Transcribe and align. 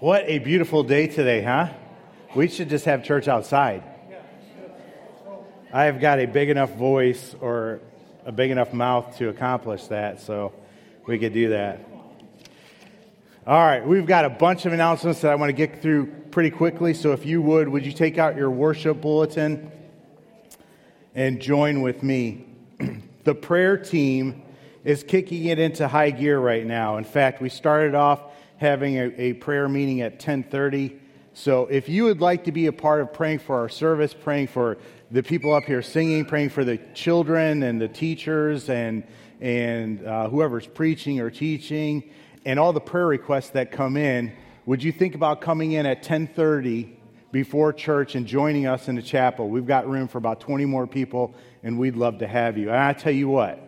What 0.00 0.24
a 0.26 0.40
beautiful 0.40 0.82
day 0.82 1.06
today, 1.06 1.40
huh? 1.40 1.70
We 2.34 2.48
should 2.48 2.68
just 2.68 2.84
have 2.84 3.02
church 3.02 3.28
outside. 3.28 3.82
I 5.72 5.84
have 5.84 6.00
got 6.00 6.20
a 6.20 6.26
big 6.26 6.50
enough 6.50 6.74
voice 6.74 7.34
or 7.40 7.80
a 8.26 8.30
big 8.30 8.50
enough 8.50 8.74
mouth 8.74 9.16
to 9.16 9.30
accomplish 9.30 9.84
that, 9.86 10.20
so 10.20 10.52
we 11.06 11.18
could 11.18 11.32
do 11.32 11.48
that. 11.48 11.88
All 13.46 13.58
right, 13.58 13.86
we've 13.86 14.04
got 14.04 14.26
a 14.26 14.28
bunch 14.28 14.66
of 14.66 14.74
announcements 14.74 15.22
that 15.22 15.32
I 15.32 15.34
want 15.34 15.48
to 15.48 15.54
get 15.54 15.80
through 15.80 16.08
pretty 16.30 16.50
quickly. 16.50 16.92
So 16.92 17.12
if 17.12 17.24
you 17.24 17.40
would, 17.40 17.66
would 17.66 17.86
you 17.86 17.92
take 17.92 18.18
out 18.18 18.36
your 18.36 18.50
worship 18.50 19.00
bulletin 19.00 19.72
and 21.14 21.40
join 21.40 21.80
with 21.80 22.02
me? 22.02 22.44
the 23.24 23.34
prayer 23.34 23.78
team 23.78 24.42
is 24.84 25.02
kicking 25.02 25.46
it 25.46 25.58
into 25.58 25.88
high 25.88 26.10
gear 26.10 26.38
right 26.38 26.66
now. 26.66 26.98
In 26.98 27.04
fact, 27.04 27.40
we 27.40 27.48
started 27.48 27.94
off 27.94 28.20
having 28.58 28.96
a, 28.96 29.12
a 29.20 29.32
prayer 29.34 29.68
meeting 29.68 30.00
at 30.00 30.12
1030. 30.12 30.98
So 31.34 31.66
if 31.66 31.88
you 31.88 32.04
would 32.04 32.20
like 32.20 32.44
to 32.44 32.52
be 32.52 32.66
a 32.66 32.72
part 32.72 33.00
of 33.00 33.12
praying 33.12 33.40
for 33.40 33.58
our 33.58 33.68
service, 33.68 34.14
praying 34.14 34.48
for 34.48 34.78
the 35.10 35.22
people 35.22 35.54
up 35.54 35.64
here 35.64 35.82
singing, 35.82 36.24
praying 36.24 36.48
for 36.48 36.64
the 36.64 36.78
children 36.94 37.62
and 37.62 37.80
the 37.80 37.88
teachers 37.88 38.68
and, 38.68 39.04
and 39.40 40.04
uh, 40.06 40.28
whoever's 40.28 40.66
preaching 40.66 41.20
or 41.20 41.30
teaching, 41.30 42.10
and 42.44 42.58
all 42.58 42.72
the 42.72 42.80
prayer 42.80 43.06
requests 43.06 43.50
that 43.50 43.70
come 43.70 43.96
in, 43.96 44.32
would 44.64 44.82
you 44.82 44.92
think 44.92 45.14
about 45.14 45.40
coming 45.40 45.72
in 45.72 45.86
at 45.86 45.98
1030 45.98 46.98
before 47.32 47.72
church 47.72 48.14
and 48.14 48.26
joining 48.26 48.66
us 48.66 48.88
in 48.88 48.94
the 48.94 49.02
chapel? 49.02 49.48
We've 49.48 49.66
got 49.66 49.88
room 49.88 50.08
for 50.08 50.18
about 50.18 50.40
20 50.40 50.64
more 50.64 50.86
people, 50.86 51.34
and 51.62 51.78
we'd 51.78 51.96
love 51.96 52.18
to 52.18 52.26
have 52.26 52.56
you. 52.56 52.70
And 52.70 52.78
I 52.78 52.92
tell 52.92 53.12
you 53.12 53.28
what, 53.28 53.65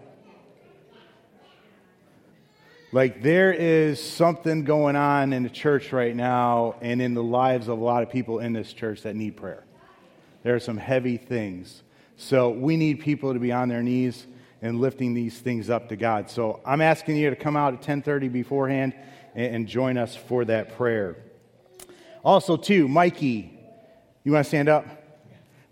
like, 2.91 3.23
there 3.23 3.52
is 3.52 4.02
something 4.02 4.65
going 4.65 4.97
on 4.97 5.33
in 5.34 5.42
the 5.42 5.51
church 5.51 5.92
right 5.92 6.16
now 6.16 6.77
and 6.80 7.02
in 7.02 7.12
the 7.12 7.23
lives 7.23 7.69
of 7.69 7.78
a 7.78 7.84
lot 7.84 8.02
of 8.02 8.11
people 8.11 8.38
in 8.38 8.55
this 8.55 8.73
church 8.73 9.02
that 9.02 9.14
need 9.14 9.37
prayer. 9.37 9.64
There 10.42 10.55
are 10.55 10.61
some 10.61 10.78
heavy 10.78 11.19
things. 11.19 11.83
So, 12.17 12.50
we 12.50 12.77
need 12.77 13.00
people 13.00 13.34
to 13.34 13.39
be 13.39 13.53
on 13.53 13.69
their 13.69 13.83
knees 13.83 14.27
and 14.62 14.80
lifting 14.80 15.12
these 15.12 15.39
things 15.39 15.69
up 15.69 15.91
to 15.91 15.97
God. 15.97 16.30
So, 16.30 16.61
I'm 16.64 16.80
asking 16.80 17.17
you 17.17 17.28
to 17.30 17.36
come 17.36 17.56
out 17.56 17.75
at 17.75 17.83
10:30 17.83 18.28
beforehand 18.28 18.95
and 19.34 19.69
join 19.69 19.98
us 19.98 20.17
for 20.17 20.45
that 20.47 20.77
prayer. 20.77 21.17
Also, 22.25 22.56
too, 22.56 22.89
Mikey, 22.89 23.52
you 24.25 24.33
want 24.33 24.45
to 24.45 24.48
stand 24.48 24.69
up? 24.69 24.86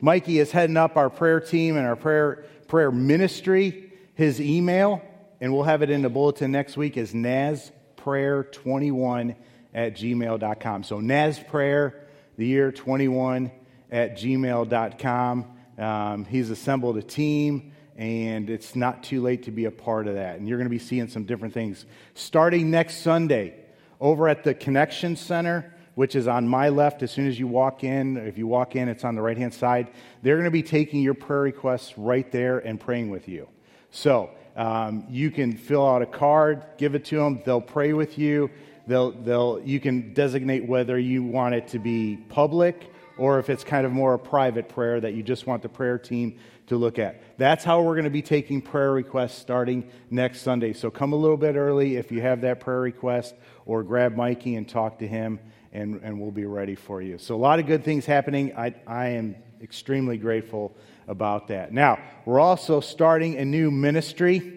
Mikey 0.00 0.38
is 0.38 0.52
heading 0.52 0.76
up 0.76 0.96
our 0.96 1.08
prayer 1.08 1.40
team 1.40 1.76
and 1.76 1.86
our 1.86 1.96
prayer 1.96 2.44
prayer 2.68 2.90
ministry. 2.90 3.92
His 4.14 4.40
email 4.40 5.02
and 5.40 5.52
we'll 5.52 5.64
have 5.64 5.82
it 5.82 5.90
in 5.90 6.02
the 6.02 6.08
bulletin 6.08 6.52
next 6.52 6.76
week, 6.76 6.96
is 6.96 7.12
nazprayer21 7.12 9.34
at 9.74 9.96
gmail.com. 9.96 10.84
So 10.84 11.00
nazprayer, 11.00 11.94
the 12.36 12.46
year 12.46 12.70
21 12.72 13.50
at 13.90 14.16
gmail.com. 14.16 15.46
Um, 15.78 16.24
he's 16.24 16.50
assembled 16.50 16.96
a 16.96 17.02
team, 17.02 17.72
and 17.96 18.48
it's 18.48 18.74
not 18.74 19.02
too 19.02 19.20
late 19.20 19.42
to 19.44 19.50
be 19.50 19.66
a 19.66 19.70
part 19.70 20.06
of 20.06 20.14
that. 20.14 20.38
And 20.38 20.48
you're 20.48 20.58
going 20.58 20.66
to 20.66 20.70
be 20.70 20.78
seeing 20.78 21.08
some 21.08 21.24
different 21.24 21.54
things. 21.54 21.84
Starting 22.14 22.70
next 22.70 23.02
Sunday, 23.02 23.54
over 24.00 24.28
at 24.28 24.44
the 24.44 24.54
Connection 24.54 25.16
Center, 25.16 25.72
which 25.94 26.14
is 26.14 26.28
on 26.28 26.46
my 26.46 26.68
left 26.68 27.02
as 27.02 27.10
soon 27.10 27.26
as 27.26 27.38
you 27.38 27.46
walk 27.46 27.82
in. 27.82 28.18
If 28.18 28.36
you 28.36 28.46
walk 28.46 28.76
in, 28.76 28.88
it's 28.88 29.04
on 29.04 29.14
the 29.14 29.22
right 29.22 29.36
hand 29.36 29.54
side. 29.54 29.88
They're 30.22 30.36
going 30.36 30.44
to 30.44 30.50
be 30.50 30.62
taking 30.62 31.02
your 31.02 31.14
prayer 31.14 31.40
requests 31.40 31.96
right 31.96 32.30
there 32.30 32.58
and 32.58 32.78
praying 32.78 33.10
with 33.10 33.28
you. 33.28 33.48
So 33.90 34.30
um, 34.56 35.04
you 35.08 35.30
can 35.30 35.56
fill 35.56 35.86
out 35.86 36.02
a 36.02 36.06
card, 36.06 36.64
give 36.78 36.94
it 36.94 37.04
to 37.06 37.16
them. 37.16 37.40
They'll 37.44 37.60
pray 37.60 37.92
with 37.92 38.18
you. 38.18 38.50
They'll, 38.86 39.12
they'll, 39.12 39.60
you 39.64 39.80
can 39.80 40.14
designate 40.14 40.66
whether 40.66 40.98
you 40.98 41.22
want 41.22 41.54
it 41.54 41.68
to 41.68 41.78
be 41.78 42.16
public 42.28 42.90
or 43.18 43.38
if 43.38 43.50
it's 43.50 43.64
kind 43.64 43.86
of 43.86 43.92
more 43.92 44.14
a 44.14 44.18
private 44.18 44.68
prayer 44.68 45.00
that 45.00 45.14
you 45.14 45.22
just 45.22 45.46
want 45.46 45.62
the 45.62 45.68
prayer 45.68 45.98
team 45.98 46.38
to 46.66 46.76
look 46.76 46.98
at. 46.98 47.22
That's 47.38 47.64
how 47.64 47.82
we're 47.82 47.94
going 47.94 48.04
to 48.04 48.10
be 48.10 48.22
taking 48.22 48.60
prayer 48.60 48.92
requests 48.92 49.38
starting 49.38 49.90
next 50.10 50.42
Sunday. 50.42 50.72
So 50.72 50.90
come 50.90 51.12
a 51.12 51.16
little 51.16 51.36
bit 51.36 51.56
early 51.56 51.96
if 51.96 52.10
you 52.10 52.20
have 52.22 52.40
that 52.42 52.60
prayer 52.60 52.80
request, 52.80 53.34
or 53.66 53.82
grab 53.82 54.14
Mikey 54.14 54.54
and 54.54 54.68
talk 54.68 54.98
to 55.00 55.08
him, 55.08 55.40
and, 55.72 56.00
and 56.02 56.20
we'll 56.20 56.30
be 56.30 56.46
ready 56.46 56.74
for 56.74 57.02
you. 57.02 57.18
So, 57.18 57.34
a 57.34 57.36
lot 57.36 57.58
of 57.58 57.66
good 57.66 57.84
things 57.84 58.06
happening. 58.06 58.56
I, 58.56 58.74
I 58.86 59.08
am 59.08 59.34
extremely 59.60 60.16
grateful 60.16 60.74
about 61.08 61.48
that. 61.48 61.72
Now, 61.72 61.98
we're 62.24 62.40
also 62.40 62.80
starting 62.80 63.36
a 63.36 63.44
new 63.44 63.70
ministry, 63.70 64.55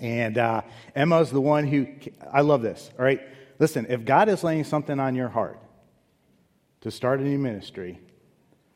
and 0.00 0.38
uh, 0.38 0.62
Emma's 0.94 1.30
the 1.30 1.40
one 1.40 1.66
who, 1.66 1.86
I 2.32 2.42
love 2.42 2.62
this, 2.62 2.90
all 2.98 3.04
right? 3.04 3.20
Listen, 3.58 3.86
if 3.88 4.04
God 4.04 4.28
is 4.28 4.44
laying 4.44 4.64
something 4.64 4.98
on 5.00 5.14
your 5.14 5.28
heart 5.28 5.58
to 6.82 6.90
start 6.90 7.20
a 7.20 7.24
new 7.24 7.38
ministry, 7.38 7.98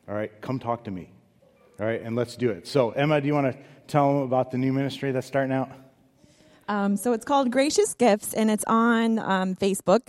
all 0.07 0.15
right, 0.15 0.31
come 0.41 0.59
talk 0.59 0.83
to 0.85 0.91
me, 0.91 1.11
all 1.79 1.85
right, 1.85 2.01
and 2.01 2.15
let's 2.15 2.35
do 2.35 2.49
it. 2.49 2.67
So, 2.67 2.91
Emma, 2.91 3.21
do 3.21 3.27
you 3.27 3.33
want 3.33 3.53
to 3.53 3.57
tell 3.87 4.13
them 4.13 4.23
about 4.23 4.51
the 4.51 4.57
new 4.57 4.73
ministry 4.73 5.11
that's 5.11 5.27
starting 5.27 5.53
out? 5.53 5.71
Um, 6.67 6.97
so, 6.97 7.13
it's 7.13 7.25
called 7.25 7.51
Gracious 7.51 7.93
Gifts, 7.93 8.33
and 8.33 8.51
it's 8.51 8.63
on 8.67 9.19
um, 9.19 9.55
Facebook. 9.55 10.01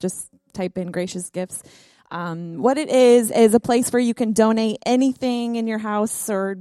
Just 0.00 0.28
type 0.52 0.76
in 0.78 0.90
Gracious 0.90 1.30
Gifts. 1.30 1.62
Um, 2.10 2.58
what 2.58 2.76
it 2.76 2.90
is 2.90 3.30
is 3.30 3.54
a 3.54 3.60
place 3.60 3.90
where 3.92 4.02
you 4.02 4.12
can 4.12 4.32
donate 4.32 4.78
anything 4.84 5.56
in 5.56 5.66
your 5.66 5.78
house 5.78 6.28
or 6.28 6.58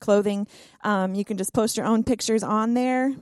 clothing. 0.00 0.46
Um, 0.82 1.14
you 1.14 1.24
can 1.24 1.36
just 1.36 1.52
post 1.52 1.76
your 1.76 1.86
own 1.86 2.04
pictures 2.04 2.42
on 2.42 2.74
there 2.74 3.14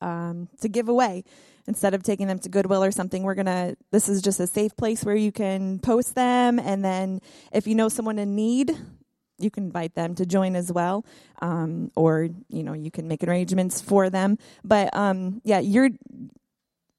um, 0.00 0.48
to 0.60 0.68
give 0.68 0.88
away 0.88 1.24
instead 1.66 1.94
of 1.94 2.02
taking 2.02 2.26
them 2.26 2.38
to 2.40 2.48
Goodwill 2.48 2.84
or 2.84 2.90
something. 2.90 3.22
We're 3.22 3.34
gonna. 3.34 3.76
This 3.90 4.08
is 4.08 4.22
just 4.22 4.40
a 4.40 4.46
safe 4.46 4.76
place 4.76 5.04
where 5.04 5.16
you 5.16 5.32
can 5.32 5.78
post 5.78 6.14
them, 6.14 6.58
and 6.58 6.84
then 6.84 7.20
if 7.52 7.66
you 7.66 7.74
know 7.74 7.88
someone 7.88 8.18
in 8.18 8.36
need, 8.36 8.76
you 9.38 9.50
can 9.50 9.64
invite 9.64 9.94
them 9.94 10.14
to 10.16 10.26
join 10.26 10.56
as 10.56 10.72
well, 10.72 11.04
um, 11.40 11.90
or 11.96 12.28
you 12.48 12.62
know 12.62 12.72
you 12.72 12.90
can 12.90 13.08
make 13.08 13.24
arrangements 13.24 13.80
for 13.80 14.10
them. 14.10 14.38
But 14.64 14.94
um, 14.96 15.40
yeah, 15.44 15.58
you're. 15.58 15.90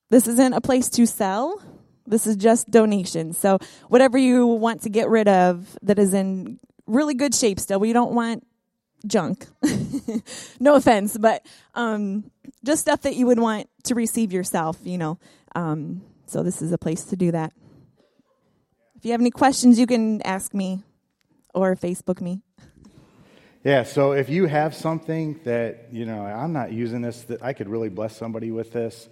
This 0.10 0.28
isn't 0.28 0.54
a 0.54 0.62
place 0.62 0.90
to 0.90 1.06
sell 1.06 1.62
this 2.10 2.26
is 2.26 2.36
just 2.36 2.70
donations. 2.70 3.38
So 3.38 3.60
whatever 3.88 4.18
you 4.18 4.46
want 4.46 4.82
to 4.82 4.90
get 4.90 5.08
rid 5.10 5.28
of 5.28 5.78
that 5.84 6.00
is 6.00 6.14
in 6.14 6.60
really 6.90 7.14
good 7.14 7.34
shape 7.34 7.60
still, 7.60 7.80
we 7.80 7.94
don't 7.94 8.14
want 8.14 8.46
junk. 9.06 9.48
no 10.60 10.76
offense, 10.76 11.18
but 11.18 11.46
um, 11.76 12.30
just 12.64 12.82
stuff 12.82 13.02
that 13.02 13.16
you 13.16 13.26
would 13.28 13.40
want 13.40 13.70
to 13.84 13.96
receive 13.96 14.34
yourself, 14.34 14.78
you 14.84 14.98
know. 14.98 15.18
Um, 15.56 16.02
so 16.26 16.44
this 16.44 16.62
is 16.62 16.72
a 16.72 16.78
place 16.78 17.06
to 17.06 17.16
do 17.16 17.32
that. 17.32 17.54
If 18.96 19.06
you 19.06 19.12
have 19.12 19.22
any 19.22 19.32
questions, 19.32 19.80
you 19.80 19.88
can 19.88 20.22
ask 20.24 20.54
me 20.54 20.84
or 21.54 21.76
Facebook 21.76 22.22
me. 22.22 22.42
Yeah, 23.64 23.84
so 23.84 24.14
if 24.14 24.30
you 24.30 24.46
have 24.46 24.74
something 24.74 25.40
that, 25.44 25.88
you 25.92 26.06
know, 26.06 26.26
I'm 26.26 26.54
not 26.54 26.72
using 26.72 27.02
this, 27.02 27.24
that 27.24 27.44
I 27.44 27.54
could 27.54 27.68
really 27.68 27.90
bless 27.90 28.16
somebody 28.16 28.52
with 28.52 28.72
this, 28.72 29.10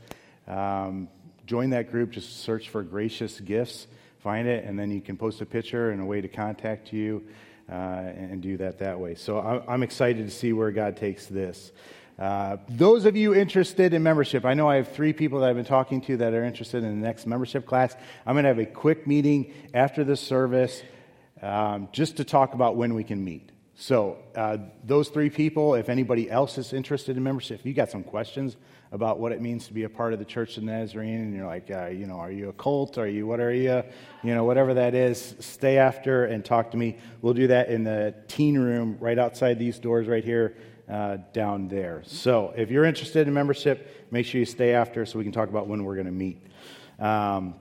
um, 0.48 1.10
join 1.46 1.72
that 1.72 1.92
group. 1.92 2.12
Just 2.12 2.42
search 2.42 2.70
for 2.70 2.82
Gracious 2.82 3.40
Gifts, 3.40 3.88
find 4.20 4.48
it, 4.48 4.64
and 4.64 4.80
then 4.80 4.92
you 4.92 5.02
can 5.02 5.18
post 5.18 5.42
a 5.42 5.46
picture 5.46 5.92
and 5.92 6.02
a 6.02 6.06
way 6.06 6.22
to 6.22 6.28
contact 6.30 6.94
you 6.94 7.26
uh, 7.70 7.74
and 7.74 8.42
do 8.42 8.58
that 8.58 8.80
that 8.80 9.00
way. 9.00 9.16
So 9.16 9.40
I'm 9.68 9.84
excited 9.84 10.26
to 10.26 10.32
see 10.32 10.54
where 10.54 10.72
God 10.72 10.98
takes 10.98 11.26
this. 11.28 11.72
Uh, 12.18 12.58
those 12.70 13.06
of 13.06 13.16
you 13.16 13.36
interested 13.36 13.94
in 13.94 14.02
membership, 14.02 14.44
I 14.44 14.56
know 14.56 14.68
I 14.68 14.78
have 14.78 14.92
three 14.92 15.14
people 15.14 15.42
that 15.42 15.50
I've 15.50 15.56
been 15.56 15.66
talking 15.66 16.02
to 16.02 16.18
that 16.18 16.34
are 16.34 16.44
interested 16.44 16.84
in 16.84 17.00
the 17.00 17.08
next 17.08 17.28
membership 17.28 17.68
class. 17.68 17.96
I'm 18.26 18.34
going 18.34 18.44
to 18.44 18.50
have 18.50 18.60
a 18.60 18.66
quick 18.66 19.06
meeting 19.06 19.54
after 19.74 20.04
the 20.04 20.16
service 20.16 20.82
um, 21.44 21.90
just 21.92 22.18
to 22.18 22.24
talk 22.24 22.56
about 22.56 22.76
when 22.76 22.96
we 22.96 23.04
can 23.04 23.24
meet. 23.24 23.52
So, 23.76 24.18
uh, 24.36 24.58
those 24.84 25.10
three 25.10 25.30
people, 25.30 25.76
if 25.76 25.90
anybody 25.90 26.32
else 26.32 26.58
is 26.58 26.74
interested 26.74 27.16
in 27.16 27.24
membership, 27.24 27.60
if 27.60 27.66
you 27.68 27.76
got 27.76 27.92
some 27.92 28.04
questions 28.04 28.58
about 28.92 29.20
what 29.20 29.32
it 29.32 29.42
means 29.42 29.68
to 29.68 29.74
be 29.74 29.84
a 29.84 29.90
part 29.90 30.14
of 30.14 30.20
the 30.20 30.26
Church 30.26 30.58
of 30.58 30.66
the 30.66 30.72
Nazarene, 30.72 31.22
and 31.22 31.36
you're 31.36 31.46
like, 31.46 31.70
uh, 31.70 31.88
you 31.88 32.08
know, 32.08 32.16
are 32.16 32.32
you 32.32 32.50
a 32.50 32.54
cult? 32.54 32.98
Are 32.98 33.08
you, 33.08 33.28
what 33.28 33.40
are 33.40 33.54
you? 33.54 33.84
You 34.24 34.34
know, 34.34 34.46
whatever 34.46 34.74
that 34.76 34.96
is, 34.96 35.36
stay 35.40 35.78
after 35.78 36.26
and 36.26 36.44
talk 36.44 36.72
to 36.72 36.78
me. 36.78 36.98
We'll 37.22 37.34
do 37.34 37.48
that 37.48 37.70
in 37.70 37.84
the 37.84 38.16
teen 38.28 38.58
room 38.58 38.98
right 39.00 39.20
outside 39.20 39.60
these 39.60 39.80
doors 39.80 40.08
right 40.08 40.24
here 40.24 40.56
uh, 40.90 41.18
down 41.34 41.68
there. 41.68 42.04
So 42.06 42.54
if 42.56 42.72
you're 42.72 42.86
interested 42.86 43.28
in 43.28 43.34
membership, 43.34 44.08
make 44.12 44.26
sure 44.26 44.40
you 44.40 44.46
stay 44.46 44.74
after 44.74 45.06
so 45.06 45.18
we 45.18 45.24
can 45.24 45.34
talk 45.34 45.50
about 45.50 45.68
when 45.68 45.84
we're 45.84 45.96
going 45.96 46.06
to 46.06 46.12
meet. 46.12 46.42
Um, 47.00 47.56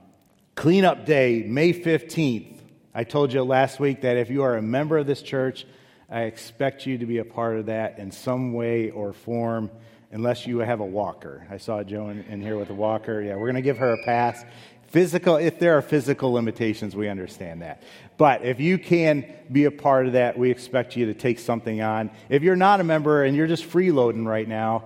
cleanup 0.55 1.05
day, 1.05 1.43
May 1.45 1.73
15th. 1.73 2.55
I 2.95 3.03
told 3.03 3.33
you 3.33 3.43
last 3.43 3.79
week 3.79 4.01
that 4.01 4.17
if 4.17 4.29
you 4.29 4.43
are 4.43 4.57
a 4.57 4.61
member 4.61 4.97
of 4.97 5.05
this 5.05 5.21
church, 5.21 5.65
I 6.09 6.21
expect 6.21 6.85
you 6.85 6.97
to 6.99 7.05
be 7.05 7.17
a 7.17 7.25
part 7.25 7.57
of 7.57 7.65
that 7.65 7.99
in 7.99 8.11
some 8.11 8.53
way 8.53 8.89
or 8.91 9.11
form 9.11 9.69
unless 10.11 10.47
you 10.47 10.59
have 10.59 10.79
a 10.79 10.85
walker. 10.85 11.45
I 11.49 11.57
saw 11.57 11.83
Joe 11.83 12.09
in, 12.09 12.23
in 12.23 12.41
here 12.41 12.57
with 12.57 12.69
a 12.69 12.73
walker. 12.73 13.21
Yeah, 13.21 13.35
we're 13.35 13.51
going 13.51 13.55
to 13.55 13.61
give 13.61 13.77
her 13.77 13.93
a 13.93 14.03
pass. 14.05 14.43
Physical, 14.87 15.35
if 15.35 15.59
there 15.59 15.77
are 15.77 15.81
physical 15.81 16.31
limitations, 16.31 16.95
we 16.95 17.09
understand 17.09 17.61
that. 17.61 17.83
But 18.17 18.45
if 18.45 18.59
you 18.59 18.77
can 18.77 19.25
be 19.51 19.65
a 19.65 19.71
part 19.71 20.07
of 20.07 20.13
that, 20.13 20.37
we 20.37 20.49
expect 20.49 20.95
you 20.95 21.07
to 21.07 21.13
take 21.13 21.39
something 21.39 21.81
on. 21.81 22.09
If 22.29 22.41
you're 22.41 22.55
not 22.55 22.79
a 22.79 22.85
member 22.85 23.25
and 23.25 23.35
you're 23.35 23.47
just 23.47 23.69
freeloading 23.69 24.25
right 24.25 24.47
now, 24.47 24.85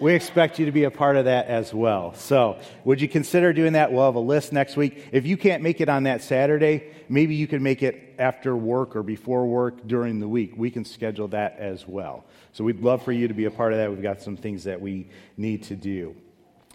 we 0.00 0.14
expect 0.14 0.58
you 0.58 0.66
to 0.66 0.72
be 0.72 0.84
a 0.84 0.90
part 0.90 1.16
of 1.16 1.24
that 1.24 1.46
as 1.46 1.74
well. 1.74 2.14
So, 2.14 2.58
would 2.84 3.00
you 3.00 3.08
consider 3.08 3.52
doing 3.52 3.72
that? 3.72 3.92
We'll 3.92 4.04
have 4.04 4.14
a 4.14 4.20
list 4.20 4.52
next 4.52 4.76
week. 4.76 5.08
If 5.12 5.26
you 5.26 5.36
can't 5.36 5.62
make 5.62 5.80
it 5.80 5.88
on 5.88 6.04
that 6.04 6.22
Saturday, 6.22 6.92
maybe 7.08 7.34
you 7.34 7.46
can 7.46 7.62
make 7.62 7.82
it 7.82 8.14
after 8.18 8.56
work 8.56 8.94
or 8.94 9.02
before 9.02 9.46
work 9.46 9.86
during 9.86 10.20
the 10.20 10.28
week. 10.28 10.52
We 10.56 10.70
can 10.70 10.84
schedule 10.84 11.28
that 11.28 11.58
as 11.58 11.86
well. 11.86 12.24
So, 12.52 12.64
we'd 12.64 12.80
love 12.80 13.02
for 13.02 13.12
you 13.12 13.28
to 13.28 13.34
be 13.34 13.46
a 13.46 13.50
part 13.50 13.72
of 13.72 13.78
that. 13.78 13.90
We've 13.90 14.02
got 14.02 14.22
some 14.22 14.36
things 14.36 14.64
that 14.64 14.80
we 14.80 15.08
need 15.36 15.64
to 15.64 15.76
do. 15.76 16.14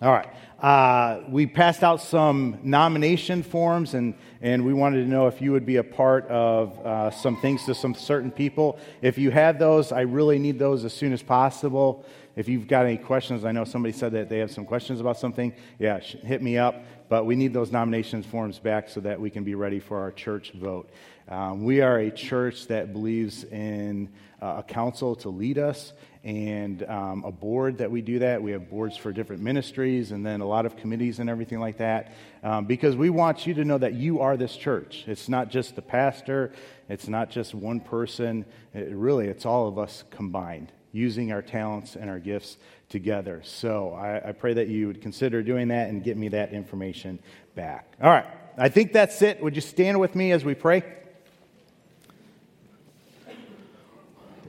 All 0.02 0.12
right. 0.12 0.28
Uh, 0.60 1.22
we 1.30 1.46
passed 1.46 1.82
out 1.82 2.02
some 2.02 2.58
nomination 2.62 3.42
forms, 3.42 3.94
and, 3.94 4.16
and 4.42 4.66
we 4.66 4.74
wanted 4.74 5.04
to 5.04 5.10
know 5.10 5.28
if 5.28 5.42
you 5.42 5.54
would 5.54 5.66
be 5.66 5.78
a 5.78 5.84
part 5.84 6.28
of 6.28 6.78
uh, 6.86 7.12
some 7.12 7.40
things 7.40 7.64
to 7.66 7.76
some 7.76 7.94
certain 7.94 8.30
people. 8.30 8.80
If 9.02 9.18
you 9.18 9.32
have 9.32 9.60
those, 9.60 9.94
I 9.94 10.02
really 10.02 10.40
need 10.40 10.60
those 10.60 10.84
as 10.84 10.94
soon 10.94 11.14
as 11.14 11.24
possible. 11.24 12.06
If 12.36 12.50
you've 12.50 12.68
got 12.68 12.86
any 12.86 12.98
questions, 12.98 13.46
I 13.46 13.52
know 13.52 13.64
somebody 13.64 13.94
said 13.94 14.14
that 14.14 14.30
they 14.30 14.40
have 14.40 14.52
some 14.52 14.66
questions 14.66 15.00
about 15.00 15.18
something. 15.18 15.54
Yeah, 15.80 16.00
hit 16.00 16.42
me 16.42 16.58
up. 16.58 16.84
But 17.10 17.26
we 17.26 17.36
need 17.36 17.54
those 17.54 17.72
nominations 17.72 18.26
forms 18.26 18.58
back 18.58 18.90
so 18.90 19.00
that 19.02 19.20
we 19.20 19.30
can 19.30 19.44
be 19.44 19.54
ready 19.54 19.80
for 19.80 20.00
our 20.00 20.12
church 20.12 20.52
vote. 20.54 20.90
Um, 21.30 21.64
we 21.64 21.82
are 21.82 22.00
a 22.00 22.10
church 22.10 22.68
that 22.68 22.92
believes 22.92 23.44
in 23.44 24.10
uh, 24.42 24.56
a 24.58 24.64
council 24.64 25.16
to 25.18 25.30
lead 25.30 25.58
us 25.58 25.94
and 26.24 26.84
um, 26.84 27.24
a 27.26 27.32
board 27.32 27.78
that 27.78 27.92
we 27.92 28.02
do 28.02 28.20
that. 28.20 28.42
We 28.42 28.52
have 28.52 28.70
boards 28.70 28.98
for 28.98 29.12
different 29.12 29.42
ministries 29.42 30.12
and 30.12 30.26
then 30.26 30.42
a 30.42 30.46
lot 30.46 30.66
of 30.66 30.76
committees 30.76 31.20
and 31.20 31.30
everything 31.30 31.60
like 31.60 31.78
that 31.78 32.14
um, 32.44 32.66
because 32.66 32.96
we 32.96 33.10
want 33.10 33.46
you 33.46 33.54
to 33.56 33.66
know 33.66 33.78
that 33.78 33.94
you 33.94 34.22
are 34.22 34.36
this 34.38 34.56
church. 34.56 35.04
It's 35.06 35.30
not 35.30 35.50
just 35.50 35.76
the 35.76 35.82
pastor, 35.82 36.52
it's 36.90 37.08
not 37.08 37.30
just 37.30 37.54
one 37.54 37.80
person. 37.80 38.46
It, 38.74 38.90
really, 38.92 39.28
it's 39.28 39.46
all 39.46 39.68
of 39.68 39.78
us 39.78 40.04
combined, 40.10 40.72
using 40.94 41.34
our 41.34 41.42
talents 41.42 41.98
and 41.98 42.10
our 42.10 42.20
gifts 42.20 42.56
together. 42.88 43.42
So 43.44 43.94
I, 43.94 44.30
I 44.30 44.32
pray 44.32 44.54
that 44.54 44.70
you 44.70 44.88
would 44.88 45.02
consider 45.02 45.42
doing 45.44 45.68
that 45.70 45.90
and 45.90 46.02
get 46.04 46.16
me 46.16 46.30
that 46.30 46.54
information 46.54 47.20
back. 47.56 47.92
All 48.02 48.10
right. 48.10 48.26
I 48.58 48.70
think 48.70 48.94
that's 48.94 49.22
it. 49.24 49.42
Would 49.42 49.56
you 49.56 49.62
stand 49.62 50.00
with 50.00 50.16
me 50.16 50.32
as 50.32 50.46
we 50.46 50.54
pray? 50.54 50.84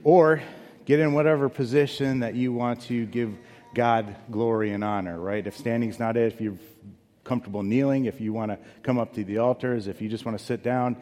Or 0.05 0.43
get 0.85 1.01
in 1.01 1.15
whatever 1.15 1.49
position 1.49 2.21
that 2.21 2.35
you 2.35 2.53
want 2.53 2.83
to 2.83 3.07
give 3.07 3.35
God 3.75 4.15
glory 4.31 4.73
and 4.73 4.85
honor, 4.85 5.19
right? 5.19 5.45
If 5.45 5.57
standing's 5.57 5.99
not 5.99 6.19
it, 6.19 6.35
if 6.35 6.41
you're 6.43 6.59
comfortable 7.25 7.63
kneeling, 7.63 8.05
if 8.05 8.21
you 8.21 8.35
want 8.35 8.53
to 8.53 8.59
come 8.83 8.99
up 8.99 9.15
to 9.15 9.25
the 9.25 9.39
altars, 9.39 9.89
if 9.89 10.03
you 10.03 10.11
just 10.11 10.27
want 10.27 10.39
to 10.39 10.45
sit 10.45 10.63
down 10.63 10.97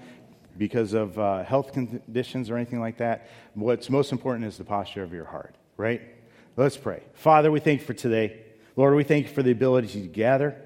because 0.57 0.93
of 0.93 1.19
uh, 1.19 1.45
health 1.45 1.73
conditions 1.73 2.51
or 2.51 2.57
anything 2.57 2.81
like 2.81 2.99
that, 2.99 3.29
what's 3.55 3.89
most 3.91 4.13
important 4.13 4.47
is 4.47 4.59
the 4.59 4.65
posture 4.65 5.03
of 5.03 5.13
your 5.13 5.25
heart, 5.25 5.57
right? 5.77 6.03
Let's 6.57 6.77
pray. 6.77 7.03
Father, 7.15 7.51
we 7.51 7.61
thank 7.61 7.81
you 7.81 7.87
for 7.87 7.95
today. 7.95 8.43
Lord, 8.77 8.95
we 8.95 9.05
thank 9.05 9.29
you 9.29 9.33
for 9.33 9.43
the 9.43 9.51
ability 9.51 10.03
to 10.03 10.09
gather. 10.09 10.57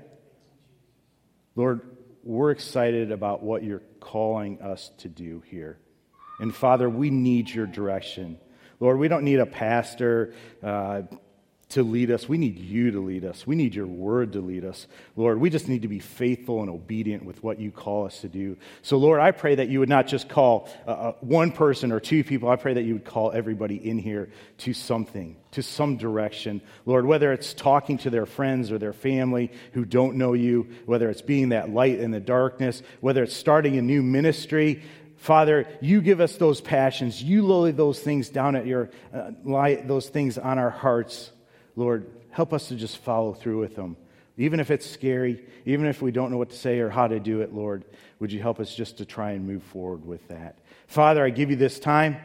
Lord, 1.55 1.81
we're 2.23 2.51
excited 2.51 3.13
about 3.13 3.43
what 3.43 3.63
you're 3.63 3.83
calling 4.01 4.61
us 4.61 4.91
to 4.99 5.09
do 5.09 5.43
here. 5.49 5.79
And 6.41 6.55
Father, 6.55 6.91
we 6.91 7.11
need 7.11 7.49
your 7.49 7.67
direction. 7.67 8.39
Lord, 8.79 8.99
we 8.99 9.09
don't 9.09 9.25
need 9.25 9.39
a 9.39 9.47
pastor 9.47 10.35
uh, 10.63 11.03
to 11.69 11.83
lead 11.83 12.13
us. 12.13 12.29
We 12.29 12.39
need 12.39 12.59
you 12.59 12.93
to 12.93 13.01
lead 13.01 13.25
us. 13.25 13.45
We 13.45 13.57
need 13.57 13.75
your 13.75 13.89
word 13.89 14.35
to 14.35 14.41
lead 14.41 14.65
us. 14.65 14.87
Lord, 15.17 15.41
we 15.41 15.51
just 15.51 15.69
need 15.69 15.83
to 15.83 15.89
be 15.89 15.99
faithful 15.99 16.61
and 16.61 16.71
obedient 16.71 17.25
with 17.25 17.43
what 17.43 17.59
you 17.59 17.73
call 17.73 18.07
us 18.07 18.21
to 18.21 18.29
do. 18.29 18.57
So, 18.83 18.99
Lord, 18.99 19.19
I 19.19 19.33
pray 19.33 19.57
that 19.57 19.69
you 19.69 19.81
would 19.81 19.89
not 19.89 20.07
just 20.07 20.29
call 20.29 20.69
uh, 20.87 20.91
uh 20.91 21.13
one 21.21 21.51
person 21.51 21.91
or 21.91 21.99
two 21.99 22.23
people. 22.23 22.49
I 22.49 22.57
pray 22.57 22.75
that 22.75 22.85
you 22.85 22.95
would 22.95 23.05
call 23.05 23.33
everybody 23.33 23.77
in 23.77 23.99
here 23.99 24.31
to 24.59 24.73
something, 24.73 25.37
to 25.53 25.63
some 25.63 25.97
direction. 25.97 26.61
Lord, 26.85 27.05
whether 27.05 27.33
it's 27.33 27.53
talking 27.53 27.99
to 27.99 28.11
their 28.11 28.27
friends 28.27 28.71
or 28.71 28.79
their 28.79 28.93
family 28.93 29.51
who 29.73 29.85
don't 29.85 30.17
know 30.17 30.35
you, 30.35 30.69
whether 30.87 31.11
it's 31.11 31.23
being 31.23 31.49
that 31.49 31.71
light 31.71 31.99
in 31.99 32.13
the 32.13 32.21
darkness, 32.21 32.81
whether 33.01 33.25
it's 33.25 33.35
starting 33.35 33.77
a 33.77 33.83
new 33.83 34.05
ministry, 34.05 34.83
Father, 35.17 35.67
you 35.81 36.01
give 36.01 36.21
us 36.21 36.37
those 36.37 36.61
passions. 36.61 37.21
You 37.21 37.45
lay 37.45 37.73
those 37.73 37.99
things 37.99 38.29
down 38.29 38.55
at 38.55 38.67
your, 38.67 38.91
uh, 39.13 39.33
lie 39.43 39.75
those 39.77 40.09
things 40.09 40.39
on 40.39 40.59
our 40.59 40.71
hearts. 40.71 41.33
Lord, 41.77 42.11
help 42.31 42.53
us 42.53 42.69
to 42.69 42.75
just 42.75 42.99
follow 42.99 43.35
through 43.35 43.61
with 43.61 43.77
them. 43.77 43.97
Even 44.39 44.61
if 44.61 44.71
it's 44.71 44.89
scary, 44.89 45.45
even 45.65 45.87
if 45.87 46.03
we 46.03 46.11
don't 46.11 46.31
know 46.31 46.37
what 46.37 46.51
to 46.51 46.57
say 46.57 46.81
or 46.81 46.91
how 46.91 47.07
to 47.07 47.21
do 47.21 47.41
it, 47.41 47.55
Lord, 47.55 47.85
would 48.19 48.33
you 48.33 48.41
help 48.41 48.61
us 48.61 48.75
just 48.75 48.99
to 48.99 49.05
try 49.05 49.33
and 49.33 49.47
move 49.47 49.63
forward 49.63 50.05
with 50.05 50.27
that? 50.29 50.59
Father, 50.87 51.25
I 51.25 51.31
give 51.31 51.51
you 51.51 51.57
this 51.57 51.79
time. 51.79 52.17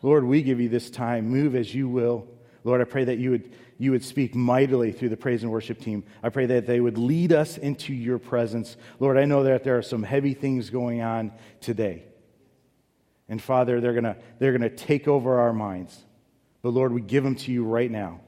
Lord, 0.00 0.24
we 0.24 0.42
give 0.42 0.60
you 0.60 0.68
this 0.68 0.90
time. 0.90 1.28
Move 1.28 1.54
as 1.54 1.74
you 1.74 1.88
will. 1.88 2.26
Lord, 2.64 2.80
I 2.80 2.84
pray 2.84 3.04
that 3.04 3.18
you 3.18 3.30
would, 3.32 3.52
you 3.78 3.90
would 3.90 4.04
speak 4.04 4.34
mightily 4.34 4.92
through 4.92 5.10
the 5.10 5.16
praise 5.16 5.42
and 5.42 5.52
worship 5.52 5.80
team. 5.80 6.04
I 6.22 6.30
pray 6.30 6.46
that 6.46 6.66
they 6.66 6.80
would 6.80 6.96
lead 6.96 7.32
us 7.32 7.58
into 7.58 7.92
your 7.92 8.18
presence. 8.18 8.76
Lord, 8.98 9.18
I 9.18 9.24
know 9.24 9.44
that 9.44 9.64
there 9.64 9.76
are 9.76 9.82
some 9.82 10.02
heavy 10.02 10.34
things 10.34 10.70
going 10.70 11.02
on 11.02 11.32
today. 11.60 12.04
And 13.28 13.42
Father, 13.42 13.80
they're 13.80 13.92
going 13.92 14.04
to 14.04 14.16
they're 14.38 14.56
going 14.56 14.68
to 14.68 14.74
take 14.74 15.06
over 15.06 15.40
our 15.40 15.52
minds. 15.52 15.98
But 16.62 16.70
Lord, 16.70 16.92
we 16.92 17.02
give 17.02 17.24
them 17.24 17.34
to 17.36 17.52
you 17.52 17.64
right 17.64 17.90
now. 17.90 18.20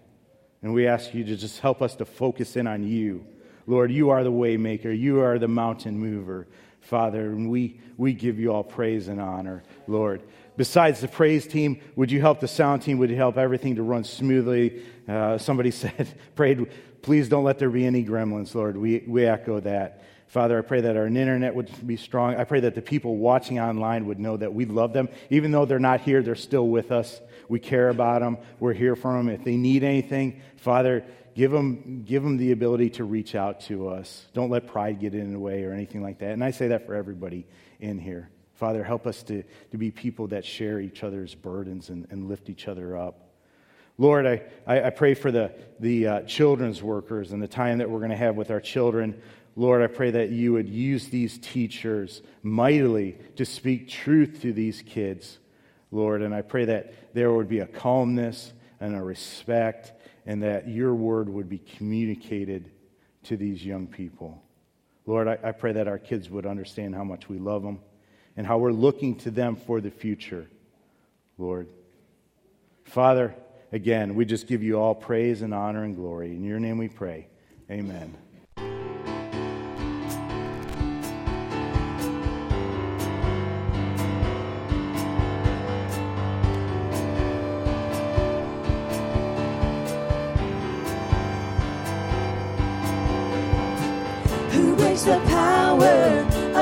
And 0.63 0.75
we 0.75 0.87
ask 0.87 1.15
you 1.15 1.25
to 1.25 1.37
just 1.37 1.61
help 1.61 1.81
us 1.81 1.95
to 1.97 2.05
focus 2.05 2.57
in 2.57 2.67
on 2.67 2.87
you. 2.87 3.25
Lord, 3.67 3.91
you 3.91 4.11
are 4.11 4.25
the 4.25 4.33
waymaker. 4.33 4.97
You 4.97 5.21
are 5.21 5.39
the 5.39 5.49
mountain 5.49 5.99
mover, 5.99 6.47
Father. 6.81 7.31
And 7.31 7.51
we, 7.51 7.81
we 7.97 8.13
give 8.13 8.39
you 8.39 8.53
all 8.53 8.65
praise 8.65 9.09
and 9.09 9.21
honor, 9.21 9.63
Lord. 9.87 10.23
Besides 10.57 11.01
the 11.01 11.09
praise 11.09 11.47
team, 11.47 11.81
would 11.97 12.11
you 12.11 12.21
help 12.21 12.41
the 12.41 12.49
sound 12.49 12.83
team? 12.83 12.99
Would 12.99 13.11
you 13.11 13.17
help 13.17 13.39
everything 13.39 13.77
to 13.77 13.83
run 13.83 14.05
smoothly? 14.05 14.83
Uh, 15.09 15.39
somebody 15.39 15.71
said, 15.71 16.13
prayed, 16.35 16.71
please 17.01 17.29
don't 17.29 17.45
let 17.45 17.59
there 17.59 17.71
be 17.71 17.87
any 17.87 18.05
gremlins, 18.05 18.55
Lord. 18.55 18.77
We, 18.77 19.05
we 19.07 19.25
echo 19.25 19.61
that. 19.61 20.03
Father, 20.27 20.59
I 20.59 20.63
pray 20.63 20.83
that 20.83 20.97
our 20.97 21.07
internet 21.07 21.55
would 21.55 21.71
be 21.85 21.97
strong. 21.97 22.37
I 22.37 22.45
pray 22.45 22.61
that 22.61 22.77
the 22.77 22.83
people 22.83 23.17
watching 23.17 23.59
online 23.59 24.07
would 24.07 24.21
know 24.21 24.37
that 24.37 24.55
we 24.55 24.65
love 24.65 24.93
them. 24.93 25.09
Even 25.29 25.51
though 25.51 25.65
they're 25.65 25.81
not 25.81 26.03
here, 26.03 26.23
they're 26.23 26.37
still 26.37 26.69
with 26.69 26.93
us. 26.93 27.21
We 27.51 27.59
care 27.59 27.89
about 27.89 28.21
them. 28.21 28.39
We're 28.61 28.75
here 28.75 28.95
for 28.95 29.13
them. 29.13 29.29
If 29.29 29.43
they 29.43 29.57
need 29.57 29.83
anything, 29.83 30.41
Father, 30.59 31.05
give 31.35 31.51
them, 31.51 32.05
give 32.07 32.23
them 32.23 32.37
the 32.37 32.53
ability 32.53 32.91
to 32.91 33.05
reach 33.05 33.35
out 33.35 33.63
to 33.63 33.89
us. 33.89 34.29
Don't 34.33 34.51
let 34.51 34.69
pride 34.69 35.01
get 35.01 35.17
in 35.17 35.33
the 35.33 35.39
way 35.39 35.65
or 35.65 35.73
anything 35.73 36.01
like 36.01 36.21
that. 36.21 36.31
And 36.31 36.45
I 36.45 36.53
say 36.53 36.69
that 36.69 36.87
for 36.87 36.95
everybody 36.95 37.49
in 37.81 37.99
here. 37.99 38.31
Father, 38.55 38.85
help 38.85 39.05
us 39.05 39.25
to, 39.25 39.43
to 39.73 39.77
be 39.77 39.91
people 39.91 40.29
that 40.29 40.45
share 40.45 40.79
each 40.79 41.03
other's 41.03 41.35
burdens 41.35 41.89
and, 41.89 42.07
and 42.11 42.29
lift 42.29 42.49
each 42.49 42.69
other 42.69 42.97
up. 42.97 43.33
Lord, 43.99 44.27
I, 44.29 44.43
I, 44.67 44.91
pray 44.91 45.15
for 45.15 45.33
the, 45.33 45.53
the 45.81 46.07
uh, 46.07 46.21
children's 46.21 46.81
workers 46.81 47.33
and 47.33 47.43
the 47.43 47.49
time 47.49 47.79
that 47.79 47.91
we're 47.91 47.99
going 47.99 48.13
to 48.13 48.17
have 48.17 48.37
with 48.37 48.53
our 48.53 48.61
children. 48.61 49.21
Lord, 49.57 49.83
I 49.83 49.89
pray 49.89 50.13
that 50.13 50.31
you 50.31 50.53
would 50.53 50.69
use 50.69 51.09
these 51.09 51.37
teachers 51.37 52.23
mightily 52.45 53.19
to 53.35 53.45
speak 53.45 53.89
truth 53.89 54.39
to 54.43 54.53
these 54.53 54.83
kids, 54.83 55.40
Lord. 55.91 56.23
And 56.23 56.35
I 56.35 56.43
pray 56.43 56.65
that 56.67 57.15
there 57.15 57.33
would 57.33 57.49
be 57.49 57.61
a 57.61 57.67
calmness 57.67 58.53
and 58.81 58.97
a 58.97 59.03
respect, 59.03 59.93
and 60.27 60.43
that 60.43 60.69
your 60.69 60.95
word 60.95 61.29
would 61.29 61.49
be 61.49 61.59
communicated 61.59 62.71
to 63.25 63.37
these 63.37 63.65
young 63.65 63.87
people. 63.87 64.43
Lord, 65.07 65.29
I, 65.29 65.39
I 65.43 65.53
pray 65.53 65.73
that 65.73 65.89
our 65.89 65.99
kids 65.99 66.31
would 66.31 66.47
understand 66.47 66.95
how 66.95 67.05
much 67.05 67.29
we 67.29 67.39
love 67.39 67.63
them 67.63 67.81
and 68.37 68.47
how 68.47 68.59
we're 68.59 68.73
looking 68.73 69.17
to 69.17 69.31
them 69.31 69.57
for 69.57 69.81
the 69.81 69.91
future, 69.91 70.49
Lord. 71.37 71.69
Father, 72.85 73.35
again, 73.73 74.15
we 74.15 74.25
just 74.25 74.47
give 74.47 74.63
you 74.63 74.79
all 74.79 74.95
praise 74.95 75.43
and 75.43 75.53
honor 75.53 75.85
and 75.85 75.95
glory. 75.95 76.31
In 76.31 76.45
your 76.45 76.61
name 76.61 76.79
we 76.79 76.89
pray. 76.89 77.29
Amen. 77.71 78.17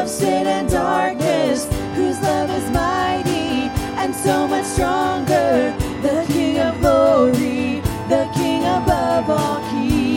Sin 0.09 0.47
and 0.47 0.71
darkness, 0.71 1.67
whose 1.95 2.19
love 2.23 2.50
is 2.50 2.71
mighty 2.71 3.69
and 4.00 4.15
so 4.15 4.49
much 4.49 4.65
stronger. 4.65 5.75
The 6.00 6.25
King 6.29 6.59
of 6.61 6.81
glory, 6.81 7.83
the 8.09 8.27
King 8.35 8.62
above 8.65 9.29
all 9.29 9.61
kings, 9.71 10.09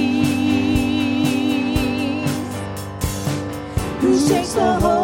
who 4.00 4.18
shakes 4.18 4.54
the 4.54 4.80
whole 4.80 5.01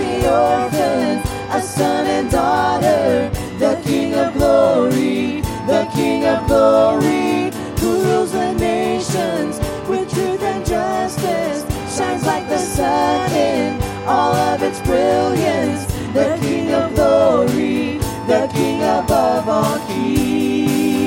the 0.00 0.32
orphans, 0.32 1.24
a 1.50 1.60
son 1.60 2.06
and 2.06 2.30
daughter, 2.30 3.30
the 3.58 3.80
King 3.84 4.14
of 4.14 4.32
glory, 4.34 5.42
the 5.66 5.88
King 5.94 6.24
of 6.26 6.46
glory, 6.46 7.50
who 7.80 8.02
rules 8.04 8.32
the 8.32 8.52
nations 8.54 9.58
with 9.88 10.08
truth 10.12 10.42
and 10.42 10.64
justice, 10.64 11.64
shines 11.94 12.24
like 12.24 12.48
the 12.48 12.58
sun 12.58 13.30
in 13.32 13.82
all 14.06 14.34
of 14.34 14.62
its 14.62 14.80
brilliance, 14.80 15.86
the 16.14 16.38
King 16.40 16.72
of 16.72 16.94
glory, 16.94 17.98
the 18.26 18.48
King 18.52 18.82
above 18.82 19.48
all 19.48 19.78
kings. 19.88 21.00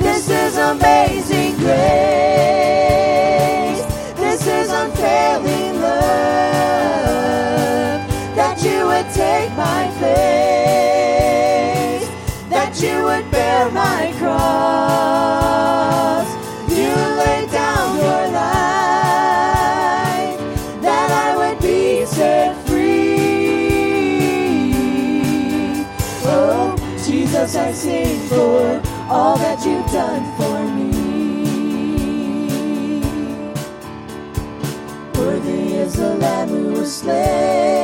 This 0.00 0.28
is 0.28 0.56
amazing 0.56 1.56
grace. 1.58 2.23
I 27.56 27.72
sing 27.72 28.18
for 28.28 28.82
all 29.08 29.36
that 29.36 29.64
you've 29.64 29.86
done 29.92 30.24
for 30.36 30.58
me. 30.74 30.90
Worthy 35.14 35.74
is 35.74 35.92
the 35.94 36.14
Lamb 36.16 36.48
who 36.48 36.72
was 36.72 36.96
slain. 36.96 37.83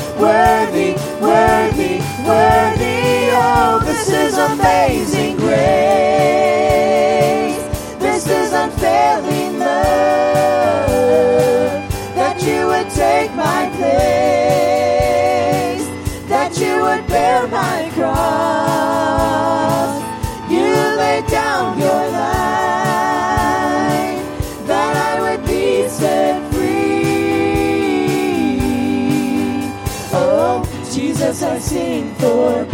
Sing 31.71 32.13
for 32.15 32.70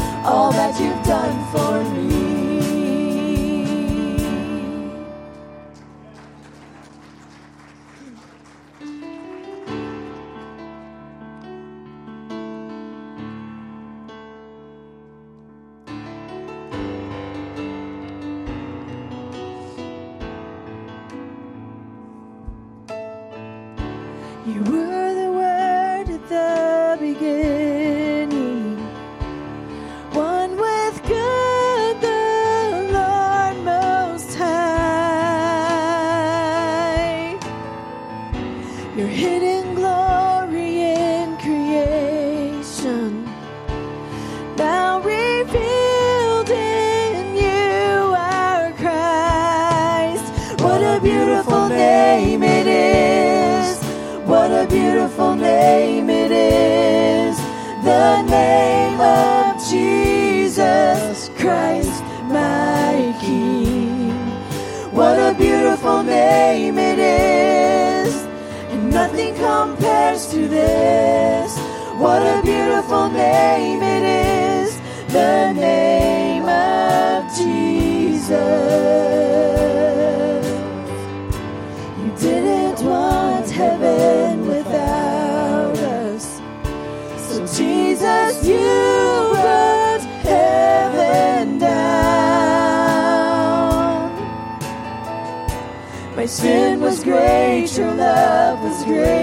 love 98.88 99.17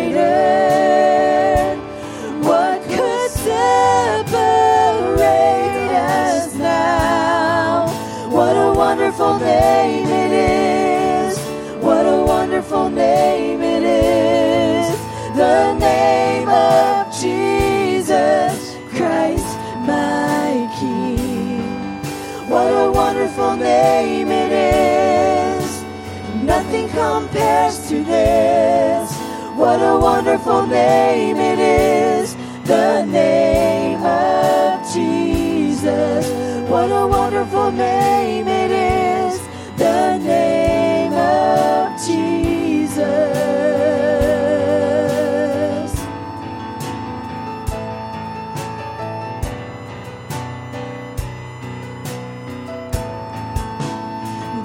name 30.74 31.36
it 31.36 31.58
is. 31.60 32.34
The 32.64 33.04
name 33.04 34.02
of 34.02 34.92
Jesus. 34.92 36.24
What 36.68 36.90
a 36.90 37.06
wonderful 37.06 37.70
name 37.70 38.48
it 38.48 38.70
is. 38.72 39.34
The 39.76 40.18
name 40.18 41.12
of 41.12 42.04
Jesus. 42.04 43.04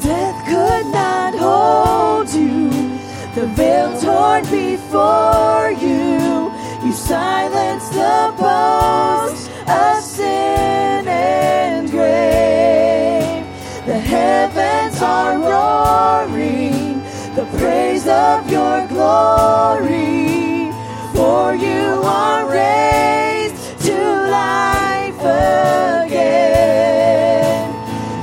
Death 0.03 0.39
could 0.51 0.87
not 1.01 1.31
hold 1.45 2.29
you. 2.33 2.69
The 3.35 3.45
veil 3.55 3.89
torn 4.01 4.43
before 4.49 5.68
silence 7.09 7.89
the 7.89 8.33
boast 8.37 9.49
of 9.67 10.03
sin 10.03 11.07
and 11.07 11.89
grave. 11.89 13.43
The 13.87 13.97
heavens 13.97 15.01
are 15.01 15.39
roaring, 15.39 17.01
the 17.33 17.45
praise 17.57 18.07
of 18.07 18.47
your 18.51 18.85
glory. 18.85 20.71
For 21.15 21.55
you 21.55 21.99
are 22.05 22.47
raised 22.47 23.57
to 23.87 23.97
life 24.29 25.19
again. 26.05 27.73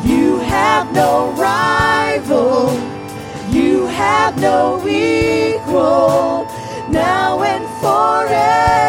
You 0.06 0.38
have 0.38 0.92
no 0.94 1.32
rival, 1.32 2.70
you 3.50 3.86
have 3.86 4.40
no 4.40 4.78
equal. 4.86 6.46
Now 6.88 7.42
and 7.42 7.65
forever. 7.86 8.85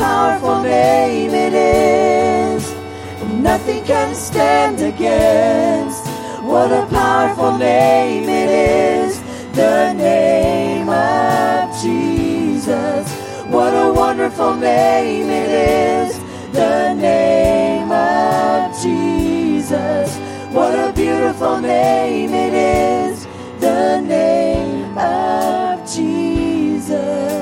powerful 0.00 0.62
name 0.62 1.34
it 1.34 1.52
is. 1.52 2.62
Nothing 3.34 3.84
can 3.84 4.14
stand 4.14 4.80
against 4.80 6.06
what 6.42 6.72
a 6.72 6.86
powerful 6.86 7.58
name 7.58 8.26
it 8.26 8.50
is. 8.50 9.20
The 9.52 9.92
name 9.92 10.88
of 10.88 11.82
Jesus. 11.82 13.04
What 13.54 13.74
a 13.74 13.92
wonderful 13.92 14.54
name 14.54 15.28
it 15.28 15.50
is. 15.50 16.18
The 16.52 16.94
name 16.94 17.92
of 17.92 18.82
Jesus. 18.82 20.16
What 20.56 20.78
a 20.78 20.92
beautiful 20.94 21.60
name 21.60 22.32
it 22.32 22.54
is. 22.54 23.26
The 23.60 24.00
name 24.00 24.96
of 24.96 25.78
Jesus. 25.94 27.39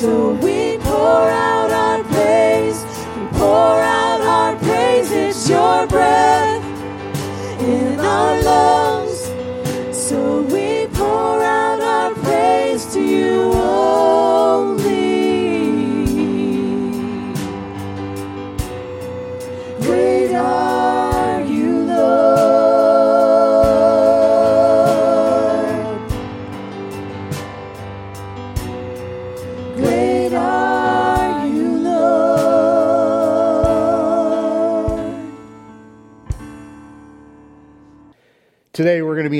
So 0.00 0.32
we 0.42 0.76
pour 0.78 1.30
out 1.30 1.70
our 1.70 2.02
praise. 2.02 2.82
We 3.16 3.26
pour 3.38 3.78
out 3.80 4.20
our 4.22 4.56
praise. 4.56 5.12
It's 5.12 5.48
your 5.48 5.86
breath 5.86 6.64
in 7.60 8.00
our 8.00 8.42
lungs. 8.42 8.83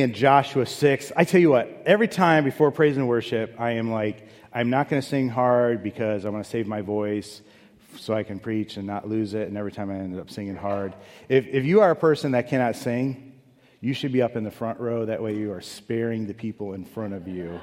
In 0.05 0.13
Joshua 0.13 0.67
6. 0.67 1.13
I 1.17 1.25
tell 1.25 1.41
you 1.41 1.51
what, 1.51 1.83
every 1.87 2.09
time 2.09 2.45
before 2.45 2.71
praise 2.71 2.97
and 2.97 3.09
worship, 3.09 3.59
I 3.59 3.73
am 3.73 3.91
like, 3.91 4.29
I'm 4.53 4.69
not 4.69 4.89
going 4.91 5.01
to 5.01 5.09
sing 5.09 5.31
hard 5.31 5.83
because 5.83 6.27
I 6.27 6.29
want 6.29 6.45
to 6.45 6.51
save 6.51 6.67
my 6.67 6.83
voice 6.83 7.41
so 7.97 8.13
I 8.13 8.23
can 8.23 8.39
preach 8.39 8.77
and 8.77 8.87
not 8.87 9.09
lose 9.09 9.33
it. 9.33 9.49
And 9.49 9.57
every 9.57 9.73
time 9.73 9.91
I 9.91 9.95
end 9.95 10.21
up 10.21 10.31
singing 10.31 10.57
hard. 10.57 10.95
If, 11.29 11.47
if 11.47 11.65
you 11.65 11.81
are 11.81 11.91
a 11.91 11.97
person 11.97 12.33
that 12.33 12.49
cannot 12.49 12.77
sing, 12.77 13.33
you 13.81 13.95
should 13.95 14.13
be 14.13 14.21
up 14.21 14.37
in 14.37 14.45
the 14.45 14.51
front 14.51 14.79
row. 14.79 15.07
That 15.07 15.23
way 15.23 15.37
you 15.37 15.53
are 15.53 15.63
sparing 15.63 16.27
the 16.27 16.35
people 16.35 16.75
in 16.75 16.85
front 16.85 17.15
of 17.15 17.27
you 17.27 17.59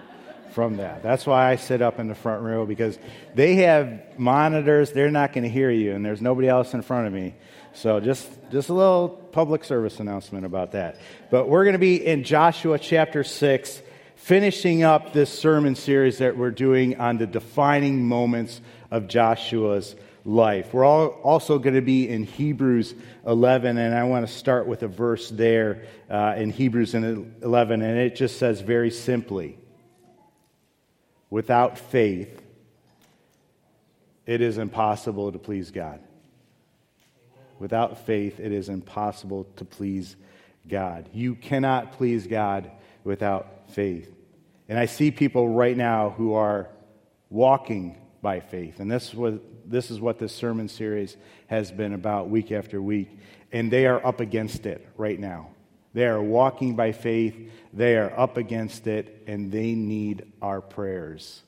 from 0.52 0.78
that. 0.78 1.04
That's 1.04 1.28
why 1.28 1.50
I 1.50 1.56
sit 1.56 1.82
up 1.82 2.00
in 2.00 2.08
the 2.08 2.16
front 2.16 2.44
row 2.44 2.66
because 2.66 2.98
they 3.36 3.56
have 3.56 4.18
monitors. 4.18 4.92
They're 4.92 5.12
not 5.12 5.32
going 5.32 5.44
to 5.44 5.50
hear 5.50 5.70
you, 5.70 5.94
and 5.94 6.04
there's 6.04 6.22
nobody 6.22 6.48
else 6.48 6.74
in 6.74 6.82
front 6.82 7.08
of 7.08 7.14
me. 7.14 7.36
So 7.74 8.00
just 8.00 8.30
just 8.52 8.70
a 8.70 8.74
little 8.74 9.10
public 9.10 9.64
service 9.64 10.00
announcement 10.00 10.46
about 10.46 10.74
that. 10.74 11.00
But 11.30 11.48
we're 11.48 11.64
going 11.64 11.74
to 11.74 11.80
be 11.80 12.06
in 12.06 12.24
Joshua 12.24 12.78
chapter 12.78 13.24
6 13.24 13.82
finishing 14.16 14.84
up 14.84 15.14
this 15.14 15.32
sermon 15.32 15.76
series 15.76 16.20
that 16.20 16.38
we're 16.38 16.52
doing 16.52 17.00
on 17.00 17.18
the 17.18 17.26
defining 17.26 18.04
moments 18.04 18.62
of 18.92 19.08
Joshua's 19.08 19.96
life. 20.26 20.74
We're 20.74 20.86
all 20.86 21.08
also 21.24 21.58
going 21.58 21.76
to 21.76 21.82
be 21.82 22.08
in 22.10 22.24
Hebrews 22.24 22.94
11 23.26 23.78
and 23.78 23.96
I 23.96 24.04
want 24.04 24.28
to 24.28 24.32
start 24.32 24.68
with 24.68 24.84
a 24.84 24.88
verse 24.88 25.30
there 25.30 25.86
uh, 26.10 26.36
in 26.38 26.52
Hebrews 26.52 26.94
11 26.94 27.82
and 27.82 27.98
it 27.98 28.16
just 28.16 28.38
says 28.38 28.62
very 28.62 28.92
simply 28.92 29.58
without 31.30 31.80
faith 31.80 32.42
it 34.26 34.42
is 34.42 34.58
impossible 34.58 35.32
to 35.32 35.40
please 35.40 35.72
God. 35.72 36.00
Without 37.62 38.08
faith, 38.08 38.40
it 38.40 38.52
is 38.52 38.70
impossible 38.70 39.44
to 39.58 39.64
please 39.64 40.16
God. 40.68 41.08
You 41.14 41.36
cannot 41.36 41.92
please 41.92 42.26
God 42.26 42.72
without 43.04 43.70
faith. 43.70 44.12
And 44.68 44.80
I 44.80 44.88
see 44.88 45.12
people 45.12 45.48
right 45.48 45.78
now 45.78 46.10
who 46.18 46.34
are 46.34 46.70
walking 47.30 47.98
by 48.20 48.40
faith. 48.40 48.80
And 48.80 48.90
this, 48.90 49.14
was, 49.14 49.36
this 49.64 49.92
is 49.92 50.02
what 50.02 50.18
this 50.18 50.34
sermon 50.34 50.70
series 50.70 51.18
has 51.48 51.72
been 51.72 51.94
about 51.94 52.32
week 52.32 52.52
after 52.52 52.82
week. 52.82 53.16
And 53.52 53.70
they 53.70 53.86
are 53.86 54.04
up 54.04 54.22
against 54.22 54.66
it 54.66 54.90
right 54.98 55.20
now. 55.20 55.50
They 55.94 56.08
are 56.08 56.24
walking 56.24 56.76
by 56.76 56.94
faith, 56.94 57.52
they 57.72 57.96
are 57.96 58.12
up 58.20 58.38
against 58.38 58.88
it, 58.88 59.22
and 59.28 59.52
they 59.52 59.76
need 59.76 60.26
our 60.42 60.62
prayers. 60.62 61.44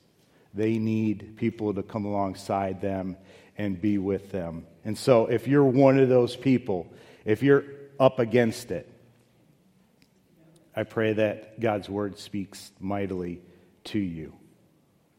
They 0.54 0.78
need 0.78 1.38
people 1.38 1.73
to 1.73 1.82
come 1.82 2.06
alongside 2.06 2.82
them 2.82 3.17
and 3.57 3.79
be 3.79 3.97
with 3.97 4.31
them. 4.31 4.65
And 4.83 4.97
so, 4.97 5.27
if 5.27 5.47
you're 5.47 5.63
one 5.63 5.99
of 5.99 6.09
those 6.09 6.35
people, 6.35 6.91
if 7.25 7.43
you're 7.43 7.63
up 7.99 8.19
against 8.19 8.71
it, 8.71 8.89
I 10.75 10.83
pray 10.83 11.13
that 11.13 11.59
God's 11.59 11.87
word 11.87 12.17
speaks 12.17 12.71
mightily 12.79 13.41
to 13.85 13.99
you. 13.99 14.33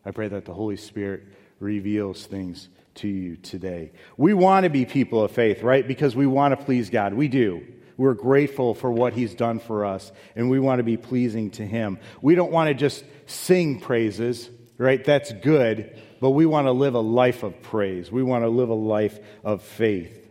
I 0.04 0.10
pray 0.10 0.28
that 0.28 0.44
the 0.44 0.52
Holy 0.52 0.76
Spirit 0.76 1.22
reveals 1.60 2.26
things 2.26 2.68
to 2.96 3.08
you 3.08 3.36
today. 3.36 3.92
We 4.16 4.34
want 4.34 4.64
to 4.64 4.70
be 4.70 4.84
people 4.84 5.24
of 5.24 5.30
faith, 5.30 5.62
right? 5.62 5.86
Because 5.86 6.14
we 6.14 6.26
want 6.26 6.58
to 6.58 6.64
please 6.64 6.90
God. 6.90 7.14
We 7.14 7.28
do. 7.28 7.66
We're 7.96 8.14
grateful 8.14 8.74
for 8.74 8.90
what 8.90 9.12
He's 9.12 9.34
done 9.34 9.60
for 9.60 9.84
us, 9.84 10.10
and 10.34 10.50
we 10.50 10.58
want 10.58 10.80
to 10.80 10.82
be 10.82 10.96
pleasing 10.96 11.50
to 11.52 11.66
Him. 11.66 11.98
We 12.20 12.34
don't 12.34 12.50
want 12.50 12.68
to 12.68 12.74
just 12.74 13.04
sing 13.26 13.80
praises, 13.80 14.50
right? 14.78 15.02
That's 15.04 15.32
good, 15.32 15.96
but 16.24 16.30
we 16.30 16.46
want 16.46 16.66
to 16.66 16.72
live 16.72 16.94
a 16.94 17.00
life 17.00 17.42
of 17.42 17.60
praise. 17.60 18.10
We 18.10 18.22
want 18.22 18.44
to 18.44 18.48
live 18.48 18.70
a 18.70 18.72
life 18.72 19.18
of 19.44 19.60
faith. 19.60 20.26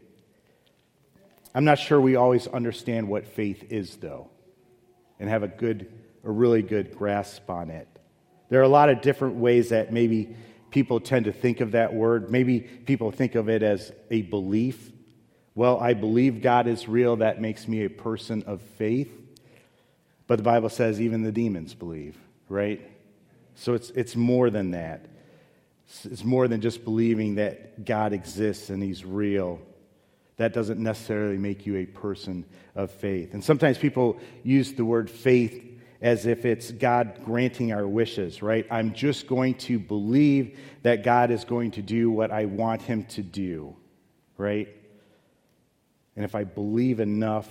I'm 1.54 1.66
not 1.66 1.78
sure 1.78 2.02
we 2.02 2.16
always 2.16 2.48
understand 2.48 3.08
what 3.08 3.28
faith 3.28 3.72
is, 3.72 3.96
though, 3.98 4.32
and 5.20 5.30
have 5.30 5.44
a 5.44 5.48
good, 5.48 5.94
a 6.24 6.32
really 6.32 6.64
good 6.64 6.98
grasp 6.98 7.48
on 7.48 7.70
it. 7.70 7.88
There 8.50 8.60
are 8.60 8.64
a 8.64 8.68
lot 8.68 8.90
of 8.90 9.02
different 9.02 9.36
ways 9.36 9.70
that 9.70 9.94
maybe 9.94 10.36
people 10.72 11.00
tend 11.00 11.26
to 11.26 11.32
think 11.32 11.62
of 11.62 11.74
that 11.74 11.94
word. 11.94 12.32
Maybe 12.32 12.62
people 12.62 13.12
think 13.12 13.36
of 13.36 13.48
it 13.48 13.62
as 13.62 13.92
a 14.10 14.24
belief. 14.24 14.92
Well, 15.54 15.80
I 15.80 15.94
believe 15.94 16.42
God 16.42 16.66
is 16.66 16.88
real. 16.88 17.18
That 17.18 17.40
makes 17.40 17.68
me 17.68 17.86
a 17.86 17.90
person 17.92 18.42
of 18.48 18.64
faith. 18.64 19.12
But 20.26 20.38
the 20.38 20.44
Bible 20.44 20.70
says 20.70 21.00
even 21.00 21.22
the 21.22 21.32
demons 21.32 21.76
believe, 21.76 22.18
right? 22.50 22.82
So 23.54 23.76
it's, 23.76 23.92
it's 23.92 24.16
more 24.16 24.50
than 24.50 24.72
that. 24.72 25.13
It's 26.06 26.24
more 26.24 26.48
than 26.48 26.62
just 26.62 26.84
believing 26.84 27.36
that 27.36 27.86
God 27.86 28.14
exists 28.14 28.70
and 28.70 28.82
He's 28.82 29.06
real. 29.06 29.60
That 30.38 30.54
doesn't 30.54 30.80
necessarily 30.80 31.38
make 31.38 31.66
you 31.66 31.78
a 31.78 31.86
person 31.86 32.46
of 32.76 32.92
faith. 32.92 33.34
And 33.34 33.44
sometimes 33.44 33.78
people 33.78 34.20
use 34.44 34.74
the 34.74 34.86
word 34.86 35.10
faith 35.10 35.64
as 36.02 36.26
if 36.26 36.46
it's 36.46 36.72
God 36.72 37.20
granting 37.24 37.72
our 37.72 37.88
wishes, 37.88 38.42
right? 38.42 38.68
I'm 38.70 38.94
just 38.94 39.28
going 39.28 39.56
to 39.56 39.80
believe 39.80 40.60
that 40.82 41.04
God 41.04 41.32
is 41.32 41.46
going 41.46 41.72
to 41.72 41.82
do 41.82 42.12
what 42.12 42.32
I 42.32 42.46
want 42.46 42.82
Him 42.82 43.06
to 43.06 43.22
do, 43.22 43.76
right? 44.38 44.68
And 46.16 46.26
if 46.26 46.36
I 46.36 46.44
believe 46.44 47.00
enough, 47.00 47.48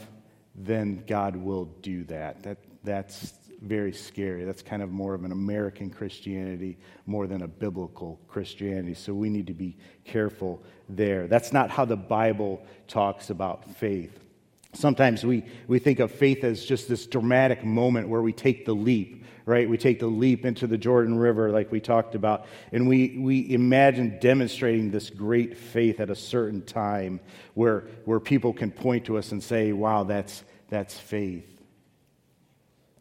then 0.55 1.05
God 1.07 1.35
will 1.37 1.65
do 1.81 2.05
that. 2.05 2.43
that 2.43 2.59
that's 2.85 3.33
very 3.63 3.93
scary. 3.93 4.45
That's 4.45 4.63
kind 4.63 4.83
of 4.83 4.91
more 4.91 5.15
of 5.15 5.25
an 5.25 5.33
American 5.33 5.89
Christianity 5.89 6.79
more 7.07 7.27
than 7.27 7.43
a 7.43 7.49
biblical 7.49 8.21
Christianity. 8.29 8.95
So 8.95 9.15
we 9.15 9.31
need 9.31 9.47
to 9.47 9.55
be 9.55 9.77
careful 10.05 10.63
there. 10.89 11.29
That's 11.29 11.53
not 11.53 11.71
how 11.71 11.85
the 11.85 11.97
Bible 11.97 12.65
talks 12.89 13.31
about 13.31 13.77
faith. 13.77 14.19
Sometimes 14.75 15.25
we, 15.25 15.45
we 15.69 15.79
think 15.79 16.01
of 16.01 16.11
faith 16.11 16.45
as 16.45 16.65
just 16.65 16.89
this 16.89 17.07
dramatic 17.07 17.65
moment 17.65 18.09
where 18.09 18.23
we 18.23 18.33
take 18.33 18.65
the 18.65 18.75
leap, 18.75 19.25
right? 19.45 19.69
We 19.69 19.77
take 19.77 20.01
the 20.01 20.07
leap 20.07 20.47
into 20.47 20.67
the 20.67 20.79
Jordan 20.79 21.19
River, 21.19 21.51
like 21.51 21.71
we 21.71 21.79
talked 21.79 22.15
about, 22.15 22.47
and 22.73 22.89
we, 22.89 23.19
we 23.19 23.53
imagine 23.53 24.19
demonstrating 24.19 24.91
this 24.91 25.11
great 25.11 25.59
faith 25.59 26.01
at 26.01 26.09
a 26.09 26.17
certain 26.17 26.63
time 26.63 27.21
where, 27.55 27.85
where 28.07 28.19
people 28.19 28.53
can 28.55 28.71
point 28.71 29.05
to 29.05 29.19
us 29.19 29.31
and 29.31 29.43
say, 29.43 29.73
wow, 29.73 30.05
that's, 30.05 30.43
that's 30.71 30.99
faith. 30.99 31.52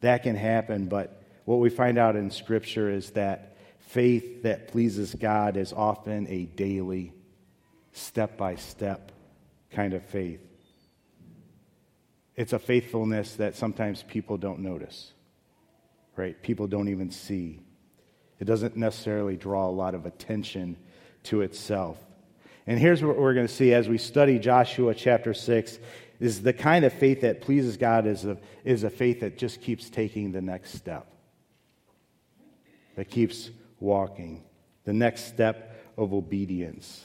That 0.01 0.23
can 0.23 0.35
happen, 0.35 0.87
but 0.87 1.23
what 1.45 1.59
we 1.59 1.69
find 1.69 1.97
out 1.97 2.15
in 2.15 2.29
Scripture 2.29 2.89
is 2.89 3.11
that 3.11 3.57
faith 3.79 4.43
that 4.43 4.67
pleases 4.67 5.15
God 5.15 5.57
is 5.57 5.73
often 5.73 6.27
a 6.27 6.45
daily, 6.45 7.13
step 7.93 8.37
by 8.37 8.55
step 8.55 9.11
kind 9.71 9.93
of 9.93 10.03
faith. 10.05 10.41
It's 12.35 12.53
a 12.53 12.59
faithfulness 12.59 13.35
that 13.35 13.55
sometimes 13.55 14.03
people 14.03 14.37
don't 14.37 14.59
notice, 14.59 15.11
right? 16.15 16.41
People 16.41 16.67
don't 16.67 16.89
even 16.89 17.11
see. 17.11 17.61
It 18.39 18.45
doesn't 18.45 18.75
necessarily 18.75 19.37
draw 19.37 19.67
a 19.67 19.71
lot 19.71 19.93
of 19.93 20.05
attention 20.05 20.77
to 21.23 21.41
itself. 21.41 21.97
And 22.65 22.79
here's 22.79 23.03
what 23.03 23.17
we're 23.17 23.33
going 23.33 23.47
to 23.47 23.53
see 23.53 23.73
as 23.73 23.89
we 23.89 23.97
study 23.97 24.39
Joshua 24.39 24.95
chapter 24.95 25.33
6 25.33 25.79
is 26.21 26.43
the 26.43 26.53
kind 26.53 26.85
of 26.85 26.93
faith 26.93 27.21
that 27.21 27.41
pleases 27.41 27.77
God 27.77 28.05
is 28.05 28.25
a, 28.25 28.37
is 28.63 28.83
a 28.83 28.91
faith 28.91 29.21
that 29.21 29.39
just 29.39 29.59
keeps 29.59 29.89
taking 29.89 30.31
the 30.31 30.41
next 30.41 30.75
step, 30.75 31.11
that 32.95 33.09
keeps 33.09 33.49
walking, 33.79 34.43
the 34.85 34.93
next 34.93 35.25
step 35.25 35.83
of 35.97 36.13
obedience. 36.13 37.03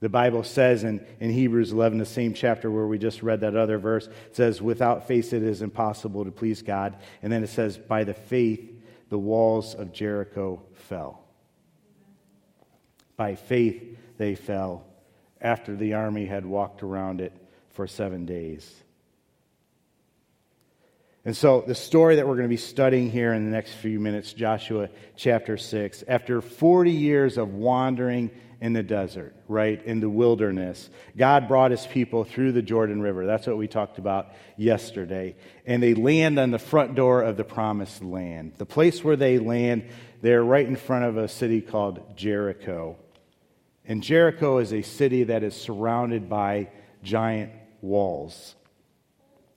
The 0.00 0.08
Bible 0.08 0.44
says 0.44 0.82
in, 0.82 1.04
in 1.20 1.30
Hebrews 1.30 1.72
11, 1.72 1.98
the 1.98 2.06
same 2.06 2.32
chapter 2.32 2.70
where 2.70 2.86
we 2.86 2.96
just 2.98 3.22
read 3.22 3.40
that 3.40 3.54
other 3.54 3.76
verse, 3.76 4.06
it 4.06 4.36
says, 4.36 4.62
Without 4.62 5.06
faith 5.06 5.34
it 5.34 5.42
is 5.42 5.60
impossible 5.60 6.24
to 6.24 6.30
please 6.30 6.62
God. 6.62 6.96
And 7.22 7.30
then 7.30 7.44
it 7.44 7.50
says, 7.50 7.76
By 7.76 8.04
the 8.04 8.14
faith 8.14 8.80
the 9.10 9.18
walls 9.18 9.74
of 9.74 9.92
Jericho 9.92 10.62
fell. 10.72 11.22
By 13.16 13.34
faith 13.34 13.98
they 14.16 14.36
fell 14.36 14.86
after 15.38 15.76
the 15.76 15.94
army 15.94 16.24
had 16.24 16.46
walked 16.46 16.82
around 16.82 17.20
it 17.20 17.32
for 17.78 17.86
seven 17.86 18.26
days. 18.26 18.74
And 21.24 21.36
so, 21.36 21.62
the 21.64 21.76
story 21.76 22.16
that 22.16 22.26
we're 22.26 22.34
going 22.34 22.48
to 22.48 22.48
be 22.48 22.56
studying 22.56 23.08
here 23.08 23.32
in 23.32 23.44
the 23.44 23.52
next 23.52 23.74
few 23.74 24.00
minutes, 24.00 24.32
Joshua 24.32 24.88
chapter 25.14 25.56
6, 25.56 26.02
after 26.08 26.40
40 26.40 26.90
years 26.90 27.38
of 27.38 27.54
wandering 27.54 28.32
in 28.60 28.72
the 28.72 28.82
desert, 28.82 29.32
right, 29.46 29.80
in 29.84 30.00
the 30.00 30.10
wilderness, 30.10 30.90
God 31.16 31.46
brought 31.46 31.70
his 31.70 31.86
people 31.86 32.24
through 32.24 32.50
the 32.50 32.62
Jordan 32.62 33.00
River. 33.00 33.26
That's 33.26 33.46
what 33.46 33.56
we 33.56 33.68
talked 33.68 33.98
about 33.98 34.32
yesterday. 34.56 35.36
And 35.64 35.80
they 35.80 35.94
land 35.94 36.40
on 36.40 36.50
the 36.50 36.58
front 36.58 36.96
door 36.96 37.22
of 37.22 37.36
the 37.36 37.44
promised 37.44 38.02
land. 38.02 38.54
The 38.56 38.66
place 38.66 39.04
where 39.04 39.14
they 39.14 39.38
land, 39.38 39.88
they're 40.20 40.42
right 40.42 40.66
in 40.66 40.74
front 40.74 41.04
of 41.04 41.16
a 41.16 41.28
city 41.28 41.60
called 41.60 42.16
Jericho. 42.16 42.96
And 43.84 44.02
Jericho 44.02 44.58
is 44.58 44.72
a 44.72 44.82
city 44.82 45.22
that 45.22 45.44
is 45.44 45.54
surrounded 45.54 46.28
by 46.28 46.70
giant 47.04 47.52
walls. 47.80 48.54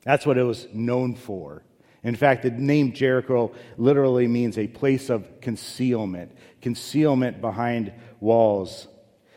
That's 0.04 0.26
what 0.26 0.38
it 0.38 0.44
was 0.44 0.68
known 0.74 1.16
for. 1.16 1.64
In 2.04 2.16
fact, 2.16 2.44
the 2.44 2.50
name 2.50 2.94
Jericho 2.94 3.52
literally 3.78 4.28
means 4.28 4.58
a 4.58 4.68
place 4.68 5.10
of 5.10 5.40
concealment, 5.42 6.36
concealment 6.62 7.42
behind 7.42 7.94
walls. 8.20 8.88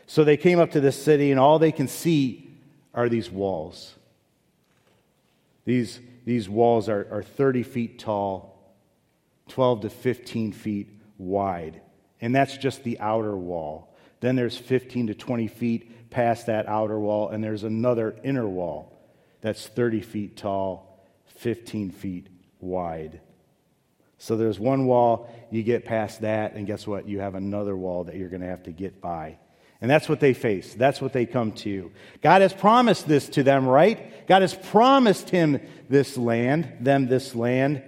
So 0.07 0.23
they 0.23 0.37
came 0.37 0.59
up 0.59 0.71
to 0.71 0.79
this 0.79 1.01
city, 1.01 1.31
and 1.31 1.39
all 1.39 1.59
they 1.59 1.71
can 1.71 1.87
see 1.87 2.57
are 2.93 3.07
these 3.07 3.29
walls. 3.29 3.93
These, 5.65 5.99
these 6.25 6.49
walls 6.49 6.89
are, 6.89 7.07
are 7.11 7.23
30 7.23 7.63
feet 7.63 7.99
tall, 7.99 8.73
12 9.49 9.81
to 9.81 9.89
15 9.89 10.51
feet 10.51 10.89
wide. 11.17 11.81
And 12.21 12.33
that's 12.33 12.57
just 12.57 12.83
the 12.83 12.99
outer 12.99 13.35
wall. 13.35 13.95
Then 14.21 14.35
there's 14.35 14.57
15 14.57 15.07
to 15.07 15.15
20 15.15 15.47
feet 15.47 15.91
past 16.09 16.47
that 16.47 16.67
outer 16.67 16.99
wall, 16.99 17.29
and 17.29 17.43
there's 17.43 17.63
another 17.63 18.15
inner 18.23 18.47
wall 18.47 18.91
that's 19.41 19.67
30 19.67 20.01
feet 20.01 20.37
tall, 20.37 21.05
15 21.27 21.91
feet 21.91 22.27
wide. 22.59 23.21
So 24.17 24.37
there's 24.37 24.59
one 24.59 24.85
wall, 24.85 25.29
you 25.51 25.61
get 25.61 25.85
past 25.85 26.21
that, 26.21 26.53
and 26.53 26.65
guess 26.65 26.87
what? 26.87 27.07
You 27.07 27.19
have 27.19 27.35
another 27.35 27.75
wall 27.75 28.05
that 28.05 28.15
you're 28.15 28.29
going 28.29 28.41
to 28.41 28.47
have 28.47 28.63
to 28.63 28.71
get 28.71 29.01
by. 29.01 29.37
And 29.81 29.91
that's 29.91 30.09
what 30.09 30.19
they 30.19 30.33
face. 30.33 30.73
That's 30.73 31.01
what 31.01 31.13
they 31.13 31.25
come 31.25 31.51
to. 31.51 31.91
God 32.21 32.41
has 32.41 32.53
promised 32.53 33.07
this 33.07 33.27
to 33.29 33.43
them, 33.43 33.67
right? 33.67 34.25
God 34.25 34.41
has 34.41 34.55
promised 34.55 35.29
him 35.29 35.59
this 35.89 36.17
land, 36.17 36.77
them 36.79 37.07
this 37.07 37.35
land. 37.35 37.83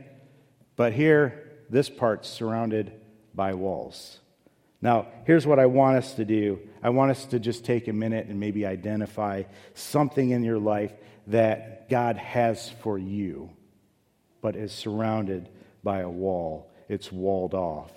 But 0.76 0.94
here, 0.94 1.58
this 1.70 1.90
part's 1.90 2.30
surrounded 2.30 2.92
by 3.34 3.54
walls. 3.54 4.20
Now, 4.82 5.08
here's 5.26 5.48
what 5.48 5.60
I 5.60 5.66
want 5.66 5.98
us 5.98 6.14
to 6.16 6.26
do. 6.26 6.60
I 6.84 6.90
want 6.92 7.12
us 7.12 7.26
to 7.28 7.40
just 7.40 7.66
take 7.66 7.88
a 7.88 7.94
minute 7.94 8.28
and 8.28 8.40
maybe 8.40 8.66
identify 8.66 9.44
something 9.74 10.30
in 10.30 10.44
your 10.44 10.60
life 10.60 10.94
that 11.28 11.90
God 11.90 12.18
has 12.18 12.70
for 12.82 12.98
you, 12.98 13.50
but 14.42 14.56
is 14.56 14.72
surrounded 14.72 15.50
by 15.84 16.02
a 16.02 16.10
wall. 16.10 16.70
It's 16.90 17.12
walled 17.12 17.54
off. 17.54 17.92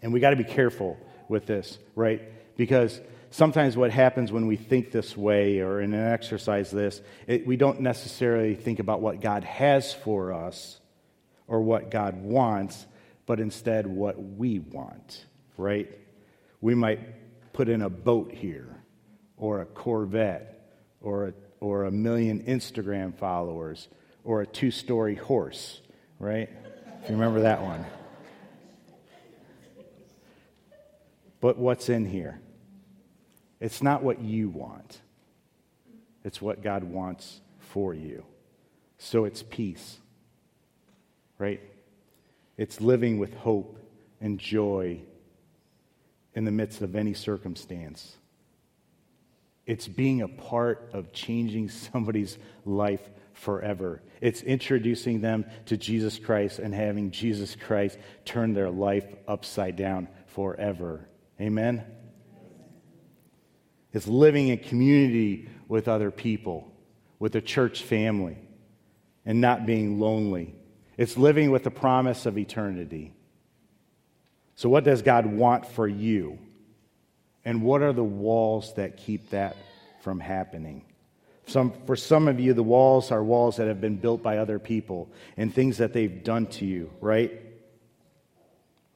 And 0.00 0.12
we 0.12 0.20
got 0.20 0.30
to 0.30 0.36
be 0.36 0.44
careful 0.44 0.96
with 1.28 1.46
this, 1.46 1.78
right? 1.94 2.22
Because 2.56 3.00
sometimes 3.30 3.76
what 3.76 3.90
happens 3.90 4.30
when 4.30 4.46
we 4.46 4.56
think 4.56 4.92
this 4.92 5.16
way 5.16 5.60
or 5.60 5.80
in 5.80 5.92
an 5.92 6.12
exercise 6.12 6.70
this, 6.70 7.00
it, 7.26 7.46
we 7.46 7.56
don't 7.56 7.80
necessarily 7.80 8.54
think 8.54 8.78
about 8.78 9.00
what 9.00 9.20
God 9.20 9.44
has 9.44 9.92
for 9.92 10.32
us 10.32 10.78
or 11.48 11.60
what 11.60 11.90
God 11.90 12.22
wants, 12.22 12.86
but 13.26 13.40
instead 13.40 13.86
what 13.86 14.16
we 14.22 14.60
want, 14.60 15.26
right? 15.56 15.90
We 16.60 16.74
might 16.74 17.00
put 17.52 17.68
in 17.68 17.82
a 17.82 17.90
boat 17.90 18.32
here 18.32 18.82
or 19.36 19.60
a 19.60 19.66
Corvette 19.66 20.70
or 21.00 21.28
a, 21.28 21.34
or 21.60 21.84
a 21.84 21.90
million 21.90 22.44
Instagram 22.44 23.14
followers 23.14 23.88
or 24.24 24.42
a 24.42 24.46
two 24.46 24.70
story 24.70 25.16
horse, 25.16 25.80
right? 26.18 26.48
If 27.02 27.10
you 27.10 27.16
remember 27.16 27.40
that 27.40 27.62
one. 27.62 27.84
But 31.40 31.58
what's 31.58 31.88
in 31.88 32.06
here? 32.06 32.40
It's 33.60 33.82
not 33.82 34.02
what 34.02 34.20
you 34.20 34.48
want, 34.48 35.00
it's 36.24 36.40
what 36.40 36.62
God 36.62 36.84
wants 36.84 37.40
for 37.58 37.94
you. 37.94 38.24
So 38.98 39.24
it's 39.24 39.42
peace, 39.42 39.98
right? 41.38 41.60
It's 42.56 42.80
living 42.80 43.18
with 43.18 43.34
hope 43.34 43.78
and 44.20 44.38
joy 44.38 45.00
in 46.34 46.44
the 46.44 46.50
midst 46.50 46.82
of 46.82 46.96
any 46.96 47.14
circumstance. 47.14 48.16
It's 49.66 49.88
being 49.88 50.22
a 50.22 50.28
part 50.28 50.90
of 50.92 51.12
changing 51.12 51.68
somebody's 51.92 52.38
life 52.64 53.02
forever. 53.32 54.02
It's 54.20 54.42
introducing 54.42 55.20
them 55.20 55.44
to 55.66 55.76
Jesus 55.76 56.18
Christ 56.18 56.58
and 56.58 56.74
having 56.74 57.10
Jesus 57.10 57.54
Christ 57.54 57.98
turn 58.24 58.54
their 58.54 58.70
life 58.70 59.04
upside 59.28 59.76
down 59.76 60.08
forever. 60.26 61.08
Amen? 61.40 61.84
It's 63.92 64.06
living 64.06 64.48
in 64.48 64.58
community 64.58 65.48
with 65.68 65.88
other 65.88 66.10
people, 66.10 66.72
with 67.18 67.34
a 67.34 67.40
church 67.40 67.82
family, 67.82 68.38
and 69.24 69.40
not 69.40 69.66
being 69.66 69.98
lonely. 70.00 70.54
It's 70.96 71.16
living 71.16 71.50
with 71.50 71.64
the 71.64 71.70
promise 71.70 72.26
of 72.26 72.38
eternity. 72.38 73.12
So, 74.54 74.68
what 74.68 74.84
does 74.84 75.02
God 75.02 75.26
want 75.26 75.66
for 75.66 75.86
you? 75.86 76.38
And 77.44 77.62
what 77.62 77.82
are 77.82 77.92
the 77.92 78.04
walls 78.04 78.74
that 78.74 78.96
keep 78.96 79.30
that 79.30 79.56
from 80.00 80.18
happening? 80.18 80.84
Some, 81.46 81.72
for 81.86 81.94
some 81.94 82.26
of 82.26 82.40
you, 82.40 82.54
the 82.54 82.62
walls 82.62 83.12
are 83.12 83.22
walls 83.22 83.56
that 83.58 83.68
have 83.68 83.80
been 83.80 83.96
built 83.96 84.22
by 84.22 84.38
other 84.38 84.58
people 84.58 85.08
and 85.36 85.54
things 85.54 85.78
that 85.78 85.92
they've 85.92 86.24
done 86.24 86.46
to 86.46 86.64
you, 86.64 86.90
right? 87.00 87.40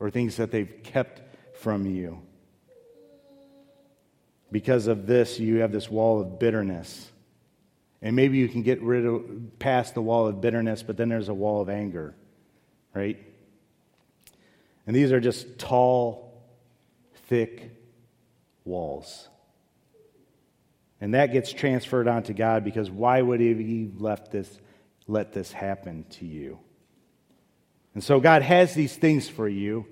Or 0.01 0.11
things 0.11 0.37
that 0.37 0.51
they've 0.51 0.83
kept 0.83 1.21
from 1.59 1.87
you. 1.87 2.21
Because 4.51 4.89
of 4.89 5.07
this, 5.07 5.39
you 5.39 5.59
have 5.59 5.71
this 5.71 5.89
wall 5.89 6.21
of 6.21 6.41
bitterness. 6.41 7.10
And 8.03 8.17
maybe 8.17 8.39
you 8.39 8.49
can 8.49 8.63
get 8.63 8.81
rid 8.83 9.05
of 9.05 9.59
past 9.59 9.95
the 9.95 10.03
wall 10.03 10.27
of 10.27 10.41
bitterness, 10.41 10.83
but 10.83 10.97
then 10.97 11.11
there's 11.11 11.29
a 11.29 11.35
wall 11.35 11.61
of 11.61 11.69
anger, 11.69 12.15
right? 12.95 13.19
And 14.87 14.97
these 14.97 15.13
are 15.13 15.21
just 15.21 15.59
tall, 15.59 16.43
thick 17.29 17.71
walls. 18.65 19.29
And 21.01 21.15
that 21.15 21.33
gets 21.33 21.53
transferred 21.53 22.09
onto 22.09 22.33
God 22.33 22.65
because 22.65 22.91
why 22.91 23.21
would 23.21 23.41
he 23.41 23.91
left 23.99 24.33
this, 24.33 24.61
let 25.07 25.33
this 25.33 25.53
happen 25.53 26.05
to 26.11 26.27
you? 26.27 26.59
And 27.95 28.03
so 28.03 28.21
God 28.21 28.43
has 28.43 28.75
these 28.75 28.97
things 28.97 29.29
for 29.29 29.49
you, 29.49 29.87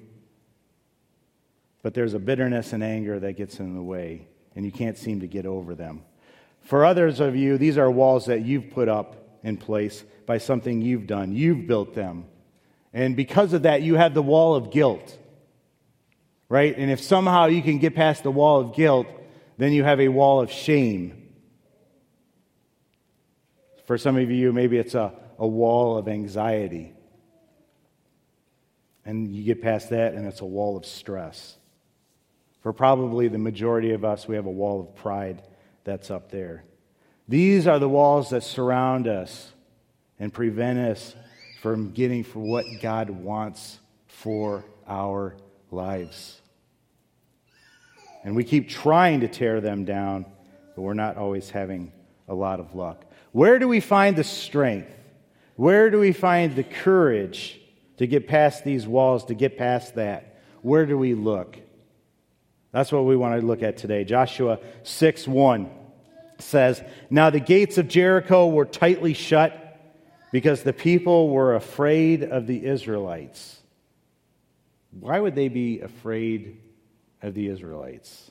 but 1.82 1.94
there's 1.94 2.14
a 2.14 2.18
bitterness 2.18 2.72
and 2.72 2.82
anger 2.82 3.18
that 3.20 3.34
gets 3.34 3.58
in 3.58 3.74
the 3.74 3.82
way, 3.82 4.28
and 4.54 4.64
you 4.64 4.72
can't 4.72 4.96
seem 4.96 5.20
to 5.20 5.26
get 5.26 5.46
over 5.46 5.74
them. 5.74 6.02
For 6.68 6.84
others 6.84 7.18
of 7.18 7.34
you, 7.34 7.56
these 7.56 7.78
are 7.78 7.90
walls 7.90 8.26
that 8.26 8.44
you've 8.44 8.68
put 8.68 8.90
up 8.90 9.16
in 9.42 9.56
place 9.56 10.04
by 10.26 10.36
something 10.36 10.82
you've 10.82 11.06
done. 11.06 11.32
You've 11.32 11.66
built 11.66 11.94
them. 11.94 12.26
And 12.92 13.16
because 13.16 13.54
of 13.54 13.62
that, 13.62 13.80
you 13.80 13.94
have 13.94 14.12
the 14.12 14.20
wall 14.20 14.54
of 14.54 14.70
guilt. 14.70 15.16
Right? 16.50 16.76
And 16.76 16.90
if 16.90 17.00
somehow 17.00 17.46
you 17.46 17.62
can 17.62 17.78
get 17.78 17.94
past 17.94 18.22
the 18.22 18.30
wall 18.30 18.60
of 18.60 18.76
guilt, 18.76 19.06
then 19.56 19.72
you 19.72 19.82
have 19.82 19.98
a 19.98 20.08
wall 20.08 20.42
of 20.42 20.52
shame. 20.52 21.30
For 23.86 23.96
some 23.96 24.18
of 24.18 24.30
you, 24.30 24.52
maybe 24.52 24.76
it's 24.76 24.94
a, 24.94 25.14
a 25.38 25.46
wall 25.46 25.96
of 25.96 26.06
anxiety. 26.06 26.92
And 29.06 29.34
you 29.34 29.42
get 29.42 29.62
past 29.62 29.88
that, 29.88 30.12
and 30.12 30.26
it's 30.26 30.42
a 30.42 30.46
wall 30.46 30.76
of 30.76 30.84
stress. 30.84 31.56
For 32.60 32.74
probably 32.74 33.28
the 33.28 33.38
majority 33.38 33.92
of 33.92 34.04
us, 34.04 34.28
we 34.28 34.36
have 34.36 34.44
a 34.44 34.50
wall 34.50 34.80
of 34.80 34.94
pride 34.96 35.42
that's 35.88 36.10
up 36.10 36.30
there. 36.30 36.64
These 37.28 37.66
are 37.66 37.78
the 37.78 37.88
walls 37.88 38.28
that 38.30 38.42
surround 38.42 39.08
us 39.08 39.52
and 40.18 40.30
prevent 40.30 40.78
us 40.78 41.16
from 41.62 41.92
getting 41.92 42.24
for 42.24 42.40
what 42.40 42.66
God 42.82 43.08
wants 43.08 43.78
for 44.06 44.66
our 44.86 45.34
lives. 45.70 46.42
And 48.22 48.36
we 48.36 48.44
keep 48.44 48.68
trying 48.68 49.20
to 49.20 49.28
tear 49.28 49.62
them 49.62 49.86
down, 49.86 50.26
but 50.76 50.82
we're 50.82 50.92
not 50.92 51.16
always 51.16 51.48
having 51.48 51.90
a 52.28 52.34
lot 52.34 52.60
of 52.60 52.74
luck. 52.74 53.06
Where 53.32 53.58
do 53.58 53.66
we 53.66 53.80
find 53.80 54.14
the 54.14 54.24
strength? 54.24 54.92
Where 55.56 55.88
do 55.88 55.98
we 55.98 56.12
find 56.12 56.54
the 56.54 56.64
courage 56.64 57.58
to 57.96 58.06
get 58.06 58.28
past 58.28 58.62
these 58.62 58.86
walls, 58.86 59.24
to 59.26 59.34
get 59.34 59.56
past 59.56 59.94
that? 59.94 60.38
Where 60.60 60.84
do 60.84 60.98
we 60.98 61.14
look? 61.14 61.58
That's 62.72 62.92
what 62.92 63.06
we 63.06 63.16
want 63.16 63.40
to 63.40 63.46
look 63.46 63.62
at 63.62 63.78
today. 63.78 64.04
Joshua 64.04 64.58
6 64.82 65.26
1 65.26 65.77
says, 66.38 66.82
Now 67.10 67.30
the 67.30 67.40
gates 67.40 67.78
of 67.78 67.88
Jericho 67.88 68.46
were 68.48 68.64
tightly 68.64 69.14
shut 69.14 69.64
because 70.32 70.62
the 70.62 70.72
people 70.72 71.30
were 71.30 71.54
afraid 71.54 72.22
of 72.22 72.46
the 72.46 72.64
Israelites. 72.64 73.60
Why 74.98 75.18
would 75.20 75.34
they 75.34 75.48
be 75.48 75.80
afraid 75.80 76.60
of 77.22 77.34
the 77.34 77.48
Israelites? 77.48 78.30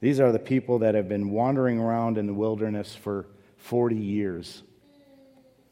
These 0.00 0.20
are 0.20 0.30
the 0.30 0.38
people 0.38 0.80
that 0.80 0.94
have 0.94 1.08
been 1.08 1.30
wandering 1.30 1.80
around 1.80 2.18
in 2.18 2.26
the 2.26 2.34
wilderness 2.34 2.94
for 2.94 3.26
40 3.56 3.96
years. 3.96 4.62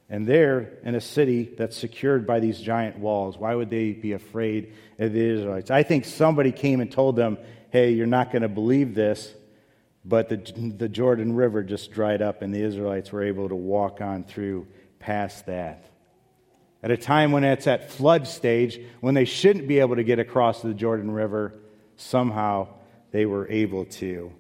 And 0.08 0.26
they're 0.26 0.78
in 0.84 0.94
a 0.94 1.00
city 1.00 1.54
that's 1.56 1.76
secured 1.76 2.26
by 2.26 2.40
these 2.40 2.60
giant 2.60 2.98
walls. 2.98 3.36
Why 3.36 3.54
would 3.54 3.70
they 3.70 3.92
be 3.92 4.12
afraid 4.12 4.72
of 4.98 5.12
the 5.12 5.20
Israelites? 5.20 5.70
I 5.70 5.82
think 5.82 6.04
somebody 6.04 6.52
came 6.52 6.80
and 6.80 6.90
told 6.90 7.16
them, 7.16 7.38
hey, 7.70 7.90
you're 7.90 8.06
not 8.06 8.30
going 8.30 8.42
to 8.42 8.48
believe 8.48 8.94
this, 8.94 9.32
but 10.08 10.28
the, 10.28 10.36
the 10.36 10.88
Jordan 10.88 11.34
River 11.34 11.64
just 11.64 11.90
dried 11.90 12.22
up, 12.22 12.40
and 12.40 12.54
the 12.54 12.62
Israelites 12.62 13.10
were 13.10 13.24
able 13.24 13.48
to 13.48 13.56
walk 13.56 14.00
on 14.00 14.22
through 14.22 14.68
past 15.00 15.46
that. 15.46 15.84
At 16.82 16.92
a 16.92 16.96
time 16.96 17.32
when 17.32 17.42
it's 17.42 17.66
at 17.66 17.90
flood 17.90 18.28
stage, 18.28 18.80
when 19.00 19.14
they 19.14 19.24
shouldn't 19.24 19.66
be 19.66 19.80
able 19.80 19.96
to 19.96 20.04
get 20.04 20.20
across 20.20 20.62
the 20.62 20.74
Jordan 20.74 21.10
River, 21.10 21.54
somehow 21.96 22.68
they 23.10 23.26
were 23.26 23.48
able 23.48 23.86
to. 23.86 24.32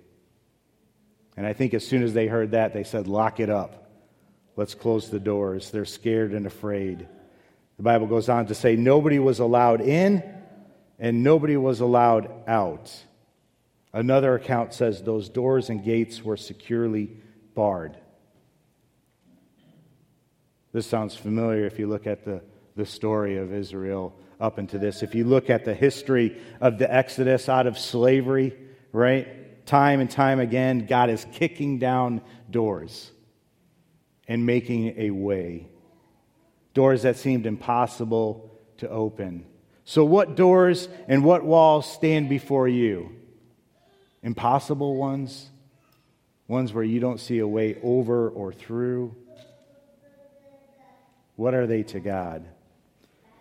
And 1.36 1.44
I 1.44 1.52
think 1.52 1.74
as 1.74 1.84
soon 1.84 2.04
as 2.04 2.14
they 2.14 2.28
heard 2.28 2.52
that, 2.52 2.72
they 2.72 2.84
said, 2.84 3.08
Lock 3.08 3.40
it 3.40 3.50
up. 3.50 3.90
Let's 4.54 4.74
close 4.74 5.10
the 5.10 5.20
doors. 5.20 5.70
They're 5.70 5.84
scared 5.84 6.32
and 6.32 6.46
afraid. 6.46 7.08
The 7.76 7.82
Bible 7.82 8.06
goes 8.06 8.28
on 8.28 8.46
to 8.46 8.54
say 8.54 8.76
nobody 8.76 9.18
was 9.18 9.40
allowed 9.40 9.80
in 9.80 10.22
and 10.98 11.24
nobody 11.24 11.56
was 11.56 11.80
allowed 11.80 12.30
out. 12.46 12.94
Another 13.96 14.34
account 14.34 14.74
says 14.74 15.02
those 15.02 15.30
doors 15.30 15.70
and 15.70 15.82
gates 15.82 16.22
were 16.22 16.36
securely 16.36 17.16
barred. 17.54 17.96
This 20.74 20.86
sounds 20.86 21.16
familiar 21.16 21.64
if 21.64 21.78
you 21.78 21.86
look 21.86 22.06
at 22.06 22.22
the, 22.22 22.42
the 22.76 22.84
story 22.84 23.38
of 23.38 23.54
Israel 23.54 24.14
up 24.38 24.58
into 24.58 24.76
this. 24.76 25.02
If 25.02 25.14
you 25.14 25.24
look 25.24 25.48
at 25.48 25.64
the 25.64 25.72
history 25.72 26.38
of 26.60 26.76
the 26.76 26.94
Exodus 26.94 27.48
out 27.48 27.66
of 27.66 27.78
slavery, 27.78 28.54
right? 28.92 29.64
Time 29.64 30.00
and 30.00 30.10
time 30.10 30.40
again, 30.40 30.84
God 30.84 31.08
is 31.08 31.24
kicking 31.32 31.78
down 31.78 32.20
doors 32.50 33.10
and 34.28 34.44
making 34.44 34.92
a 34.98 35.10
way. 35.10 35.68
Doors 36.74 37.00
that 37.04 37.16
seemed 37.16 37.46
impossible 37.46 38.60
to 38.76 38.90
open. 38.90 39.46
So, 39.86 40.04
what 40.04 40.36
doors 40.36 40.86
and 41.08 41.24
what 41.24 41.46
walls 41.46 41.90
stand 41.90 42.28
before 42.28 42.68
you? 42.68 43.16
Impossible 44.26 44.96
ones? 44.96 45.50
Ones 46.48 46.72
where 46.72 46.82
you 46.82 46.98
don't 46.98 47.20
see 47.20 47.38
a 47.38 47.46
way 47.46 47.78
over 47.80 48.28
or 48.28 48.52
through? 48.52 49.14
What 51.36 51.54
are 51.54 51.68
they 51.68 51.84
to 51.84 52.00
God? 52.00 52.44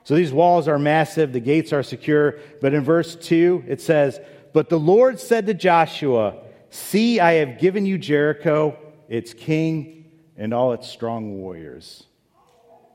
So 0.04 0.14
these 0.14 0.32
walls 0.32 0.68
are 0.68 0.78
massive, 0.78 1.34
the 1.34 1.40
gates 1.40 1.74
are 1.74 1.82
secure. 1.82 2.36
But 2.62 2.76
in 2.76 2.84
verse 2.84 3.16
2, 3.16 3.64
it 3.68 3.82
says, 3.82 4.20
But 4.54 4.70
the 4.70 4.78
Lord 4.78 5.20
said 5.20 5.48
to 5.48 5.56
Joshua, 5.56 6.36
See, 6.70 7.20
I 7.20 7.34
have 7.34 7.58
given 7.58 7.88
you 7.88 7.98
Jericho, 7.98 8.78
its 9.10 9.34
king, 9.34 10.06
and 10.38 10.54
all 10.54 10.74
its 10.74 10.88
strong 10.88 11.40
warriors. 11.40 12.04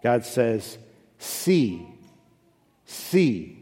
God 0.01 0.25
says, 0.25 0.79
See, 1.19 1.89
see. 2.85 3.60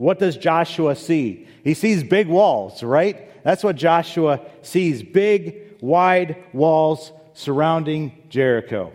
What 0.00 0.18
does 0.18 0.38
Joshua 0.38 0.96
see? 0.96 1.46
He 1.62 1.74
sees 1.74 2.02
big 2.02 2.26
walls, 2.26 2.82
right? 2.82 3.44
That's 3.44 3.62
what 3.62 3.76
Joshua 3.76 4.40
sees 4.62 5.02
big, 5.02 5.76
wide 5.82 6.42
walls 6.54 7.12
surrounding 7.34 8.22
Jericho. 8.30 8.94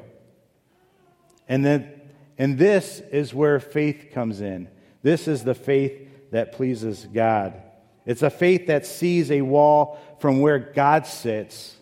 And 1.48 1.64
then 1.64 2.02
and 2.40 2.58
this 2.58 3.04
is 3.12 3.36
where 3.36 3.60
faith 3.60 4.08
comes 4.14 4.42
in. 4.42 4.68
This 5.04 5.28
is 5.28 5.44
the 5.44 5.54
faith 5.54 6.32
that 6.32 6.54
pleases 6.54 7.06
God. 7.14 7.62
It's 8.08 8.24
a 8.24 8.32
faith 8.32 8.66
that 8.66 8.88
sees 8.88 9.30
a 9.30 9.44
wall 9.44 10.00
from 10.18 10.40
where 10.40 10.58
God 10.58 11.06
sits 11.06 11.78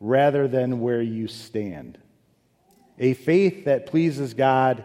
rather 0.00 0.48
than 0.48 0.80
where 0.80 1.02
you 1.02 1.28
stand. 1.28 1.98
A 2.98 3.14
faith 3.14 3.66
that 3.66 3.86
pleases 3.86 4.34
God 4.34 4.84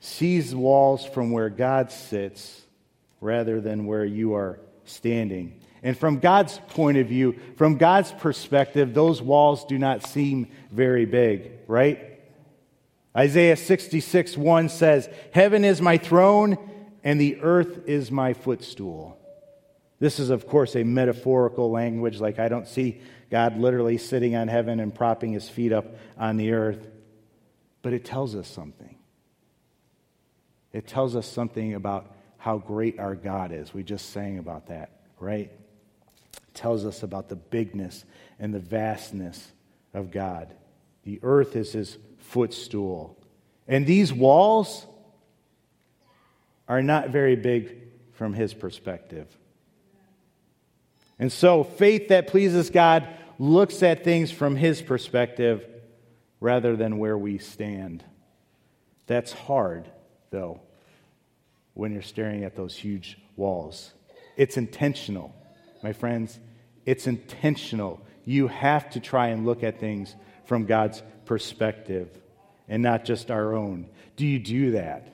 sees 0.00 0.54
walls 0.54 1.04
from 1.04 1.30
where 1.30 1.50
God 1.50 1.92
sits 1.92 2.62
rather 3.20 3.60
than 3.60 3.86
where 3.86 4.04
you 4.04 4.34
are 4.34 4.58
standing. 4.84 5.60
And 5.82 5.96
from 5.96 6.18
God's 6.18 6.58
point 6.68 6.98
of 6.98 7.06
view, 7.06 7.38
from 7.56 7.76
God's 7.76 8.12
perspective, 8.12 8.92
those 8.92 9.22
walls 9.22 9.64
do 9.64 9.78
not 9.78 10.06
seem 10.06 10.50
very 10.70 11.06
big, 11.06 11.52
right? 11.66 12.20
Isaiah 13.16 13.56
66 13.56 14.36
1 14.36 14.68
says, 14.68 15.08
Heaven 15.32 15.64
is 15.64 15.80
my 15.80 15.98
throne, 15.98 16.58
and 17.02 17.20
the 17.20 17.40
earth 17.40 17.88
is 17.88 18.10
my 18.10 18.34
footstool. 18.34 19.18
This 19.98 20.18
is, 20.18 20.30
of 20.30 20.46
course, 20.46 20.76
a 20.76 20.84
metaphorical 20.84 21.70
language, 21.70 22.20
like 22.20 22.38
I 22.38 22.48
don't 22.48 22.66
see 22.66 23.00
God 23.30 23.58
literally 23.58 23.98
sitting 23.98 24.34
on 24.34 24.48
heaven 24.48 24.80
and 24.80 24.94
propping 24.94 25.32
his 25.32 25.48
feet 25.48 25.72
up 25.72 25.86
on 26.16 26.36
the 26.36 26.52
earth. 26.52 26.88
But 27.82 27.92
it 27.92 28.04
tells 28.04 28.34
us 28.34 28.48
something. 28.48 28.96
It 30.72 30.86
tells 30.86 31.16
us 31.16 31.26
something 31.26 31.74
about 31.74 32.14
how 32.38 32.58
great 32.58 32.98
our 32.98 33.14
God 33.14 33.52
is. 33.52 33.74
We 33.74 33.82
just 33.82 34.10
sang 34.10 34.38
about 34.38 34.68
that, 34.68 35.00
right? 35.18 35.50
It 36.32 36.54
tells 36.54 36.84
us 36.84 37.02
about 37.02 37.28
the 37.28 37.36
bigness 37.36 38.04
and 38.38 38.54
the 38.54 38.60
vastness 38.60 39.52
of 39.92 40.10
God. 40.10 40.54
The 41.04 41.20
earth 41.22 41.56
is 41.56 41.72
his 41.72 41.98
footstool. 42.18 43.18
And 43.66 43.86
these 43.86 44.12
walls 44.12 44.86
are 46.68 46.82
not 46.82 47.10
very 47.10 47.36
big 47.36 47.76
from 48.12 48.32
his 48.32 48.54
perspective. 48.54 49.26
And 51.18 51.30
so, 51.30 51.64
faith 51.64 52.08
that 52.08 52.28
pleases 52.28 52.70
God 52.70 53.08
looks 53.38 53.82
at 53.82 54.04
things 54.04 54.30
from 54.30 54.56
his 54.56 54.80
perspective 54.80 55.66
rather 56.40 56.76
than 56.76 56.98
where 56.98 57.18
we 57.18 57.38
stand. 57.38 58.04
That's 59.06 59.32
hard, 59.32 59.90
though, 60.30 60.60
when 61.74 61.92
you're 61.92 62.02
staring 62.02 62.44
at 62.44 62.56
those 62.56 62.74
huge 62.74 63.18
walls. 63.36 63.92
It's 64.36 64.56
intentional, 64.56 65.34
my 65.82 65.92
friends. 65.92 66.38
It's 66.86 67.06
intentional. 67.06 68.00
You 68.24 68.48
have 68.48 68.90
to 68.90 69.00
try 69.00 69.28
and 69.28 69.46
look 69.46 69.62
at 69.62 69.80
things 69.80 70.14
from 70.44 70.66
God's 70.66 71.02
perspective 71.26 72.08
and 72.68 72.82
not 72.82 73.04
just 73.04 73.30
our 73.30 73.54
own. 73.54 73.88
Do 74.16 74.26
you 74.26 74.38
do 74.38 74.72
that? 74.72 75.08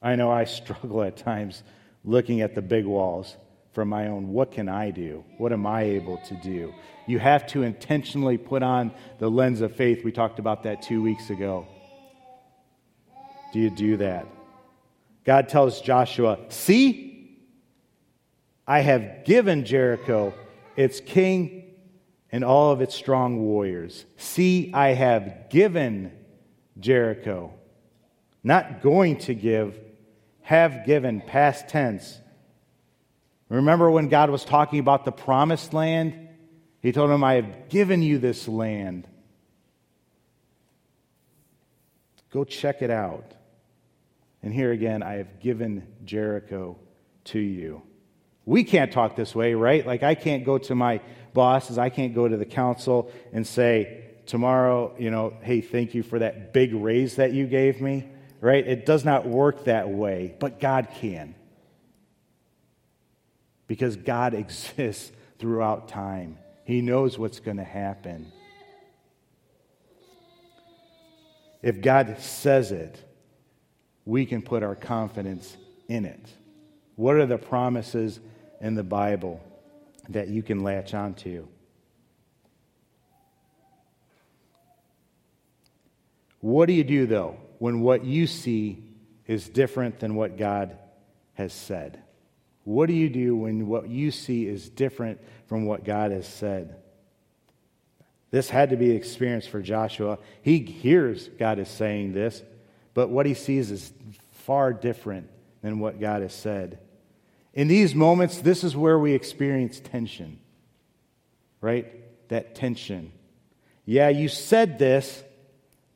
I 0.00 0.16
know 0.16 0.30
I 0.30 0.44
struggle 0.60 1.02
at 1.02 1.16
times 1.16 1.62
looking 2.04 2.40
at 2.40 2.54
the 2.54 2.62
big 2.62 2.84
walls 2.84 3.36
from 3.72 3.88
my 3.88 4.08
own. 4.08 4.28
What 4.28 4.52
can 4.52 4.68
I 4.68 4.90
do? 4.90 5.24
What 5.38 5.52
am 5.52 5.66
I 5.66 5.82
able 5.82 6.18
to 6.18 6.34
do? 6.34 6.74
You 7.06 7.18
have 7.18 7.46
to 7.48 7.62
intentionally 7.62 8.38
put 8.38 8.62
on 8.62 8.92
the 9.18 9.30
lens 9.30 9.60
of 9.60 9.74
faith. 9.74 10.04
We 10.04 10.12
talked 10.12 10.38
about 10.38 10.64
that 10.64 10.82
two 10.82 11.02
weeks 11.02 11.30
ago. 11.30 11.66
Do 13.52 13.60
you 13.60 13.70
do 13.70 13.98
that? 13.98 14.26
God 15.24 15.48
tells 15.48 15.80
Joshua, 15.80 16.38
See, 16.48 17.38
I 18.66 18.80
have 18.80 19.24
given 19.24 19.64
Jericho 19.64 20.32
its 20.76 21.00
king 21.00 21.74
and 22.30 22.44
all 22.44 22.72
of 22.72 22.80
its 22.80 22.94
strong 22.94 23.38
warriors. 23.40 24.06
See, 24.16 24.72
I 24.72 24.94
have 24.94 25.50
given 25.50 26.12
Jericho. 26.80 27.52
Not 28.42 28.82
going 28.82 29.18
to 29.18 29.34
give, 29.34 29.78
have 30.40 30.86
given, 30.86 31.20
past 31.20 31.68
tense. 31.68 32.18
Remember 33.48 33.90
when 33.90 34.08
God 34.08 34.30
was 34.30 34.44
talking 34.44 34.78
about 34.78 35.04
the 35.04 35.12
promised 35.12 35.74
land? 35.74 36.28
He 36.80 36.90
told 36.90 37.10
him, 37.10 37.22
I 37.22 37.34
have 37.34 37.68
given 37.68 38.02
you 38.02 38.18
this 38.18 38.48
land. 38.48 39.06
Go 42.30 42.44
check 42.44 42.80
it 42.80 42.90
out. 42.90 43.34
And 44.42 44.52
here 44.52 44.72
again, 44.72 45.02
I 45.02 45.14
have 45.14 45.40
given 45.40 45.86
Jericho 46.04 46.76
to 47.24 47.38
you. 47.38 47.82
We 48.44 48.64
can't 48.64 48.90
talk 48.90 49.14
this 49.14 49.34
way, 49.34 49.54
right? 49.54 49.86
Like, 49.86 50.02
I 50.02 50.14
can't 50.14 50.44
go 50.44 50.58
to 50.58 50.74
my 50.74 51.00
bosses, 51.32 51.78
I 51.78 51.90
can't 51.90 52.14
go 52.14 52.26
to 52.26 52.36
the 52.36 52.44
council 52.44 53.10
and 53.32 53.46
say, 53.46 54.04
tomorrow, 54.26 54.94
you 54.98 55.10
know, 55.10 55.34
hey, 55.42 55.60
thank 55.60 55.94
you 55.94 56.02
for 56.02 56.18
that 56.18 56.52
big 56.52 56.74
raise 56.74 57.16
that 57.16 57.32
you 57.32 57.46
gave 57.46 57.80
me, 57.80 58.08
right? 58.40 58.66
It 58.66 58.84
does 58.84 59.04
not 59.04 59.26
work 59.26 59.64
that 59.64 59.88
way, 59.88 60.34
but 60.38 60.60
God 60.60 60.88
can. 60.94 61.34
Because 63.66 63.96
God 63.96 64.34
exists 64.34 65.12
throughout 65.38 65.88
time, 65.88 66.38
He 66.64 66.80
knows 66.80 67.18
what's 67.18 67.40
going 67.40 67.58
to 67.58 67.64
happen. 67.64 68.32
If 71.62 71.80
God 71.80 72.16
says 72.18 72.72
it, 72.72 73.00
we 74.04 74.26
can 74.26 74.42
put 74.42 74.62
our 74.62 74.74
confidence 74.74 75.56
in 75.88 76.04
it. 76.04 76.28
What 76.96 77.16
are 77.16 77.26
the 77.26 77.38
promises 77.38 78.20
in 78.60 78.74
the 78.74 78.82
Bible 78.82 79.40
that 80.08 80.28
you 80.28 80.42
can 80.42 80.62
latch 80.62 80.94
onto? 80.94 81.46
What 86.40 86.66
do 86.66 86.72
you 86.72 86.84
do, 86.84 87.06
though, 87.06 87.36
when 87.58 87.80
what 87.80 88.04
you 88.04 88.26
see 88.26 88.82
is 89.26 89.48
different 89.48 90.00
than 90.00 90.16
what 90.16 90.36
God 90.36 90.76
has 91.34 91.52
said? 91.52 92.02
What 92.64 92.86
do 92.86 92.94
you 92.94 93.08
do 93.08 93.36
when 93.36 93.68
what 93.68 93.88
you 93.88 94.10
see 94.10 94.46
is 94.46 94.68
different 94.68 95.20
from 95.46 95.66
what 95.66 95.84
God 95.84 96.10
has 96.10 96.26
said? 96.26 96.76
This 98.30 98.48
had 98.48 98.70
to 98.70 98.76
be 98.76 98.90
experienced 98.90 99.50
for 99.50 99.60
Joshua. 99.60 100.18
He 100.42 100.58
hears 100.58 101.28
God 101.38 101.58
is 101.58 101.68
saying 101.68 102.12
this, 102.12 102.42
but 102.94 103.08
what 103.08 103.26
he 103.26 103.34
sees 103.34 103.70
is 103.70 103.92
far 104.32 104.72
different 104.72 105.28
than 105.62 105.78
what 105.78 106.00
God 106.00 106.22
has 106.22 106.34
said. 106.34 106.78
In 107.54 107.68
these 107.68 107.94
moments, 107.94 108.38
this 108.38 108.64
is 108.64 108.76
where 108.76 108.98
we 108.98 109.12
experience 109.12 109.80
tension, 109.80 110.38
right? 111.60 111.86
That 112.28 112.54
tension. 112.54 113.12
Yeah, 113.84 114.08
you 114.08 114.28
said 114.28 114.78
this, 114.78 115.22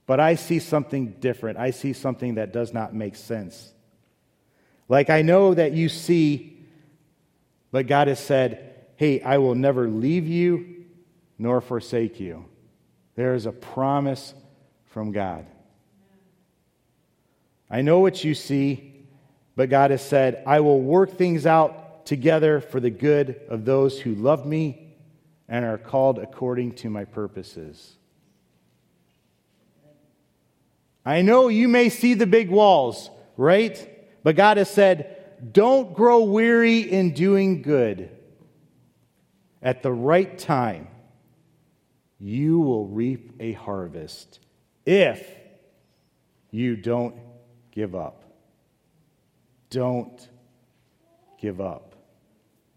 but 0.06 0.20
I 0.20 0.34
see 0.34 0.58
something 0.58 1.16
different. 1.20 1.58
I 1.58 1.70
see 1.70 1.92
something 1.92 2.34
that 2.34 2.52
does 2.52 2.72
not 2.72 2.94
make 2.94 3.16
sense. 3.16 3.72
Like 4.88 5.10
I 5.10 5.22
know 5.22 5.54
that 5.54 5.72
you 5.72 5.88
see, 5.88 6.64
but 7.72 7.86
God 7.86 8.08
has 8.08 8.20
said, 8.20 8.74
hey, 8.96 9.20
I 9.20 9.38
will 9.38 9.54
never 9.54 9.88
leave 9.88 10.26
you 10.26 10.84
nor 11.38 11.60
forsake 11.60 12.20
you. 12.20 12.44
There 13.14 13.34
is 13.34 13.46
a 13.46 13.52
promise 13.52 14.34
from 14.84 15.12
God. 15.12 15.46
I 17.70 17.82
know 17.82 18.00
what 18.00 18.22
you 18.22 18.34
see, 18.34 19.06
but 19.56 19.70
God 19.70 19.90
has 19.90 20.06
said, 20.06 20.42
I 20.46 20.60
will 20.60 20.80
work 20.80 21.16
things 21.16 21.46
out 21.46 22.06
together 22.06 22.60
for 22.60 22.78
the 22.78 22.90
good 22.90 23.40
of 23.48 23.64
those 23.64 24.00
who 24.00 24.14
love 24.14 24.46
me 24.46 24.96
and 25.48 25.64
are 25.64 25.78
called 25.78 26.18
according 26.18 26.72
to 26.76 26.90
my 26.90 27.04
purposes. 27.04 27.96
I 31.04 31.22
know 31.22 31.48
you 31.48 31.68
may 31.68 31.88
see 31.88 32.14
the 32.14 32.26
big 32.26 32.50
walls, 32.50 33.10
right? 33.36 33.92
But 34.22 34.36
God 34.36 34.56
has 34.56 34.70
said, 34.70 35.52
don't 35.52 35.94
grow 35.94 36.24
weary 36.24 36.80
in 36.80 37.12
doing 37.12 37.62
good. 37.62 38.10
At 39.62 39.82
the 39.82 39.92
right 39.92 40.36
time, 40.38 40.88
you 42.18 42.60
will 42.60 42.86
reap 42.86 43.32
a 43.40 43.52
harvest 43.52 44.40
if 44.84 45.28
you 46.50 46.76
don't 46.76 47.14
give 47.76 47.94
up. 47.94 48.24
Don't 49.68 50.28
give 51.38 51.60
up. 51.60 51.94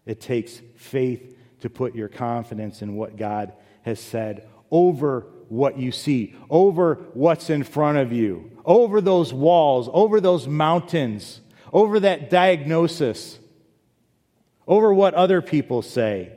It 0.04 0.20
takes 0.20 0.60
faith 0.76 1.38
to 1.60 1.70
put 1.70 1.94
your 1.94 2.08
confidence 2.08 2.82
in 2.82 2.96
what 2.96 3.16
God 3.16 3.54
has 3.82 3.98
said 3.98 4.46
over 4.70 5.26
what 5.48 5.78
you 5.78 5.90
see, 5.90 6.34
over 6.50 6.96
what's 7.14 7.48
in 7.48 7.64
front 7.64 7.96
of 7.96 8.12
you, 8.12 8.50
over 8.64 9.00
those 9.00 9.32
walls, 9.32 9.88
over 9.92 10.20
those 10.20 10.46
mountains, 10.46 11.40
over 11.72 11.98
that 12.00 12.28
diagnosis, 12.28 13.38
over 14.68 14.92
what 14.92 15.14
other 15.14 15.40
people 15.40 15.80
say. 15.80 16.30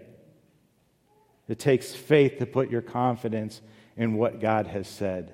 It 1.50 1.60
takes 1.60 1.94
faith 1.94 2.40
to 2.40 2.46
put 2.46 2.72
your 2.72 2.82
confidence 2.82 3.62
in 3.98 4.14
what 4.14 4.40
God 4.40 4.68
has 4.68 4.88
said. 4.88 5.34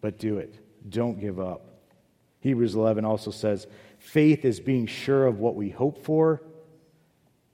But 0.00 0.18
do 0.18 0.38
it. 0.38 0.58
Don't 0.90 1.20
give 1.20 1.38
up. 1.38 1.67
Hebrews 2.40 2.74
11 2.74 3.04
also 3.04 3.30
says 3.30 3.66
faith 3.98 4.44
is 4.44 4.60
being 4.60 4.86
sure 4.86 5.26
of 5.26 5.38
what 5.38 5.54
we 5.54 5.70
hope 5.70 6.04
for 6.04 6.42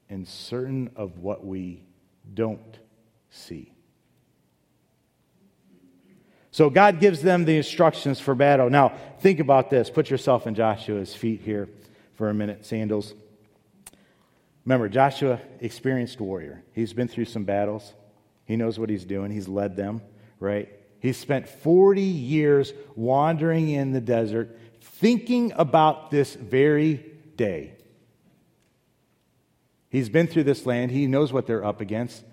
and 0.09 0.29
certain 0.29 0.91
of 0.97 1.19
what 1.19 1.45
we 1.45 1.83
don't 2.33 2.79
see. 3.31 3.73
So 6.51 6.71
God 6.71 7.01
gives 7.01 7.21
them 7.21 7.45
the 7.45 7.57
instructions 7.57 8.21
for 8.21 8.35
battle. 8.35 8.71
Now, 8.71 8.93
think 9.19 9.41
about 9.41 9.71
this. 9.71 9.91
Put 9.91 10.09
yourself 10.09 10.47
in 10.47 10.55
Joshua's 10.55 11.13
feet 11.13 11.41
here 11.41 11.69
for 12.15 12.31
a 12.31 12.35
minute, 12.35 12.65
sandals. 12.65 13.13
Remember, 14.65 14.89
Joshua, 14.89 15.41
experienced 15.61 16.21
warrior. 16.21 16.63
He's 16.73 16.93
been 16.93 17.09
through 17.09 17.25
some 17.25 17.43
battles. 17.43 17.93
He 18.45 18.57
knows 18.57 18.79
what 18.79 18.89
he's 18.89 19.05
doing. 19.05 19.33
He's 19.33 19.49
led 19.49 19.75
them, 19.75 20.01
right? 20.39 20.69
He's 21.01 21.17
spent 21.17 21.49
40 21.49 22.01
years 22.01 22.73
wandering 22.95 23.69
in 23.71 23.91
the 23.91 24.01
desert 24.01 24.57
thinking 25.05 25.53
about 25.57 26.11
this 26.11 26.35
very 26.35 26.95
day. 27.37 27.75
He's 29.91 30.09
been 30.09 30.27
through 30.27 30.45
this 30.45 30.65
land. 30.65 30.93
He 30.93 31.07
knows 31.07 31.31
what 31.31 31.47
they're 31.47 31.63
up 31.63 31.83
against. 31.83 32.25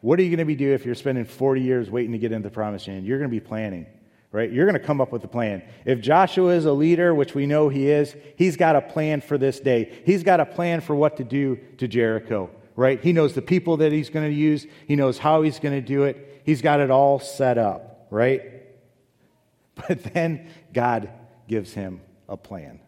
What 0.00 0.18
are 0.18 0.22
you 0.22 0.30
going 0.30 0.38
to 0.38 0.46
be 0.46 0.56
doing 0.56 0.72
if 0.72 0.86
you're 0.86 0.94
spending 0.94 1.26
40 1.26 1.60
years 1.60 1.90
waiting 1.90 2.12
to 2.12 2.18
get 2.18 2.32
into 2.32 2.48
the 2.48 2.54
promised 2.54 2.88
land? 2.88 3.04
You're 3.04 3.18
going 3.18 3.28
to 3.28 3.36
be 3.36 3.46
planning 3.46 3.84
right? 4.30 4.52
You're 4.52 4.66
going 4.66 4.78
to 4.78 4.86
come 4.86 5.00
up 5.00 5.10
with 5.10 5.24
a 5.24 5.28
plan. 5.28 5.62
If 5.86 6.00
Joshua 6.02 6.50
is 6.54 6.66
a 6.66 6.72
leader, 6.72 7.14
which 7.14 7.34
we 7.34 7.46
know 7.46 7.70
he 7.70 7.88
is, 7.88 8.14
he's 8.36 8.58
got 8.58 8.76
a 8.76 8.82
plan 8.82 9.22
for 9.22 9.38
this 9.38 9.58
day. 9.58 10.02
He's 10.04 10.22
got 10.22 10.38
a 10.38 10.44
plan 10.44 10.82
for 10.82 10.94
what 10.94 11.16
to 11.16 11.24
do 11.24 11.58
to 11.78 11.88
Jericho, 11.88 12.50
right? 12.76 13.02
He 13.02 13.14
knows 13.14 13.34
the 13.34 13.40
people 13.40 13.78
that 13.78 13.90
he's 13.90 14.10
going 14.10 14.28
to 14.28 14.34
use, 14.34 14.66
he 14.86 14.96
knows 14.96 15.16
how 15.16 15.40
he's 15.42 15.58
going 15.58 15.74
to 15.74 15.86
do 15.86 16.04
it. 16.04 16.42
He's 16.44 16.60
got 16.60 16.80
it 16.80 16.90
all 16.90 17.18
set 17.20 17.58
up, 17.58 18.06
right? 18.10 18.42
But 19.88 20.02
then 20.12 20.50
God 20.72 21.10
gives 21.48 21.72
him 21.72 22.00
a 22.28 22.36
plan. 22.36 22.80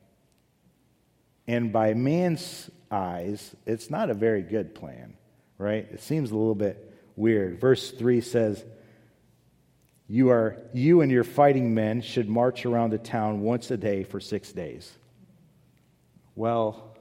And 1.49 1.73
by 1.73 1.95
man's 1.95 2.71
eyes, 2.91 3.57
it's 3.67 3.91
not 3.91 4.11
a 4.11 4.15
very 4.15 4.43
good 4.43 4.75
plan, 4.75 5.15
right? 5.59 5.89
It 5.91 6.01
seems 6.01 6.31
a 6.31 6.37
little 6.37 6.55
bit 6.55 6.95
weird. 7.17 7.61
Verse 7.61 7.91
3 7.91 8.21
says, 8.21 8.65
you, 10.07 10.31
are, 10.31 10.57
you 10.73 11.03
and 11.03 11.11
your 11.11 11.25
fighting 11.25 11.73
men 11.73 12.03
should 12.03 12.29
march 12.29 12.67
around 12.67 12.91
the 12.91 12.99
town 12.99 13.43
once 13.43 13.71
a 13.71 13.77
day 13.77 14.03
for 14.03 14.21
six 14.21 14.53
days. 14.53 14.91
Well, 16.35 16.97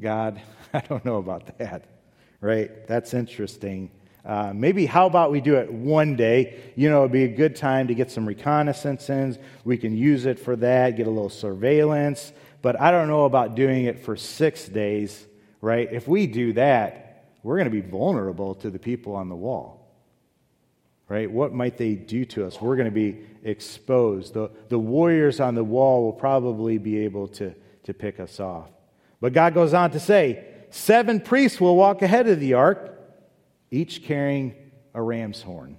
God, 0.00 0.40
I 0.74 0.80
don't 0.80 1.04
know 1.04 1.18
about 1.18 1.58
that, 1.58 1.84
right? 2.40 2.86
That's 2.86 3.14
interesting. 3.14 3.90
Uh, 4.24 4.52
maybe 4.54 4.86
how 4.86 5.06
about 5.06 5.30
we 5.30 5.40
do 5.40 5.56
it 5.56 5.72
one 5.72 6.16
day? 6.16 6.58
You 6.76 6.90
know, 6.90 7.00
it'd 7.00 7.12
be 7.12 7.24
a 7.24 7.28
good 7.28 7.56
time 7.56 7.88
to 7.88 7.94
get 7.94 8.10
some 8.10 8.26
reconnaissance 8.26 9.08
in. 9.08 9.38
We 9.64 9.78
can 9.78 9.96
use 9.96 10.26
it 10.26 10.38
for 10.38 10.56
that, 10.56 10.96
get 10.96 11.06
a 11.06 11.10
little 11.10 11.30
surveillance. 11.30 12.32
But 12.62 12.80
I 12.80 12.90
don't 12.90 13.08
know 13.08 13.24
about 13.24 13.54
doing 13.54 13.84
it 13.84 14.00
for 14.04 14.16
six 14.16 14.68
days, 14.68 15.26
right? 15.60 15.88
If 15.90 16.06
we 16.06 16.26
do 16.26 16.52
that, 16.54 17.24
we're 17.42 17.56
going 17.56 17.70
to 17.70 17.70
be 17.70 17.80
vulnerable 17.80 18.54
to 18.56 18.70
the 18.70 18.78
people 18.78 19.14
on 19.14 19.28
the 19.28 19.36
wall 19.36 19.80
right? 21.10 21.28
What 21.28 21.52
might 21.52 21.76
they 21.76 21.96
do 21.96 22.24
to 22.26 22.46
us? 22.46 22.60
We're 22.60 22.76
going 22.76 22.86
to 22.86 22.92
be 22.92 23.18
exposed. 23.42 24.32
The, 24.32 24.48
the 24.68 24.78
warriors 24.78 25.40
on 25.40 25.56
the 25.56 25.64
wall 25.64 26.04
will 26.04 26.12
probably 26.12 26.78
be 26.78 26.98
able 27.00 27.26
to, 27.28 27.52
to 27.82 27.92
pick 27.92 28.20
us 28.20 28.38
off. 28.38 28.70
But 29.20 29.32
God 29.32 29.52
goes 29.52 29.74
on 29.74 29.90
to 29.90 30.00
say, 30.00 30.46
seven 30.70 31.20
priests 31.20 31.60
will 31.60 31.74
walk 31.74 32.00
ahead 32.02 32.28
of 32.28 32.38
the 32.38 32.54
ark, 32.54 32.99
each 33.70 34.04
carrying 34.04 34.54
a 34.94 35.02
ram's 35.02 35.42
horn. 35.42 35.76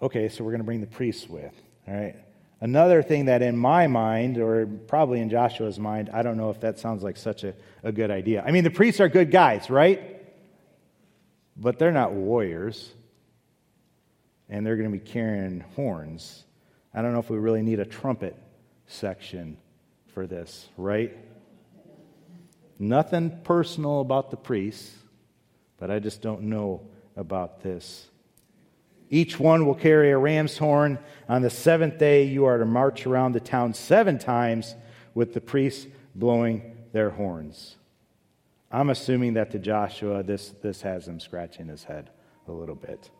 Okay, 0.00 0.28
so 0.28 0.44
we're 0.44 0.52
going 0.52 0.60
to 0.60 0.64
bring 0.64 0.80
the 0.80 0.86
priests 0.86 1.28
with, 1.28 1.54
all 1.86 1.94
right? 1.94 2.14
Another 2.60 3.02
thing 3.02 3.26
that 3.26 3.40
in 3.42 3.56
my 3.56 3.86
mind, 3.86 4.38
or 4.38 4.66
probably 4.66 5.20
in 5.20 5.30
Joshua's 5.30 5.78
mind, 5.78 6.10
I 6.12 6.22
don't 6.22 6.36
know 6.36 6.50
if 6.50 6.60
that 6.60 6.78
sounds 6.78 7.02
like 7.02 7.16
such 7.16 7.44
a, 7.44 7.54
a 7.84 7.92
good 7.92 8.10
idea. 8.10 8.42
I 8.44 8.50
mean, 8.50 8.64
the 8.64 8.70
priests 8.70 9.00
are 9.00 9.08
good 9.08 9.30
guys, 9.30 9.70
right? 9.70 10.22
But 11.56 11.78
they're 11.78 11.92
not 11.92 12.12
warriors 12.12 12.92
and 14.48 14.66
they're 14.66 14.76
going 14.76 14.90
to 14.90 14.98
be 14.98 15.04
carrying 15.04 15.60
horns. 15.76 16.44
I 16.92 17.02
don't 17.02 17.12
know 17.12 17.20
if 17.20 17.30
we 17.30 17.38
really 17.38 17.62
need 17.62 17.80
a 17.80 17.84
trumpet 17.84 18.36
section 18.86 19.56
for 20.14 20.26
this, 20.26 20.68
right? 20.76 21.16
Nothing 22.78 23.40
personal 23.44 24.00
about 24.00 24.30
the 24.30 24.36
priests, 24.36 24.92
but 25.78 25.90
I 25.90 25.98
just 25.98 26.20
don't 26.20 26.42
know 26.42 26.82
about 27.16 27.62
this. 27.62 28.08
Each 29.10 29.40
one 29.40 29.66
will 29.66 29.74
carry 29.74 30.10
a 30.10 30.18
ram's 30.18 30.58
horn. 30.58 30.98
On 31.28 31.40
the 31.40 31.50
seventh 31.50 31.98
day, 31.98 32.24
you 32.24 32.44
are 32.44 32.58
to 32.58 32.66
march 32.66 33.06
around 33.06 33.32
the 33.32 33.40
town 33.40 33.72
seven 33.72 34.18
times 34.18 34.74
with 35.14 35.32
the 35.32 35.40
priests 35.40 35.86
blowing 36.14 36.76
their 36.92 37.10
horns. 37.10 37.76
I'm 38.70 38.90
assuming 38.90 39.34
that 39.34 39.50
to 39.52 39.58
Joshua, 39.58 40.22
this, 40.22 40.50
this 40.62 40.82
has 40.82 41.08
him 41.08 41.20
scratching 41.20 41.68
his 41.68 41.84
head 41.84 42.10
a 42.46 42.52
little 42.52 42.74
bit. 42.74 43.10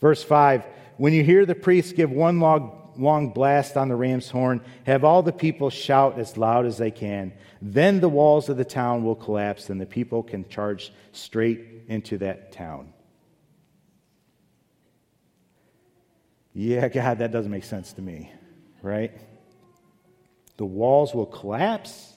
Verse 0.00 0.22
5 0.22 0.64
When 0.96 1.12
you 1.12 1.22
hear 1.22 1.46
the 1.46 1.54
priests 1.54 1.92
give 1.92 2.10
one 2.10 2.40
long, 2.40 2.92
long 2.96 3.30
blast 3.30 3.76
on 3.76 3.88
the 3.88 3.94
ram's 3.94 4.30
horn, 4.30 4.60
have 4.84 5.04
all 5.04 5.22
the 5.22 5.32
people 5.32 5.70
shout 5.70 6.18
as 6.18 6.36
loud 6.36 6.66
as 6.66 6.78
they 6.78 6.90
can. 6.90 7.32
Then 7.62 8.00
the 8.00 8.08
walls 8.08 8.48
of 8.48 8.56
the 8.56 8.64
town 8.64 9.04
will 9.04 9.14
collapse, 9.14 9.70
and 9.70 9.80
the 9.80 9.86
people 9.86 10.24
can 10.24 10.48
charge 10.48 10.92
straight 11.12 11.75
into 11.88 12.18
that 12.18 12.52
town. 12.52 12.92
Yeah, 16.52 16.88
God, 16.94 17.18
that 17.18 17.32
doesn't 17.32 17.50
make 17.50 17.64
sense 17.64 17.92
to 17.94 18.02
me, 18.02 18.32
right? 18.82 19.12
The 20.56 20.64
walls 20.64 21.14
will 21.14 21.26
collapse, 21.26 22.14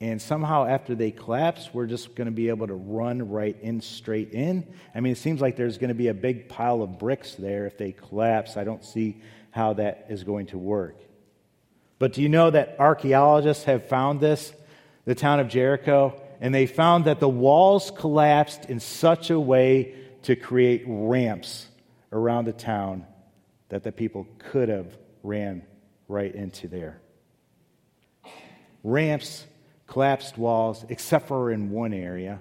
and 0.00 0.20
somehow 0.20 0.66
after 0.66 0.94
they 0.94 1.10
collapse, 1.10 1.70
we're 1.72 1.86
just 1.86 2.14
going 2.14 2.26
to 2.26 2.32
be 2.32 2.48
able 2.48 2.66
to 2.66 2.74
run 2.74 3.30
right 3.30 3.56
in, 3.60 3.80
straight 3.80 4.32
in. 4.32 4.66
I 4.94 5.00
mean, 5.00 5.12
it 5.12 5.18
seems 5.18 5.40
like 5.40 5.56
there's 5.56 5.78
going 5.78 5.88
to 5.88 5.94
be 5.94 6.08
a 6.08 6.14
big 6.14 6.48
pile 6.48 6.82
of 6.82 6.98
bricks 6.98 7.34
there 7.34 7.66
if 7.66 7.76
they 7.76 7.92
collapse. 7.92 8.56
I 8.56 8.64
don't 8.64 8.84
see 8.84 9.20
how 9.50 9.74
that 9.74 10.06
is 10.08 10.24
going 10.24 10.46
to 10.46 10.58
work. 10.58 10.96
But 11.98 12.12
do 12.14 12.22
you 12.22 12.28
know 12.28 12.50
that 12.50 12.76
archaeologists 12.78 13.64
have 13.64 13.86
found 13.86 14.20
this, 14.20 14.52
the 15.04 15.14
town 15.14 15.40
of 15.40 15.48
Jericho? 15.48 16.20
And 16.44 16.54
they 16.54 16.66
found 16.66 17.06
that 17.06 17.20
the 17.20 17.28
walls 17.28 17.90
collapsed 17.90 18.66
in 18.66 18.78
such 18.78 19.30
a 19.30 19.40
way 19.40 19.94
to 20.24 20.36
create 20.36 20.82
ramps 20.86 21.66
around 22.12 22.44
the 22.44 22.52
town 22.52 23.06
that 23.70 23.82
the 23.82 23.90
people 23.90 24.26
could 24.50 24.68
have 24.68 24.94
ran 25.22 25.62
right 26.06 26.34
into 26.34 26.68
there. 26.68 27.00
Ramps, 28.82 29.46
collapsed 29.86 30.36
walls, 30.36 30.84
except 30.90 31.28
for 31.28 31.50
in 31.50 31.70
one 31.70 31.94
area. 31.94 32.40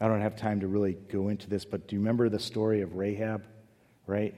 I 0.00 0.08
don't 0.08 0.22
have 0.22 0.34
time 0.34 0.58
to 0.58 0.66
really 0.66 0.94
go 0.94 1.28
into 1.28 1.48
this, 1.48 1.64
but 1.64 1.86
do 1.86 1.94
you 1.94 2.00
remember 2.00 2.28
the 2.28 2.40
story 2.40 2.80
of 2.80 2.96
Rahab, 2.96 3.46
right? 4.04 4.34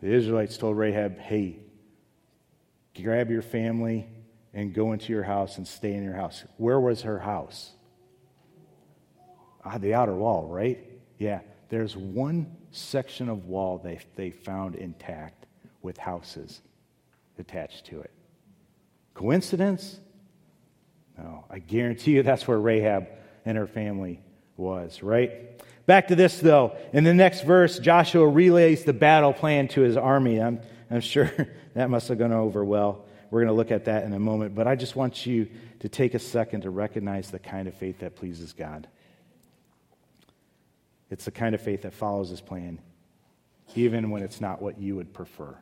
The 0.00 0.14
Israelites 0.14 0.56
told 0.56 0.78
Rahab, 0.78 1.18
hey, 1.18 1.58
grab 2.94 3.30
your 3.30 3.42
family 3.42 4.08
and 4.54 4.74
go 4.74 4.92
into 4.92 5.12
your 5.12 5.22
house 5.22 5.56
and 5.56 5.66
stay 5.66 5.94
in 5.94 6.02
your 6.02 6.14
house. 6.14 6.44
Where 6.56 6.78
was 6.78 7.02
her 7.02 7.18
house? 7.18 7.72
Ah, 9.64 9.78
the 9.78 9.94
outer 9.94 10.14
wall, 10.14 10.46
right? 10.48 10.84
Yeah, 11.18 11.40
there's 11.68 11.96
one 11.96 12.56
section 12.70 13.28
of 13.28 13.46
wall 13.46 13.80
they, 13.82 14.00
they 14.16 14.30
found 14.30 14.74
intact 14.74 15.46
with 15.82 15.96
houses 15.98 16.60
attached 17.38 17.86
to 17.86 18.00
it. 18.00 18.10
Coincidence? 19.14 20.00
No, 21.18 21.44
I 21.50 21.58
guarantee 21.58 22.12
you 22.12 22.22
that's 22.22 22.46
where 22.48 22.58
Rahab 22.58 23.08
and 23.44 23.56
her 23.58 23.66
family 23.66 24.20
was, 24.56 25.02
right? 25.02 25.60
Back 25.86 26.08
to 26.08 26.14
this, 26.14 26.38
though. 26.38 26.76
In 26.92 27.04
the 27.04 27.14
next 27.14 27.42
verse, 27.42 27.78
Joshua 27.78 28.26
relays 28.26 28.84
the 28.84 28.92
battle 28.92 29.32
plan 29.32 29.68
to 29.68 29.80
his 29.80 29.96
army. 29.96 30.40
I'm, 30.40 30.60
I'm 30.90 31.00
sure 31.00 31.30
that 31.74 31.90
must 31.90 32.08
have 32.08 32.18
gone 32.18 32.32
over 32.32 32.64
well. 32.64 33.04
We're 33.32 33.40
going 33.40 33.48
to 33.48 33.54
look 33.54 33.70
at 33.70 33.86
that 33.86 34.04
in 34.04 34.12
a 34.12 34.18
moment. 34.18 34.54
But 34.54 34.66
I 34.68 34.76
just 34.76 34.94
want 34.94 35.24
you 35.24 35.48
to 35.80 35.88
take 35.88 36.12
a 36.12 36.18
second 36.18 36.60
to 36.60 36.70
recognize 36.70 37.30
the 37.30 37.38
kind 37.38 37.66
of 37.66 37.72
faith 37.72 38.00
that 38.00 38.14
pleases 38.14 38.52
God. 38.52 38.86
It's 41.08 41.24
the 41.24 41.30
kind 41.30 41.54
of 41.54 41.62
faith 41.62 41.80
that 41.82 41.94
follows 41.94 42.28
his 42.28 42.42
plan, 42.42 42.78
even 43.74 44.10
when 44.10 44.22
it's 44.22 44.42
not 44.42 44.60
what 44.60 44.78
you 44.78 44.96
would 44.96 45.14
prefer. 45.14 45.56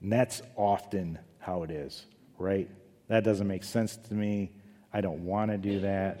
And 0.00 0.12
that's 0.12 0.42
often 0.54 1.18
how 1.40 1.64
it 1.64 1.72
is, 1.72 2.06
right? 2.38 2.70
That 3.08 3.24
doesn't 3.24 3.48
make 3.48 3.64
sense 3.64 3.96
to 3.96 4.14
me. 4.14 4.52
I 4.92 5.00
don't 5.00 5.24
want 5.24 5.50
to 5.50 5.58
do 5.58 5.80
that. 5.80 6.20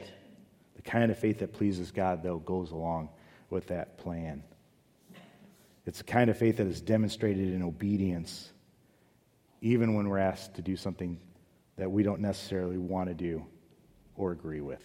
The 0.74 0.82
kind 0.82 1.12
of 1.12 1.18
faith 1.20 1.38
that 1.38 1.52
pleases 1.52 1.92
God, 1.92 2.24
though, 2.24 2.38
goes 2.38 2.72
along 2.72 3.10
with 3.50 3.68
that 3.68 3.98
plan. 3.98 4.42
It's 5.86 5.98
the 5.98 6.04
kind 6.04 6.28
of 6.28 6.36
faith 6.36 6.56
that 6.56 6.66
is 6.66 6.80
demonstrated 6.80 7.54
in 7.54 7.62
obedience, 7.62 8.50
even 9.60 9.94
when 9.94 10.08
we're 10.08 10.18
asked 10.18 10.54
to 10.54 10.62
do 10.62 10.76
something 10.76 11.18
that 11.76 11.90
we 11.90 12.02
don't 12.02 12.20
necessarily 12.20 12.78
want 12.78 13.08
to 13.08 13.14
do 13.14 13.44
or 14.16 14.32
agree 14.32 14.60
with. 14.60 14.82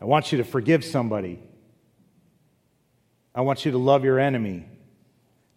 I 0.00 0.04
want 0.04 0.32
you 0.32 0.38
to 0.38 0.44
forgive 0.44 0.84
somebody. 0.84 1.38
I 3.34 3.42
want 3.42 3.64
you 3.64 3.72
to 3.72 3.78
love 3.78 4.04
your 4.04 4.18
enemy. 4.18 4.66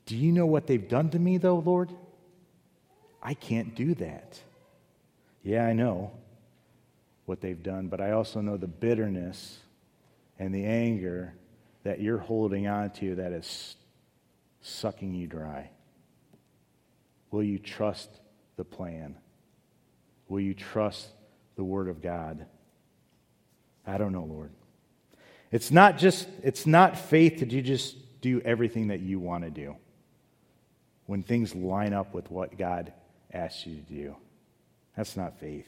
Do 0.06 0.16
you 0.16 0.32
know 0.32 0.46
what 0.46 0.68
they've 0.68 0.88
done 0.88 1.10
to 1.12 1.20
me, 1.20 1.38
though, 1.38 1.60
Lord? 1.60 1.92
I 3.22 3.34
can't 3.34 3.76
do 3.76 3.96
that. 3.96 4.40
Yeah, 5.44 5.66
I 5.66 5.74
know 5.74 6.12
what 7.26 7.42
they've 7.42 7.62
done, 7.62 7.88
but 7.88 8.02
I 8.02 8.12
also 8.12 8.40
know 8.42 8.58
the 8.58 8.68
bitterness 8.68 9.60
and 10.38 10.54
the 10.54 10.66
anger 10.66 11.34
that 11.84 12.02
you're 12.02 12.20
holding 12.20 12.68
on 12.68 12.92
to 12.92 13.16
that 13.16 13.32
is 13.32 13.76
sucking 14.62 15.14
you 15.14 15.28
dry. 15.28 15.70
Will 17.32 17.44
you 17.44 17.60
trust 17.60 18.10
the 18.56 18.64
plan? 18.64 19.16
Will 20.28 20.40
you 20.40 20.54
trust 20.54 21.10
the 21.56 21.64
Word 21.64 21.88
of 21.88 22.02
God? 22.02 22.46
I 23.86 23.98
don't 23.98 24.12
know, 24.12 24.24
Lord. 24.24 24.52
It's 25.52 25.72
not 25.72 25.98
just, 25.98 26.28
it's 26.44 26.66
not 26.66 26.98
faith 26.98 27.40
that 27.40 27.52
you 27.52 27.62
just 27.62 27.96
do 28.22 28.42
everything 28.42 28.88
that 28.88 29.00
you 29.00 29.20
want 29.20 29.44
to 29.44 29.50
do 29.50 29.76
when 31.06 31.22
things 31.22 31.54
line 31.54 31.94
up 31.94 32.14
with 32.14 32.32
what 32.32 32.58
God 32.58 32.92
asks 33.32 33.66
you 33.68 33.76
to 33.76 33.82
do. 33.82 34.16
That's 34.98 35.16
not 35.16 35.40
faith. 35.40 35.68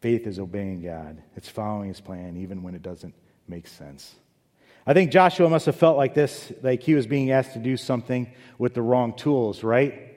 Faith 0.00 0.26
is 0.26 0.38
obeying 0.38 0.82
God, 0.82 1.22
it's 1.36 1.48
following 1.48 1.88
His 1.88 2.00
plan 2.00 2.36
even 2.36 2.62
when 2.62 2.74
it 2.74 2.82
doesn't 2.82 3.14
make 3.48 3.66
sense. 3.66 4.14
I 4.88 4.94
think 4.94 5.10
Joshua 5.10 5.50
must 5.50 5.66
have 5.66 5.76
felt 5.76 5.98
like 5.98 6.14
this, 6.14 6.50
like 6.62 6.82
he 6.82 6.94
was 6.94 7.06
being 7.06 7.30
asked 7.30 7.52
to 7.52 7.58
do 7.58 7.76
something 7.76 8.32
with 8.56 8.72
the 8.72 8.80
wrong 8.80 9.12
tools, 9.12 9.62
right? 9.62 10.16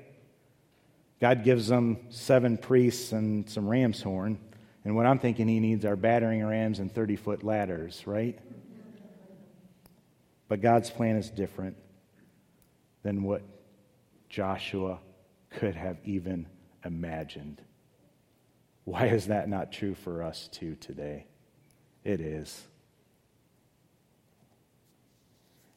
God 1.19 1.43
gives 1.43 1.67
them 1.67 1.97
seven 2.09 2.57
priests 2.57 3.11
and 3.11 3.49
some 3.49 3.67
ram's 3.67 4.01
horn. 4.01 4.39
And 4.85 4.95
what 4.95 5.05
I'm 5.05 5.19
thinking 5.19 5.49
he 5.49 5.59
needs 5.59 5.83
are 5.83 5.97
battering 5.97 6.45
rams 6.45 6.79
and 6.79 6.89
30 6.89 7.17
foot 7.17 7.43
ladders, 7.43 8.07
right? 8.07 8.39
But 10.47 10.61
God's 10.61 10.89
plan 10.89 11.17
is 11.17 11.29
different 11.29 11.75
than 13.03 13.23
what 13.23 13.41
Joshua 14.29 14.99
could 15.49 15.75
have 15.75 15.97
even 16.05 16.47
imagined. 16.85 17.61
Why 18.85 19.07
is 19.07 19.27
that 19.27 19.49
not 19.49 19.73
true 19.73 19.95
for 19.95 20.23
us 20.23 20.47
too 20.47 20.75
today? 20.75 21.25
It 22.05 22.21
is. 22.21 22.69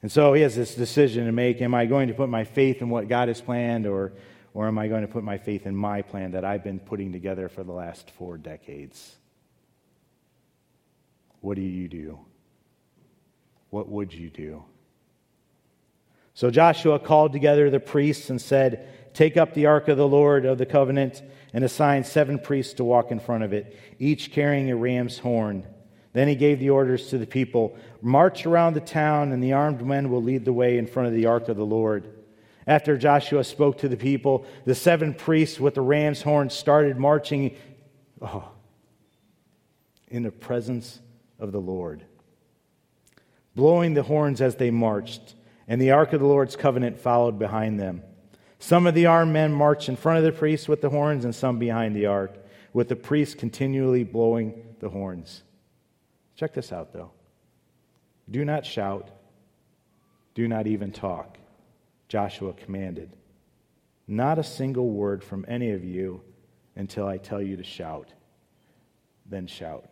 And 0.05 0.13
so 0.13 0.35
he 0.35 0.43
has 0.43 0.55
this 0.55 0.75
decision 0.75 1.25
to 1.25 1.33
make. 1.33 1.63
Am 1.63 1.75
I 1.75 1.87
going 1.87 2.09
to 2.09 2.15
put 2.15 2.29
my 2.29 2.45
faith 2.45 2.83
in 2.83 2.91
what 2.91 3.09
God 3.09 3.29
has 3.29 3.41
planned, 3.41 3.87
or 3.87 4.13
or 4.53 4.69
am 4.69 4.77
I 4.77 4.87
going 4.87 5.01
to 5.01 5.09
put 5.09 5.25
my 5.25 5.39
faith 5.39 5.65
in 5.65 5.75
my 5.75 6.03
plan 6.03 6.33
that 6.33 6.45
I've 6.45 6.63
been 6.63 6.79
putting 6.79 7.11
together 7.11 7.49
for 7.49 7.65
the 7.65 7.73
last 7.73 8.11
four 8.11 8.37
decades? 8.37 9.17
What 11.41 11.57
do 11.57 11.63
you 11.63 11.89
do? 11.89 12.19
What 13.71 13.89
would 13.89 14.13
you 14.13 14.29
do? 14.29 14.65
So 16.35 16.51
Joshua 16.51 16.99
called 16.99 17.33
together 17.33 17.71
the 17.71 17.81
priests 17.81 18.29
and 18.29 18.39
said, 18.39 18.87
Take 19.15 19.39
up 19.39 19.55
the 19.55 19.65
ark 19.65 19.89
of 19.89 19.97
the 19.97 20.07
Lord 20.07 20.45
of 20.45 20.59
the 20.59 20.67
covenant 20.67 21.23
and 21.55 21.65
assigned 21.65 22.05
seven 22.05 22.39
priests 22.39 22.75
to 22.75 22.85
walk 22.85 23.11
in 23.11 23.21
front 23.21 23.43
of 23.43 23.55
it, 23.55 23.75
each 23.99 24.33
carrying 24.33 24.71
a 24.71 24.77
ram's 24.77 25.21
horn. 25.21 25.67
Then 26.13 26.29
he 26.29 26.37
gave 26.37 26.61
the 26.61 26.71
orders 26.71 27.09
to 27.09 27.17
the 27.17 27.27
people 27.27 27.77
March 28.05 28.45
around 28.45 28.75
the 28.75 28.81
town, 28.81 29.33
and 29.33 29.43
the 29.43 29.55
armed 29.55 29.81
men 29.85 30.11
will 30.11 30.23
lead 30.23 30.45
the 30.45 30.53
way 30.53 30.77
in 30.77 30.87
front 30.87 31.09
of 31.09 31.15
the 31.15 31.25
ark 31.25 31.49
of 31.49 31.57
the 31.57 31.65
Lord. 31.65 32.07
After 32.67 32.99
Joshua 32.99 33.43
spoke 33.45 33.79
to 33.79 33.89
the 33.89 33.97
people, 33.97 34.45
the 34.67 34.75
seven 34.75 35.15
priests 35.15 35.59
with 35.59 35.75
the 35.75 35.81
ram's 35.81 36.21
horn 36.21 36.51
started 36.51 36.99
marching 36.99 37.57
oh, 38.21 38.51
in 40.09 40.23
the 40.23 40.31
presence 40.31 41.01
of 41.39 41.51
the 41.51 41.61
Lord, 41.61 42.05
blowing 43.55 43.95
the 43.95 44.03
horns 44.03 44.43
as 44.43 44.57
they 44.57 44.71
marched, 44.71 45.35
and 45.67 45.81
the 45.81 45.93
ark 45.93 46.13
of 46.13 46.21
the 46.21 46.27
Lord's 46.27 46.57
covenant 46.57 46.99
followed 46.99 47.39
behind 47.39 47.81
them. 47.81 48.03
Some 48.59 48.87
of 48.87 48.95
the 48.95 49.07
armed 49.07 49.33
men 49.33 49.51
marched 49.51 49.89
in 49.89 49.97
front 49.97 50.19
of 50.19 50.25
the 50.25 50.33
priests 50.33 50.69
with 50.69 50.83
the 50.83 50.91
horns, 50.91 51.25
and 51.25 51.35
some 51.35 51.59
behind 51.59 51.97
the 51.97 52.05
ark, 52.05 52.37
with 52.75 52.91
the 52.91 52.97
priests 52.97 53.35
continually 53.35 54.05
blowing 54.05 54.77
the 54.81 54.91
horns. 54.91 55.43
Check 56.37 56.53
this 56.53 56.71
out, 56.71 56.93
though. 56.93 57.13
Do 58.31 58.45
not 58.45 58.65
shout, 58.65 59.11
do 60.35 60.49
not 60.49 60.67
even 60.67 60.93
talk 60.93 61.39
Joshua 62.09 62.53
commanded. 62.53 63.11
Not 64.07 64.39
a 64.39 64.45
single 64.45 64.89
word 64.91 65.23
from 65.25 65.45
any 65.49 65.71
of 65.71 65.85
you 65.85 66.23
until 66.77 67.07
I 67.07 67.19
tell 67.19 67.41
you 67.41 67.57
to 67.57 67.65
shout. 67.65 68.13
Then 69.27 69.47
shout. 69.47 69.89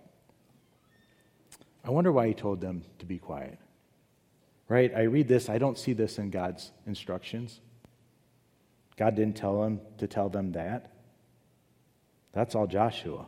I 1.85 1.91
wonder 1.91 2.13
why 2.13 2.29
he 2.29 2.35
told 2.35 2.61
them 2.61 2.83
to 2.99 3.07
be 3.07 3.19
quiet. 3.19 3.59
Right? 4.69 4.93
I 4.95 5.03
read 5.03 5.29
this, 5.29 5.49
I 5.49 5.59
don't 5.59 5.79
see 5.79 5.93
this 5.93 6.19
in 6.19 6.31
God's 6.31 6.71
instructions. 6.87 7.61
God 8.97 9.17
didn't 9.17 9.37
tell 9.37 9.63
him 9.65 9.81
to 9.99 10.07
tell 10.07 10.29
them 10.29 10.53
that. 10.53 10.93
That's 12.33 12.55
all 12.55 12.67
Joshua. 12.67 13.27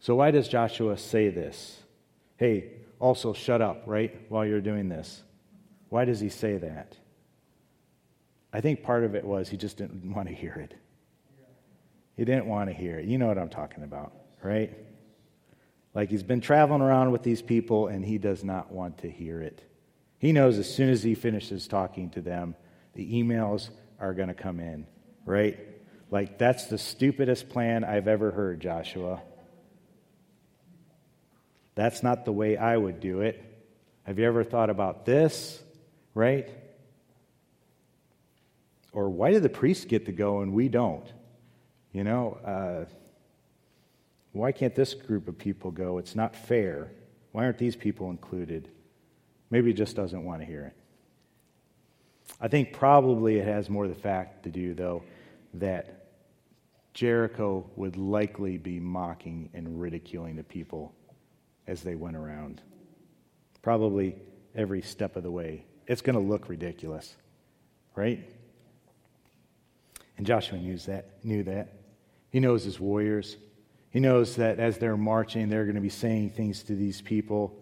So, 0.00 0.14
why 0.14 0.30
does 0.30 0.48
Joshua 0.48 0.96
say 0.96 1.28
this? 1.28 1.80
Hey, 2.36 2.70
also 2.98 3.32
shut 3.32 3.60
up, 3.60 3.82
right, 3.86 4.14
while 4.28 4.44
you're 4.44 4.60
doing 4.60 4.88
this? 4.88 5.22
Why 5.88 6.04
does 6.04 6.20
he 6.20 6.28
say 6.28 6.58
that? 6.58 6.96
I 8.52 8.60
think 8.60 8.82
part 8.82 9.04
of 9.04 9.14
it 9.14 9.24
was 9.24 9.48
he 9.48 9.56
just 9.56 9.76
didn't 9.76 10.12
want 10.14 10.28
to 10.28 10.34
hear 10.34 10.54
it. 10.54 10.74
He 12.16 12.24
didn't 12.24 12.46
want 12.46 12.68
to 12.68 12.74
hear 12.74 12.98
it. 12.98 13.04
You 13.04 13.16
know 13.16 13.28
what 13.28 13.38
I'm 13.38 13.48
talking 13.48 13.84
about, 13.84 14.12
right? 14.42 14.76
Like 15.94 16.10
he's 16.10 16.24
been 16.24 16.40
traveling 16.40 16.80
around 16.80 17.12
with 17.12 17.22
these 17.22 17.40
people 17.40 17.86
and 17.86 18.04
he 18.04 18.18
does 18.18 18.42
not 18.42 18.72
want 18.72 18.98
to 18.98 19.10
hear 19.10 19.40
it. 19.40 19.62
He 20.18 20.32
knows 20.32 20.58
as 20.58 20.72
soon 20.72 20.90
as 20.90 21.02
he 21.02 21.14
finishes 21.14 21.68
talking 21.68 22.10
to 22.10 22.20
them, 22.20 22.56
the 22.94 23.22
emails 23.22 23.70
are 24.00 24.14
going 24.14 24.28
to 24.28 24.34
come 24.34 24.58
in, 24.58 24.86
right? 25.24 25.58
Like, 26.10 26.38
that's 26.38 26.66
the 26.66 26.78
stupidest 26.78 27.48
plan 27.48 27.84
I've 27.84 28.08
ever 28.08 28.32
heard, 28.32 28.60
Joshua. 28.60 29.22
That's 31.78 32.02
not 32.02 32.24
the 32.24 32.32
way 32.32 32.56
I 32.56 32.76
would 32.76 32.98
do 32.98 33.20
it. 33.20 33.40
Have 34.02 34.18
you 34.18 34.26
ever 34.26 34.42
thought 34.42 34.68
about 34.68 35.06
this, 35.06 35.62
right? 36.12 36.50
Or 38.92 39.08
why 39.08 39.30
do 39.30 39.38
the 39.38 39.48
priests 39.48 39.84
get 39.84 40.06
to 40.06 40.12
go 40.12 40.40
and 40.40 40.52
we 40.52 40.68
don't? 40.68 41.06
You 41.92 42.02
know, 42.02 42.38
uh, 42.44 42.92
why 44.32 44.50
can't 44.50 44.74
this 44.74 44.92
group 44.92 45.28
of 45.28 45.38
people 45.38 45.70
go? 45.70 45.98
It's 45.98 46.16
not 46.16 46.34
fair. 46.34 46.90
Why 47.30 47.44
aren't 47.44 47.58
these 47.58 47.76
people 47.76 48.10
included? 48.10 48.68
Maybe 49.48 49.68
he 49.68 49.72
just 49.72 49.94
doesn't 49.94 50.24
want 50.24 50.40
to 50.40 50.46
hear 50.46 50.64
it. 50.64 50.76
I 52.40 52.48
think 52.48 52.72
probably 52.72 53.38
it 53.38 53.46
has 53.46 53.70
more 53.70 53.86
the 53.86 53.94
fact 53.94 54.42
to 54.42 54.50
do, 54.50 54.74
though, 54.74 55.04
that 55.54 56.08
Jericho 56.92 57.70
would 57.76 57.96
likely 57.96 58.58
be 58.58 58.80
mocking 58.80 59.50
and 59.54 59.80
ridiculing 59.80 60.34
the 60.34 60.42
people 60.42 60.92
as 61.68 61.82
they 61.82 61.94
went 61.94 62.16
around. 62.16 62.60
Probably 63.62 64.16
every 64.54 64.82
step 64.82 65.14
of 65.14 65.22
the 65.22 65.30
way. 65.30 65.64
It's 65.86 66.02
going 66.02 66.16
to 66.16 66.22
look 66.22 66.48
ridiculous, 66.48 67.14
right? 67.94 68.26
And 70.16 70.26
Joshua 70.26 70.58
knew 70.58 70.76
that, 70.78 71.24
knew 71.24 71.44
that. 71.44 71.74
He 72.30 72.40
knows 72.40 72.64
his 72.64 72.80
warriors. 72.80 73.36
He 73.90 74.00
knows 74.00 74.36
that 74.36 74.58
as 74.58 74.78
they're 74.78 74.96
marching, 74.96 75.48
they're 75.48 75.64
going 75.64 75.76
to 75.76 75.80
be 75.80 75.88
saying 75.88 76.30
things 76.30 76.62
to 76.64 76.74
these 76.74 77.00
people, 77.00 77.56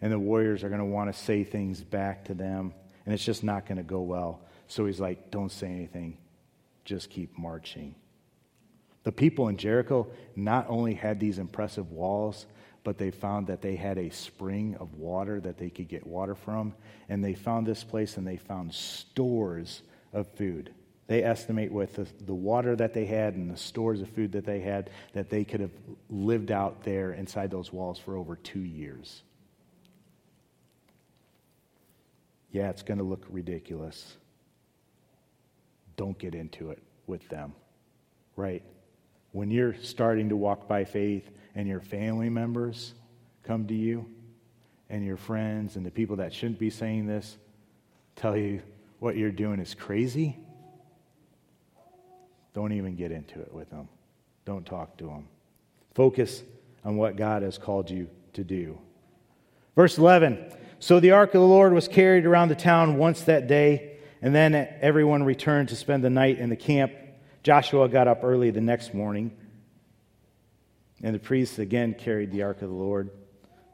and 0.00 0.12
the 0.12 0.18
warriors 0.18 0.62
are 0.62 0.68
going 0.68 0.80
to 0.80 0.84
want 0.84 1.12
to 1.12 1.18
say 1.18 1.44
things 1.44 1.82
back 1.82 2.26
to 2.26 2.34
them, 2.34 2.74
and 3.04 3.14
it's 3.14 3.24
just 3.24 3.42
not 3.42 3.66
going 3.66 3.78
to 3.78 3.84
go 3.84 4.02
well. 4.02 4.42
So 4.68 4.86
he's 4.86 5.00
like, 5.00 5.30
Don't 5.30 5.50
say 5.50 5.68
anything, 5.68 6.18
just 6.84 7.10
keep 7.10 7.36
marching. 7.38 7.94
The 9.04 9.12
people 9.12 9.48
in 9.48 9.56
Jericho 9.56 10.08
not 10.34 10.66
only 10.68 10.94
had 10.94 11.20
these 11.20 11.38
impressive 11.38 11.92
walls, 11.92 12.46
but 12.84 12.98
they 12.98 13.10
found 13.10 13.46
that 13.46 13.62
they 13.62 13.76
had 13.76 13.98
a 13.98 14.10
spring 14.10 14.76
of 14.80 14.94
water 14.94 15.40
that 15.40 15.56
they 15.58 15.70
could 15.70 15.88
get 15.88 16.06
water 16.06 16.34
from. 16.34 16.74
And 17.08 17.24
they 17.24 17.34
found 17.34 17.66
this 17.66 17.84
place 17.84 18.16
and 18.16 18.26
they 18.26 18.36
found 18.36 18.74
stores 18.74 19.82
of 20.12 20.26
food. 20.36 20.72
They 21.06 21.22
estimate 21.22 21.70
with 21.70 21.96
the, 21.96 22.06
the, 22.24 22.34
water 22.34 22.74
that 22.76 22.94
they 22.94 23.04
had 23.04 23.34
and 23.34 23.50
the 23.50 23.58
stores 23.58 24.00
of 24.00 24.08
food 24.10 24.32
that 24.32 24.46
they 24.46 24.60
had 24.60 24.88
that 25.12 25.28
they 25.28 25.44
could 25.44 25.60
have 25.60 25.72
lived 26.08 26.50
out 26.50 26.82
there 26.82 27.12
inside 27.12 27.50
those 27.50 27.72
walls 27.72 27.98
for 27.98 28.16
over 28.16 28.36
two 28.36 28.60
years. 28.60 29.22
Yeah, 32.52 32.70
it's 32.70 32.82
going 32.82 32.98
to 32.98 33.04
look 33.04 33.26
ridiculous. 33.28 34.16
Don't 35.96 36.18
get 36.18 36.34
into 36.34 36.70
it 36.70 36.82
with 37.06 37.28
them, 37.28 37.52
right? 38.36 38.62
When 39.34 39.50
you're 39.50 39.74
starting 39.82 40.28
to 40.28 40.36
walk 40.36 40.68
by 40.68 40.84
faith 40.84 41.28
and 41.56 41.66
your 41.66 41.80
family 41.80 42.30
members 42.30 42.94
come 43.42 43.66
to 43.66 43.74
you 43.74 44.06
and 44.88 45.04
your 45.04 45.16
friends 45.16 45.74
and 45.74 45.84
the 45.84 45.90
people 45.90 46.14
that 46.14 46.32
shouldn't 46.32 46.58
be 46.58 46.70
saying 46.70 47.08
this 47.08 47.36
tell 48.14 48.36
you 48.36 48.62
what 49.00 49.16
you're 49.16 49.32
doing 49.32 49.58
is 49.58 49.74
crazy, 49.74 50.38
don't 52.54 52.72
even 52.74 52.94
get 52.94 53.10
into 53.10 53.40
it 53.40 53.52
with 53.52 53.68
them. 53.70 53.88
Don't 54.44 54.64
talk 54.64 54.96
to 54.98 55.06
them. 55.06 55.26
Focus 55.94 56.44
on 56.84 56.96
what 56.96 57.16
God 57.16 57.42
has 57.42 57.58
called 57.58 57.90
you 57.90 58.08
to 58.34 58.44
do. 58.44 58.78
Verse 59.74 59.98
11 59.98 60.54
So 60.78 61.00
the 61.00 61.10
ark 61.10 61.34
of 61.34 61.40
the 61.40 61.46
Lord 61.46 61.72
was 61.72 61.88
carried 61.88 62.24
around 62.24 62.50
the 62.50 62.54
town 62.54 62.98
once 62.98 63.22
that 63.22 63.48
day, 63.48 63.96
and 64.22 64.32
then 64.32 64.54
everyone 64.54 65.24
returned 65.24 65.70
to 65.70 65.76
spend 65.76 66.04
the 66.04 66.10
night 66.10 66.38
in 66.38 66.50
the 66.50 66.56
camp. 66.56 66.92
Joshua 67.44 67.90
got 67.90 68.08
up 68.08 68.24
early 68.24 68.50
the 68.50 68.62
next 68.62 68.94
morning, 68.94 69.30
and 71.02 71.14
the 71.14 71.18
priests 71.18 71.58
again 71.58 71.92
carried 71.92 72.32
the 72.32 72.42
ark 72.42 72.62
of 72.62 72.70
the 72.70 72.74
Lord. 72.74 73.10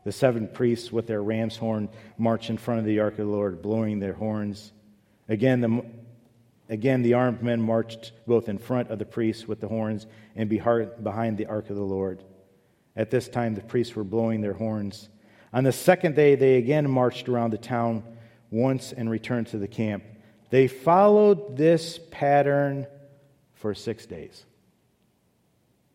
The 0.04 0.10
seven 0.10 0.48
priests 0.48 0.90
with 0.90 1.06
their 1.06 1.22
ram's 1.22 1.56
horn 1.56 1.88
marched 2.18 2.50
in 2.50 2.58
front 2.58 2.80
of 2.80 2.86
the 2.86 2.98
ark 2.98 3.12
of 3.12 3.26
the 3.26 3.32
Lord, 3.32 3.62
blowing 3.62 4.00
their 4.00 4.12
horns. 4.12 4.72
Again, 5.28 5.60
the, 5.60 5.84
again, 6.68 7.02
the 7.02 7.14
armed 7.14 7.44
men 7.44 7.62
marched 7.62 8.10
both 8.26 8.48
in 8.48 8.58
front 8.58 8.90
of 8.90 8.98
the 8.98 9.04
priests 9.04 9.46
with 9.46 9.60
the 9.60 9.68
horns 9.68 10.08
and 10.34 10.48
behind 10.48 11.38
the 11.38 11.46
ark 11.46 11.70
of 11.70 11.76
the 11.76 11.82
Lord. 11.82 12.24
At 12.96 13.12
this 13.12 13.28
time, 13.28 13.54
the 13.54 13.60
priests 13.60 13.94
were 13.94 14.02
blowing 14.02 14.40
their 14.40 14.54
horns. 14.54 15.08
On 15.52 15.62
the 15.62 15.70
second 15.70 16.16
day, 16.16 16.34
they 16.34 16.56
again 16.56 16.90
marched 16.90 17.28
around 17.28 17.52
the 17.52 17.58
town 17.58 18.02
once 18.50 18.92
and 18.92 19.08
returned 19.08 19.46
to 19.48 19.58
the 19.58 19.68
camp. 19.68 20.02
They 20.48 20.66
followed 20.66 21.56
this 21.56 22.00
pattern 22.10 22.88
for 23.60 23.74
six 23.74 24.06
days. 24.06 24.44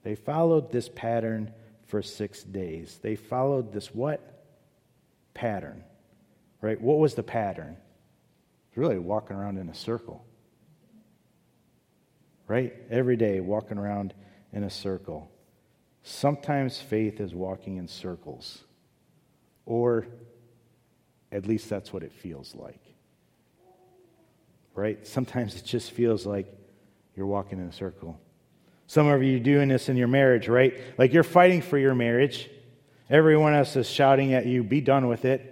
They 0.03 0.13
followed 0.13 0.71
this 0.71 0.87
pattern 0.87 1.51
for 1.87 2.03
six 2.03 2.43
days. 2.43 2.99
They 3.01 3.15
followed 3.15 3.73
this 3.73 3.93
what? 3.93 4.43
Pattern. 5.33 5.83
Right? 6.61 6.79
What 6.79 6.99
was 6.99 7.15
the 7.15 7.23
pattern? 7.23 7.75
Really 8.75 8.99
walking 8.99 9.35
around 9.35 9.57
in 9.57 9.69
a 9.69 9.73
circle. 9.73 10.23
Right? 12.47 12.73
Every 12.91 13.17
day, 13.17 13.39
walking 13.39 13.79
around 13.79 14.13
in 14.53 14.63
a 14.63 14.69
circle. 14.69 15.31
Sometimes 16.03 16.79
faith 16.79 17.19
is 17.19 17.33
walking 17.33 17.77
in 17.77 17.87
circles, 17.87 18.63
or 19.65 20.05
at 21.31 21.47
least 21.47 21.67
that's 21.67 21.91
what 21.91 22.03
it 22.03 22.13
feels 22.13 22.53
like. 22.53 22.81
Right? 24.75 25.07
Sometimes 25.07 25.55
it 25.55 25.65
just 25.65 25.91
feels 25.91 26.27
like 26.27 26.55
you're 27.15 27.25
walking 27.25 27.59
in 27.59 27.67
a 27.67 27.73
circle. 27.73 28.19
Some 28.87 29.07
of 29.07 29.23
you 29.23 29.39
doing 29.39 29.69
this 29.69 29.89
in 29.89 29.97
your 29.97 30.07
marriage, 30.07 30.47
right? 30.47 30.79
Like 30.97 31.13
you're 31.13 31.23
fighting 31.23 31.61
for 31.61 31.77
your 31.77 31.95
marriage. 31.95 32.49
Everyone 33.09 33.53
else 33.53 33.75
is 33.75 33.89
shouting 33.89 34.33
at 34.33 34.45
you, 34.45 34.63
be 34.63 34.81
done 34.81 35.07
with 35.07 35.25
it. 35.25 35.51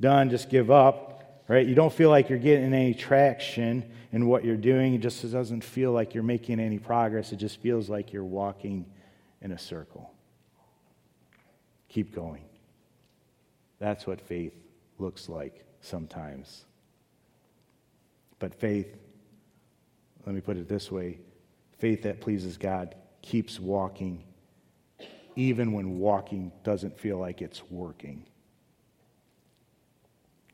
Done, 0.00 0.30
just 0.30 0.50
give 0.50 0.70
up, 0.70 1.44
right? 1.48 1.66
You 1.66 1.74
don't 1.74 1.92
feel 1.92 2.10
like 2.10 2.28
you're 2.28 2.38
getting 2.38 2.74
any 2.74 2.94
traction 2.94 3.88
in 4.10 4.26
what 4.26 4.44
you're 4.44 4.56
doing. 4.56 4.94
It 4.94 4.98
just 4.98 5.30
doesn't 5.30 5.62
feel 5.62 5.92
like 5.92 6.14
you're 6.14 6.22
making 6.22 6.60
any 6.60 6.78
progress. 6.78 7.32
It 7.32 7.36
just 7.36 7.60
feels 7.60 7.88
like 7.88 8.12
you're 8.12 8.24
walking 8.24 8.84
in 9.40 9.52
a 9.52 9.58
circle. 9.58 10.12
Keep 11.88 12.14
going. 12.14 12.44
That's 13.78 14.06
what 14.06 14.20
faith 14.20 14.54
looks 14.98 15.28
like 15.28 15.64
sometimes. 15.80 16.64
But 18.38 18.54
faith 18.54 18.96
let 20.24 20.34
me 20.34 20.40
put 20.40 20.56
it 20.56 20.68
this 20.68 20.90
way 20.90 21.18
faith 21.78 22.02
that 22.02 22.20
pleases 22.20 22.56
God 22.56 22.94
keeps 23.22 23.58
walking, 23.58 24.22
even 25.34 25.72
when 25.72 25.98
walking 25.98 26.52
doesn't 26.62 26.98
feel 26.98 27.18
like 27.18 27.42
it's 27.42 27.62
working. 27.70 28.24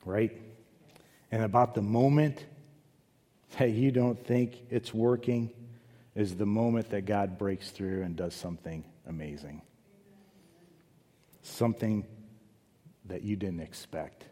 Right? 0.05 0.41
And 1.31 1.43
about 1.43 1.75
the 1.75 1.83
moment 1.83 2.47
that 3.59 3.71
you 3.71 3.91
don't 3.91 4.23
think 4.27 4.57
it's 4.71 4.95
working 4.95 5.51
is 6.15 6.35
the 6.35 6.47
moment 6.47 6.91
that 6.91 7.03
God 7.03 7.37
breaks 7.39 7.71
through 7.71 8.03
and 8.03 8.17
does 8.17 8.35
something 8.35 8.85
amazing. 9.07 9.63
Something 11.43 12.07
that 13.05 13.23
you 13.23 13.37
didn't 13.37 13.61
expect 13.61 14.25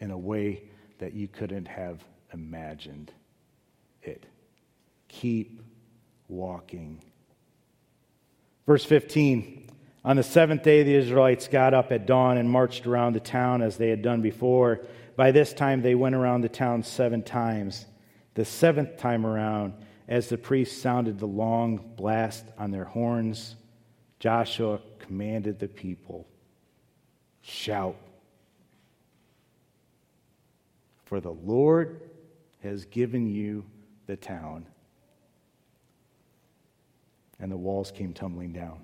in 0.00 0.10
a 0.10 0.18
way 0.18 0.62
that 0.98 1.12
you 1.12 1.28
couldn't 1.28 1.66
have 1.66 2.04
imagined 2.32 3.12
keep 5.20 5.62
walking. 6.28 7.02
Verse 8.66 8.84
15 8.84 9.68
On 10.04 10.16
the 10.16 10.22
seventh 10.22 10.62
day, 10.62 10.82
the 10.82 10.94
Israelites 10.94 11.48
got 11.48 11.74
up 11.74 11.92
at 11.92 12.06
dawn 12.06 12.36
and 12.38 12.50
marched 12.50 12.86
around 12.86 13.12
the 13.12 13.20
town 13.20 13.62
as 13.62 13.76
they 13.76 13.88
had 13.88 14.02
done 14.02 14.22
before. 14.22 14.80
By 15.16 15.30
this 15.30 15.52
time, 15.52 15.82
they 15.82 15.94
went 15.94 16.14
around 16.14 16.40
the 16.40 16.48
town 16.48 16.82
seven 16.82 17.22
times. 17.22 17.86
The 18.34 18.44
seventh 18.44 18.98
time 18.98 19.24
around, 19.24 19.74
as 20.08 20.28
the 20.28 20.38
priests 20.38 20.80
sounded 20.80 21.18
the 21.18 21.26
long 21.26 21.76
blast 21.96 22.44
on 22.58 22.72
their 22.72 22.84
horns, 22.84 23.54
Joshua 24.18 24.80
commanded 24.98 25.58
the 25.58 25.68
people 25.68 26.26
Shout, 27.42 27.96
for 31.04 31.20
the 31.20 31.32
Lord 31.32 32.00
has 32.62 32.86
given 32.86 33.28
you 33.28 33.64
the 34.06 34.16
town 34.16 34.66
and 37.44 37.52
the 37.52 37.58
walls 37.58 37.90
came 37.90 38.14
tumbling 38.14 38.54
down. 38.54 38.80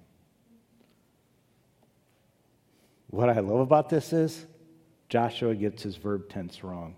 What 3.07 3.31
I 3.31 3.41
love 3.41 3.61
about 3.61 3.89
this 3.89 4.13
is 4.13 4.45
Joshua 5.09 5.55
gets 5.55 5.83
his 5.83 5.97
verb 5.97 6.29
tense 6.29 6.63
wrong, 6.63 6.97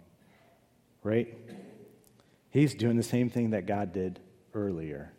right? 1.04 1.38
He's 2.50 2.74
doing 2.74 2.96
the 2.96 3.04
same 3.04 3.30
thing 3.30 3.50
that 3.50 3.66
God 3.66 3.92
did 3.92 4.18
earlier. 4.52 5.12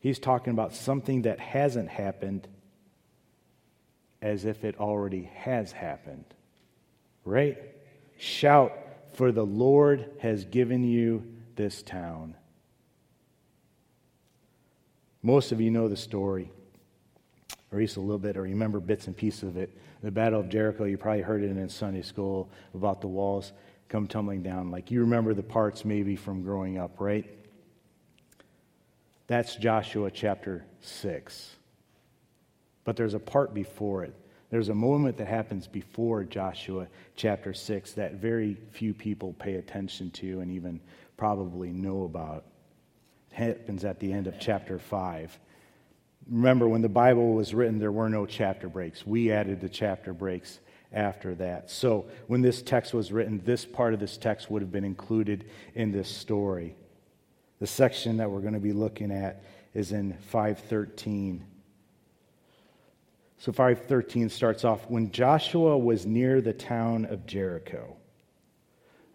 He's 0.00 0.18
talking 0.18 0.54
about 0.54 0.74
something 0.74 1.22
that 1.22 1.40
hasn't 1.40 1.90
happened 1.90 2.48
as 4.22 4.46
if 4.46 4.64
it 4.64 4.80
already 4.80 5.24
has 5.34 5.72
happened, 5.72 6.24
right? 7.26 7.58
Shout, 8.16 8.72
for 9.12 9.30
the 9.30 9.44
Lord 9.44 10.10
has 10.20 10.46
given 10.46 10.84
you 10.84 11.34
this 11.54 11.82
town. 11.82 12.34
Most 15.24 15.52
of 15.52 15.60
you 15.60 15.70
know 15.70 15.88
the 15.88 15.96
story, 15.96 16.50
or 17.72 17.78
at 17.78 17.78
least 17.78 17.96
a 17.96 18.00
little 18.00 18.18
bit, 18.18 18.36
or 18.36 18.42
remember 18.42 18.78
bits 18.78 19.06
and 19.06 19.16
pieces 19.16 19.44
of 19.44 19.56
it. 19.56 19.74
The 20.02 20.10
Battle 20.10 20.38
of 20.38 20.50
Jericho, 20.50 20.84
you 20.84 20.98
probably 20.98 21.22
heard 21.22 21.42
it 21.42 21.46
in 21.46 21.68
Sunday 21.70 22.02
school 22.02 22.50
about 22.74 23.00
the 23.00 23.08
walls 23.08 23.54
come 23.88 24.06
tumbling 24.06 24.42
down. 24.42 24.70
Like 24.70 24.90
you 24.90 25.00
remember 25.00 25.32
the 25.32 25.42
parts 25.42 25.82
maybe 25.82 26.14
from 26.14 26.42
growing 26.42 26.76
up, 26.76 27.00
right? 27.00 27.24
That's 29.26 29.56
Joshua 29.56 30.10
chapter 30.10 30.66
6. 30.82 31.56
But 32.84 32.94
there's 32.94 33.14
a 33.14 33.18
part 33.18 33.54
before 33.54 34.04
it. 34.04 34.14
There's 34.50 34.68
a 34.68 34.74
moment 34.74 35.16
that 35.16 35.26
happens 35.26 35.66
before 35.66 36.22
Joshua 36.24 36.86
chapter 37.16 37.54
6 37.54 37.92
that 37.92 38.16
very 38.16 38.58
few 38.72 38.92
people 38.92 39.32
pay 39.32 39.54
attention 39.54 40.10
to 40.10 40.40
and 40.40 40.50
even 40.50 40.80
probably 41.16 41.72
know 41.72 42.04
about 42.04 42.44
happens 43.34 43.84
at 43.84 44.00
the 44.00 44.12
end 44.12 44.26
of 44.26 44.38
chapter 44.38 44.78
5. 44.78 45.38
Remember, 46.30 46.66
when 46.66 46.82
the 46.82 46.88
Bible 46.88 47.34
was 47.34 47.52
written, 47.52 47.78
there 47.78 47.92
were 47.92 48.08
no 48.08 48.24
chapter 48.24 48.68
breaks. 48.68 49.06
We 49.06 49.30
added 49.30 49.60
the 49.60 49.68
chapter 49.68 50.14
breaks 50.14 50.58
after 50.92 51.34
that. 51.34 51.70
So, 51.70 52.06
when 52.28 52.40
this 52.40 52.62
text 52.62 52.94
was 52.94 53.12
written, 53.12 53.42
this 53.44 53.66
part 53.66 53.92
of 53.92 54.00
this 54.00 54.16
text 54.16 54.50
would 54.50 54.62
have 54.62 54.72
been 54.72 54.84
included 54.84 55.44
in 55.74 55.92
this 55.92 56.08
story. 56.08 56.76
The 57.60 57.66
section 57.66 58.16
that 58.18 58.30
we're 58.30 58.40
going 58.40 58.54
to 58.54 58.60
be 58.60 58.72
looking 58.72 59.10
at 59.10 59.42
is 59.74 59.92
in 59.92 60.16
513. 60.30 61.44
So 63.38 63.52
513 63.52 64.30
starts 64.30 64.64
off 64.64 64.88
when 64.88 65.10
Joshua 65.10 65.76
was 65.76 66.06
near 66.06 66.40
the 66.40 66.52
town 66.52 67.04
of 67.04 67.26
Jericho. 67.26 67.96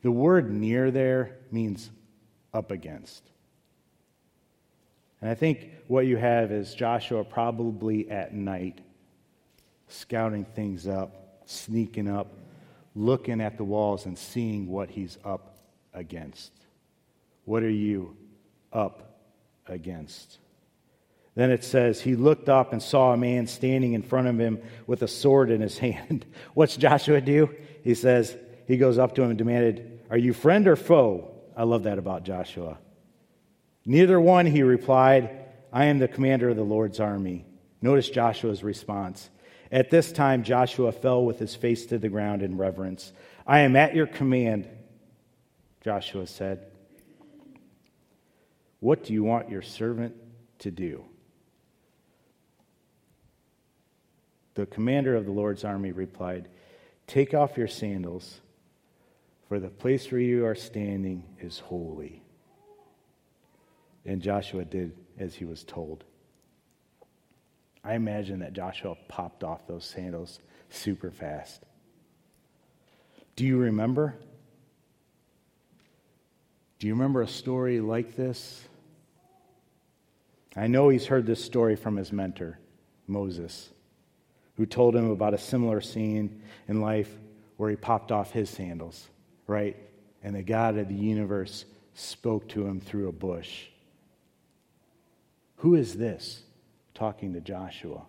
The 0.03 0.11
word 0.11 0.51
near 0.51 0.91
there 0.91 1.37
means 1.51 1.89
up 2.53 2.71
against. 2.71 3.23
And 5.21 5.29
I 5.29 5.35
think 5.35 5.71
what 5.87 6.05
you 6.05 6.17
have 6.17 6.51
is 6.51 6.73
Joshua 6.73 7.23
probably 7.23 8.09
at 8.09 8.33
night 8.33 8.79
scouting 9.87 10.45
things 10.45 10.87
up, 10.87 11.41
sneaking 11.45 12.07
up, 12.07 12.33
looking 12.95 13.41
at 13.41 13.57
the 13.57 13.63
walls 13.63 14.05
and 14.05 14.17
seeing 14.17 14.67
what 14.67 14.89
he's 14.89 15.17
up 15.25 15.57
against. 15.93 16.51
What 17.45 17.63
are 17.63 17.69
you 17.69 18.15
up 18.71 19.17
against? 19.67 20.37
Then 21.35 21.51
it 21.51 21.63
says, 21.63 22.01
He 22.01 22.15
looked 22.15 22.49
up 22.49 22.73
and 22.73 22.81
saw 22.81 23.13
a 23.13 23.17
man 23.17 23.47
standing 23.47 23.93
in 23.93 24.01
front 24.01 24.27
of 24.27 24.39
him 24.39 24.59
with 24.87 25.01
a 25.01 25.07
sword 25.07 25.51
in 25.51 25.61
his 25.61 25.77
hand. 25.79 26.25
What's 26.53 26.77
Joshua 26.77 27.21
do? 27.21 27.49
He 27.83 27.95
says, 27.95 28.35
He 28.67 28.77
goes 28.77 28.97
up 28.97 29.15
to 29.15 29.23
him 29.23 29.29
and 29.29 29.37
demanded, 29.37 30.01
Are 30.09 30.17
you 30.17 30.33
friend 30.33 30.67
or 30.67 30.75
foe? 30.75 31.31
I 31.55 31.63
love 31.63 31.83
that 31.83 31.97
about 31.97 32.23
Joshua. 32.23 32.77
Neither 33.89 34.21
one, 34.21 34.45
he 34.45 34.61
replied. 34.61 35.47
I 35.73 35.85
am 35.85 35.97
the 35.97 36.07
commander 36.07 36.47
of 36.49 36.55
the 36.55 36.61
Lord's 36.61 36.99
army. 36.99 37.47
Notice 37.81 38.07
Joshua's 38.07 38.63
response. 38.63 39.31
At 39.71 39.89
this 39.89 40.11
time, 40.11 40.43
Joshua 40.43 40.91
fell 40.91 41.25
with 41.25 41.39
his 41.39 41.55
face 41.55 41.87
to 41.87 41.97
the 41.97 42.07
ground 42.07 42.43
in 42.43 42.55
reverence. 42.55 43.11
I 43.47 43.61
am 43.61 43.75
at 43.75 43.95
your 43.95 44.05
command, 44.05 44.67
Joshua 45.81 46.27
said. 46.27 46.67
What 48.79 49.05
do 49.05 49.11
you 49.11 49.23
want 49.23 49.49
your 49.49 49.63
servant 49.63 50.15
to 50.59 50.69
do? 50.69 51.03
The 54.53 54.67
commander 54.67 55.15
of 55.15 55.25
the 55.25 55.31
Lord's 55.31 55.63
army 55.63 55.93
replied, 55.93 56.47
Take 57.07 57.33
off 57.33 57.57
your 57.57 57.67
sandals, 57.67 58.39
for 59.47 59.59
the 59.59 59.69
place 59.69 60.11
where 60.11 60.21
you 60.21 60.45
are 60.45 60.53
standing 60.53 61.23
is 61.39 61.57
holy. 61.57 62.18
And 64.09 64.23
Joshua 64.23 64.65
did 64.65 64.97
as 65.19 65.35
he 65.35 65.45
was 65.45 65.63
told. 65.63 66.03
I 67.83 67.93
imagine 67.93 68.39
that 68.39 68.53
Joshua 68.53 68.95
popped 69.07 69.43
off 69.43 69.67
those 69.67 69.85
sandals 69.85 70.39
super 70.71 71.11
fast. 71.11 71.61
Do 73.35 73.45
you 73.45 73.59
remember? 73.59 74.15
Do 76.79 76.87
you 76.87 76.93
remember 76.95 77.21
a 77.21 77.27
story 77.27 77.81
like 77.81 78.15
this? 78.15 78.67
I 80.55 80.65
know 80.65 80.89
he's 80.89 81.05
heard 81.05 81.27
this 81.27 81.45
story 81.45 81.75
from 81.75 81.95
his 81.95 82.11
mentor, 82.11 82.57
Moses, 83.05 83.69
who 84.57 84.65
told 84.65 84.95
him 84.95 85.11
about 85.11 85.35
a 85.35 85.37
similar 85.37 85.81
scene 85.81 86.41
in 86.67 86.81
life 86.81 87.15
where 87.57 87.69
he 87.69 87.75
popped 87.75 88.11
off 88.11 88.31
his 88.31 88.49
sandals, 88.49 89.07
right? 89.45 89.77
And 90.23 90.35
the 90.35 90.41
God 90.41 90.79
of 90.79 90.87
the 90.87 90.95
universe 90.95 91.65
spoke 91.93 92.49
to 92.49 92.65
him 92.65 92.81
through 92.81 93.07
a 93.07 93.11
bush. 93.11 93.67
Who 95.59 95.75
is 95.75 95.95
this 95.95 96.43
talking 96.93 97.33
to 97.33 97.41
Joshua? 97.41 98.03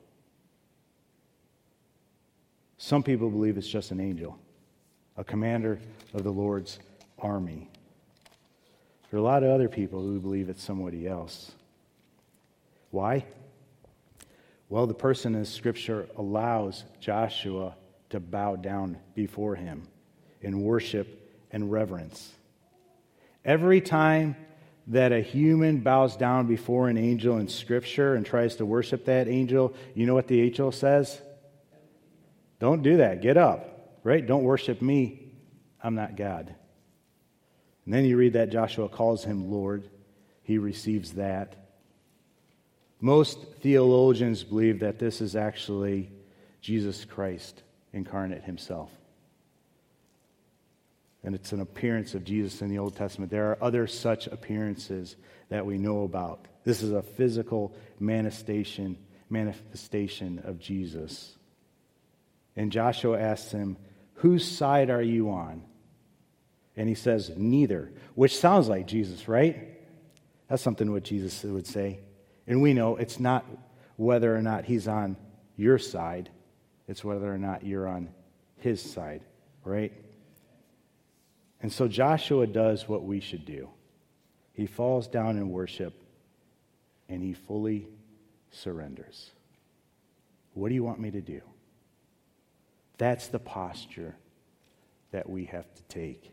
Some 2.78 3.02
people 3.02 3.28
believe 3.28 3.58
it's 3.58 3.68
just 3.68 3.90
an 3.90 4.00
angel, 4.00 4.38
a 5.16 5.24
commander 5.24 5.80
of 6.14 6.22
the 6.22 6.30
Lord's 6.30 6.78
army. 7.18 7.68
There 9.10 9.18
are 9.18 9.22
a 9.22 9.24
lot 9.24 9.42
of 9.42 9.50
other 9.50 9.68
people 9.68 10.00
who 10.00 10.20
believe 10.20 10.48
it's 10.48 10.62
somebody 10.62 11.08
else. 11.08 11.50
Why? 12.92 13.24
Well, 14.68 14.86
the 14.86 14.94
person 14.94 15.34
in 15.34 15.44
Scripture 15.44 16.06
allows 16.16 16.84
Joshua 17.00 17.74
to 18.10 18.20
bow 18.20 18.56
down 18.56 18.96
before 19.16 19.56
him 19.56 19.88
in 20.40 20.62
worship 20.62 21.32
and 21.50 21.72
reverence. 21.72 22.32
Every 23.44 23.80
time 23.80 24.36
that 24.88 25.12
a 25.12 25.20
human 25.20 25.80
bows 25.80 26.16
down 26.16 26.46
before 26.46 26.88
an 26.88 26.98
angel 26.98 27.38
in 27.38 27.48
Scripture 27.48 28.14
and 28.14 28.26
tries 28.26 28.56
to 28.56 28.66
worship 28.66 29.04
that 29.04 29.28
angel, 29.28 29.74
you 29.94 30.06
know 30.06 30.14
what 30.14 30.26
the 30.26 30.40
angel 30.40 30.72
says? 30.72 31.20
Don't 32.58 32.82
do 32.82 32.98
that. 32.98 33.22
Get 33.22 33.36
up, 33.36 33.98
right? 34.02 34.26
Don't 34.26 34.44
worship 34.44 34.82
me. 34.82 35.32
I'm 35.82 35.94
not 35.94 36.16
God. 36.16 36.54
And 37.84 37.94
then 37.94 38.04
you 38.04 38.16
read 38.16 38.34
that 38.34 38.50
Joshua 38.50 38.88
calls 38.88 39.24
him 39.24 39.50
Lord. 39.50 39.88
He 40.42 40.58
receives 40.58 41.12
that. 41.12 41.56
Most 43.00 43.38
theologians 43.62 44.44
believe 44.44 44.80
that 44.80 44.98
this 44.98 45.20
is 45.20 45.34
actually 45.34 46.10
Jesus 46.60 47.04
Christ 47.04 47.62
incarnate 47.92 48.44
himself 48.44 48.90
and 51.22 51.34
it's 51.34 51.52
an 51.52 51.60
appearance 51.60 52.14
of 52.14 52.24
Jesus 52.24 52.62
in 52.62 52.70
the 52.70 52.78
Old 52.78 52.96
Testament. 52.96 53.30
There 53.30 53.50
are 53.50 53.62
other 53.62 53.86
such 53.86 54.26
appearances 54.26 55.16
that 55.50 55.66
we 55.66 55.76
know 55.76 56.02
about. 56.04 56.46
This 56.64 56.82
is 56.82 56.92
a 56.92 57.02
physical 57.02 57.74
manifestation, 57.98 58.96
manifestation 59.28 60.40
of 60.44 60.58
Jesus. 60.58 61.36
And 62.56 62.72
Joshua 62.72 63.20
asks 63.20 63.52
him, 63.52 63.76
Whose 64.14 64.46
side 64.46 64.90
are 64.90 65.02
you 65.02 65.30
on? 65.30 65.62
And 66.76 66.88
he 66.88 66.94
says, 66.94 67.30
Neither, 67.36 67.92
which 68.14 68.38
sounds 68.38 68.68
like 68.68 68.86
Jesus, 68.86 69.28
right? 69.28 69.78
That's 70.48 70.62
something 70.62 70.90
what 70.90 71.04
Jesus 71.04 71.42
would 71.44 71.66
say. 71.66 72.00
And 72.46 72.62
we 72.62 72.72
know 72.74 72.96
it's 72.96 73.20
not 73.20 73.44
whether 73.96 74.34
or 74.34 74.42
not 74.42 74.64
he's 74.64 74.88
on 74.88 75.16
your 75.56 75.78
side, 75.78 76.30
it's 76.88 77.04
whether 77.04 77.32
or 77.32 77.38
not 77.38 77.64
you're 77.64 77.86
on 77.86 78.08
his 78.56 78.80
side, 78.80 79.22
right? 79.64 79.92
And 81.62 81.72
so 81.72 81.88
Joshua 81.88 82.46
does 82.46 82.88
what 82.88 83.04
we 83.04 83.20
should 83.20 83.44
do 83.44 83.68
he 84.52 84.66
falls 84.66 85.08
down 85.08 85.38
in 85.38 85.48
worship 85.48 85.94
and 87.08 87.22
he 87.22 87.32
fully 87.32 87.88
surrenders. 88.50 89.30
What 90.52 90.68
do 90.68 90.74
you 90.74 90.84
want 90.84 91.00
me 91.00 91.10
to 91.12 91.22
do? 91.22 91.40
That's 92.98 93.28
the 93.28 93.38
posture 93.38 94.14
that 95.12 95.30
we 95.30 95.46
have 95.46 95.72
to 95.74 95.82
take. 95.84 96.30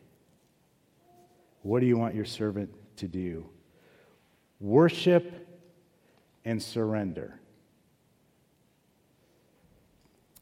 What 1.62 1.80
do 1.80 1.86
you 1.86 1.98
want 1.98 2.16
your 2.16 2.26
servant 2.26 2.70
to 2.98 3.08
do? 3.08 3.48
Worship 4.60 5.48
and 6.44 6.62
surrender. 6.62 7.40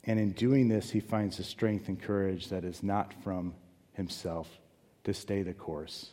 And 0.06 0.20
in 0.20 0.32
doing 0.32 0.70
this, 0.70 0.90
he 0.90 1.00
finds 1.00 1.38
the 1.38 1.44
strength 1.44 1.88
and 1.88 2.02
courage 2.02 2.50
that 2.50 2.64
is 2.64 2.82
not 2.82 3.14
from 3.24 3.54
himself 3.94 4.50
to 5.06 5.14
stay 5.14 5.42
the 5.42 5.54
course, 5.54 6.12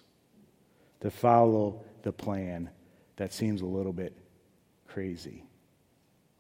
to 1.01 1.11
follow 1.11 1.83
the 2.03 2.13
plan 2.13 2.71
that 3.17 3.33
seems 3.33 3.61
a 3.61 3.67
little 3.67 3.93
bit 3.93 4.17
crazy, 4.87 5.45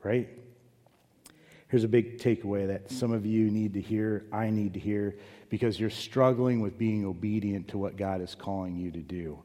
right? 0.03 0.29
Here's 1.69 1.85
a 1.85 1.89
big 1.89 2.19
takeaway 2.19 2.67
that 2.67 2.91
some 2.91 3.13
of 3.13 3.25
you 3.25 3.51
need 3.51 3.75
to 3.75 3.81
hear, 3.81 4.27
I 4.31 4.51
need 4.51 4.75
to 4.75 4.81
hear, 4.81 5.17
because 5.49 5.81
you're 5.81 5.91
struggling 5.91 6.61
with 6.61 6.79
being 6.79 7.05
obedient 7.05 7.69
to 7.69 7.79
what 7.79 7.97
God 7.97 8.21
is 8.21 8.35
calling 8.35 8.77
you 8.77 8.91
to 8.91 9.01
do. 9.01 9.43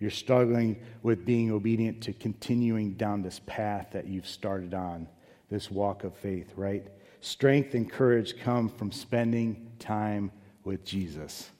You're 0.00 0.10
struggling 0.10 0.82
with 1.02 1.24
being 1.24 1.52
obedient 1.52 2.02
to 2.02 2.12
continuing 2.12 2.94
down 2.94 3.22
this 3.22 3.40
path 3.46 3.88
that 3.92 4.08
you've 4.08 4.26
started 4.26 4.74
on, 4.74 5.06
this 5.48 5.70
walk 5.70 6.02
of 6.02 6.16
faith, 6.16 6.52
right? 6.56 6.88
Strength 7.20 7.74
and 7.74 7.88
courage 7.88 8.36
come 8.40 8.68
from 8.68 8.90
spending 8.90 9.70
time 9.78 10.32
with 10.64 10.84
Jesus, 10.84 11.51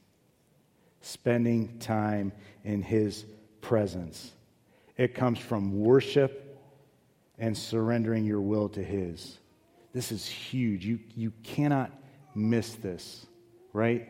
spending 1.03 1.79
time 1.79 2.33
in 2.65 2.83
His 2.83 3.27
presence. 3.61 4.33
It 4.97 5.15
comes 5.15 5.39
from 5.39 5.81
worship 5.81 6.59
and 7.39 7.57
surrendering 7.57 8.25
your 8.25 8.41
will 8.41 8.69
to 8.71 8.83
His. 8.83 9.39
This 9.93 10.11
is 10.13 10.27
huge. 10.27 10.87
You, 10.87 11.01
you 11.15 11.33
cannot 11.43 11.93
miss 12.35 12.75
this, 12.77 13.27
right? 13.73 14.09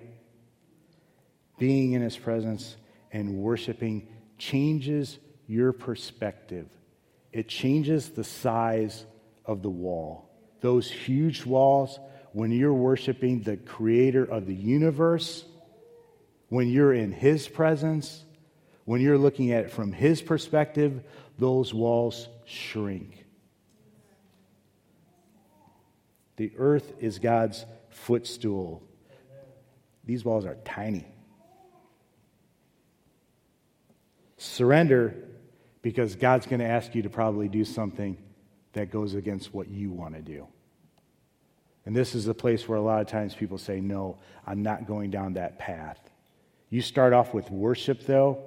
Being 1.58 1.92
in 1.92 2.02
His 2.02 2.16
presence 2.16 2.76
and 3.10 3.38
worshiping 3.38 4.08
changes 4.38 5.18
your 5.46 5.72
perspective, 5.72 6.68
it 7.32 7.48
changes 7.48 8.10
the 8.10 8.24
size 8.24 9.04
of 9.44 9.62
the 9.62 9.70
wall. 9.70 10.30
Those 10.60 10.90
huge 10.90 11.44
walls, 11.44 11.98
when 12.32 12.52
you're 12.52 12.72
worshiping 12.72 13.42
the 13.42 13.56
creator 13.56 14.24
of 14.24 14.46
the 14.46 14.54
universe, 14.54 15.44
when 16.52 16.68
you're 16.68 16.92
in 16.92 17.12
His 17.12 17.48
presence, 17.48 18.26
when 18.84 19.00
you're 19.00 19.16
looking 19.16 19.52
at 19.52 19.64
it 19.64 19.70
from 19.70 19.90
His 19.90 20.20
perspective, 20.20 21.02
those 21.38 21.72
walls 21.72 22.28
shrink. 22.44 23.24
The 26.36 26.52
earth 26.58 26.92
is 27.00 27.18
God's 27.18 27.64
footstool. 27.88 28.82
These 30.04 30.26
walls 30.26 30.44
are 30.44 30.58
tiny. 30.62 31.06
Surrender 34.36 35.14
because 35.80 36.16
God's 36.16 36.44
going 36.44 36.60
to 36.60 36.66
ask 36.66 36.94
you 36.94 37.00
to 37.00 37.08
probably 37.08 37.48
do 37.48 37.64
something 37.64 38.18
that 38.74 38.90
goes 38.90 39.14
against 39.14 39.54
what 39.54 39.68
you 39.68 39.90
want 39.90 40.16
to 40.16 40.20
do. 40.20 40.46
And 41.86 41.96
this 41.96 42.14
is 42.14 42.26
the 42.26 42.34
place 42.34 42.68
where 42.68 42.76
a 42.76 42.82
lot 42.82 43.00
of 43.00 43.06
times 43.06 43.34
people 43.34 43.56
say, 43.56 43.80
No, 43.80 44.18
I'm 44.46 44.62
not 44.62 44.86
going 44.86 45.10
down 45.10 45.32
that 45.32 45.58
path. 45.58 46.01
You 46.72 46.80
start 46.80 47.12
off 47.12 47.34
with 47.34 47.50
worship, 47.50 48.06
though, 48.06 48.38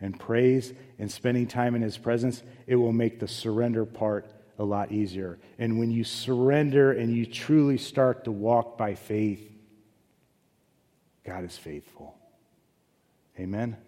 and 0.00 0.16
praise 0.16 0.72
and 1.00 1.10
spending 1.10 1.48
time 1.48 1.74
in 1.74 1.82
His 1.82 1.98
presence, 1.98 2.44
it 2.68 2.76
will 2.76 2.92
make 2.92 3.18
the 3.18 3.26
surrender 3.26 3.84
part 3.84 4.30
a 4.56 4.62
lot 4.62 4.92
easier. 4.92 5.40
And 5.58 5.80
when 5.80 5.90
you 5.90 6.04
surrender 6.04 6.92
and 6.92 7.12
you 7.12 7.26
truly 7.26 7.76
start 7.76 8.22
to 8.26 8.30
walk 8.30 8.78
by 8.78 8.94
faith, 8.94 9.50
God 11.26 11.42
is 11.42 11.56
faithful. 11.56 12.16
Amen. 13.36 13.78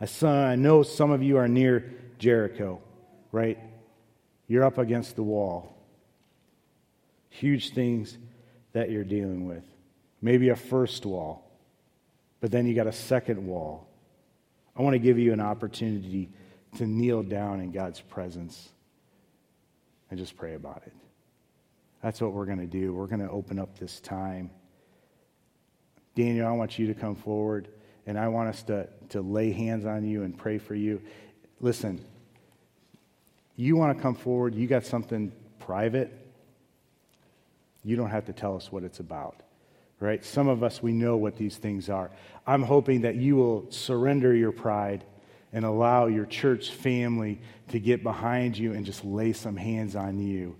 I, 0.00 0.04
saw, 0.04 0.46
I 0.46 0.54
know 0.54 0.84
some 0.84 1.10
of 1.10 1.24
you 1.24 1.38
are 1.38 1.48
near 1.48 1.92
Jericho, 2.20 2.80
right? 3.32 3.58
You're 4.46 4.62
up 4.62 4.78
against 4.78 5.16
the 5.16 5.24
wall. 5.24 5.76
Huge 7.30 7.74
things 7.74 8.16
that 8.74 8.92
you're 8.92 9.02
dealing 9.02 9.48
with. 9.48 9.64
Maybe 10.22 10.50
a 10.50 10.56
first 10.56 11.04
wall, 11.04 11.50
but 12.40 12.50
then 12.50 12.66
you 12.66 12.74
got 12.74 12.86
a 12.86 12.92
second 12.92 13.44
wall. 13.44 13.88
I 14.76 14.82
want 14.82 14.94
to 14.94 15.00
give 15.00 15.18
you 15.18 15.32
an 15.32 15.40
opportunity 15.40 16.30
to 16.78 16.86
kneel 16.86 17.22
down 17.22 17.60
in 17.60 17.72
God's 17.72 18.00
presence 18.00 18.70
and 20.10 20.18
just 20.18 20.36
pray 20.36 20.54
about 20.54 20.82
it. 20.86 20.92
That's 22.02 22.20
what 22.20 22.32
we're 22.32 22.46
going 22.46 22.60
to 22.60 22.66
do. 22.66 22.94
We're 22.94 23.06
going 23.06 23.20
to 23.20 23.30
open 23.30 23.58
up 23.58 23.78
this 23.78 24.00
time. 24.00 24.50
Daniel, 26.14 26.46
I 26.46 26.52
want 26.52 26.78
you 26.78 26.86
to 26.86 26.94
come 26.94 27.14
forward 27.14 27.68
and 28.06 28.18
I 28.18 28.28
want 28.28 28.48
us 28.48 28.62
to, 28.64 28.88
to 29.10 29.20
lay 29.20 29.52
hands 29.52 29.84
on 29.84 30.04
you 30.04 30.22
and 30.22 30.36
pray 30.36 30.58
for 30.58 30.74
you. 30.74 31.00
Listen, 31.60 32.04
you 33.56 33.76
want 33.76 33.96
to 33.96 34.02
come 34.02 34.14
forward, 34.14 34.54
you 34.54 34.66
got 34.66 34.84
something 34.84 35.32
private, 35.60 36.12
you 37.84 37.96
don't 37.96 38.10
have 38.10 38.24
to 38.26 38.32
tell 38.32 38.56
us 38.56 38.72
what 38.72 38.82
it's 38.82 39.00
about. 39.00 39.42
Right? 40.02 40.24
Some 40.24 40.48
of 40.48 40.64
us, 40.64 40.82
we 40.82 40.92
know 40.92 41.16
what 41.16 41.36
these 41.36 41.56
things 41.56 41.88
are. 41.88 42.10
I'm 42.44 42.64
hoping 42.64 43.02
that 43.02 43.14
you 43.14 43.36
will 43.36 43.70
surrender 43.70 44.34
your 44.34 44.50
pride 44.50 45.04
and 45.52 45.64
allow 45.64 46.06
your 46.06 46.26
church 46.26 46.70
family 46.72 47.40
to 47.68 47.78
get 47.78 48.02
behind 48.02 48.58
you 48.58 48.72
and 48.72 48.84
just 48.84 49.04
lay 49.04 49.32
some 49.32 49.56
hands 49.56 49.94
on 49.94 50.18
you 50.18 50.56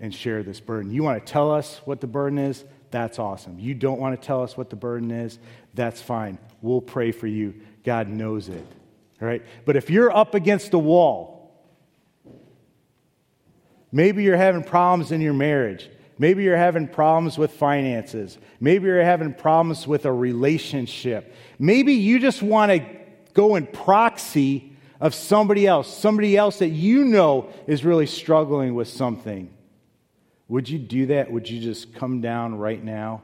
and 0.00 0.14
share 0.14 0.42
this 0.42 0.60
burden. 0.60 0.90
You 0.90 1.02
want 1.02 1.24
to 1.24 1.30
tell 1.30 1.52
us 1.52 1.82
what 1.84 2.00
the 2.00 2.06
burden 2.06 2.38
is? 2.38 2.64
That's 2.90 3.18
awesome. 3.18 3.58
You 3.58 3.74
don't 3.74 4.00
want 4.00 4.18
to 4.18 4.26
tell 4.26 4.42
us 4.42 4.56
what 4.56 4.70
the 4.70 4.76
burden 4.76 5.10
is? 5.10 5.38
That's 5.74 6.00
fine. 6.00 6.38
We'll 6.62 6.80
pray 6.80 7.12
for 7.12 7.26
you. 7.26 7.52
God 7.84 8.08
knows 8.08 8.48
it. 8.48 8.66
All 9.20 9.28
right? 9.28 9.42
But 9.66 9.76
if 9.76 9.90
you're 9.90 10.10
up 10.10 10.34
against 10.34 10.70
the 10.70 10.78
wall, 10.78 11.54
maybe 13.92 14.22
you're 14.22 14.38
having 14.38 14.64
problems 14.64 15.12
in 15.12 15.20
your 15.20 15.34
marriage. 15.34 15.90
Maybe 16.18 16.44
you're 16.44 16.56
having 16.56 16.88
problems 16.88 17.36
with 17.36 17.52
finances. 17.52 18.38
Maybe 18.58 18.86
you're 18.86 19.02
having 19.02 19.34
problems 19.34 19.86
with 19.86 20.06
a 20.06 20.12
relationship. 20.12 21.34
Maybe 21.58 21.92
you 21.94 22.18
just 22.18 22.42
want 22.42 22.72
to 22.72 22.86
go 23.34 23.56
in 23.56 23.66
proxy 23.66 24.72
of 24.98 25.14
somebody 25.14 25.66
else, 25.66 25.94
somebody 25.94 26.36
else 26.36 26.60
that 26.60 26.68
you 26.68 27.04
know 27.04 27.50
is 27.66 27.84
really 27.84 28.06
struggling 28.06 28.74
with 28.74 28.88
something. 28.88 29.52
Would 30.48 30.68
you 30.68 30.78
do 30.78 31.06
that? 31.06 31.30
Would 31.30 31.50
you 31.50 31.60
just 31.60 31.94
come 31.94 32.22
down 32.22 32.56
right 32.56 32.82
now 32.82 33.20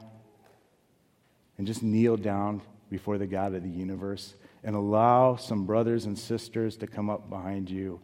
and 1.57 1.65
just 1.65 1.81
kneel 1.81 2.17
down 2.17 2.61
before 2.91 3.17
the 3.17 3.25
God 3.25 3.55
of 3.55 3.63
the 3.63 3.69
universe 3.69 4.35
and 4.63 4.75
allow 4.75 5.35
some 5.35 5.65
brothers 5.65 6.05
and 6.05 6.17
sisters 6.17 6.77
to 6.77 6.87
come 6.87 7.09
up 7.09 7.29
behind 7.29 7.69
you 7.69 7.99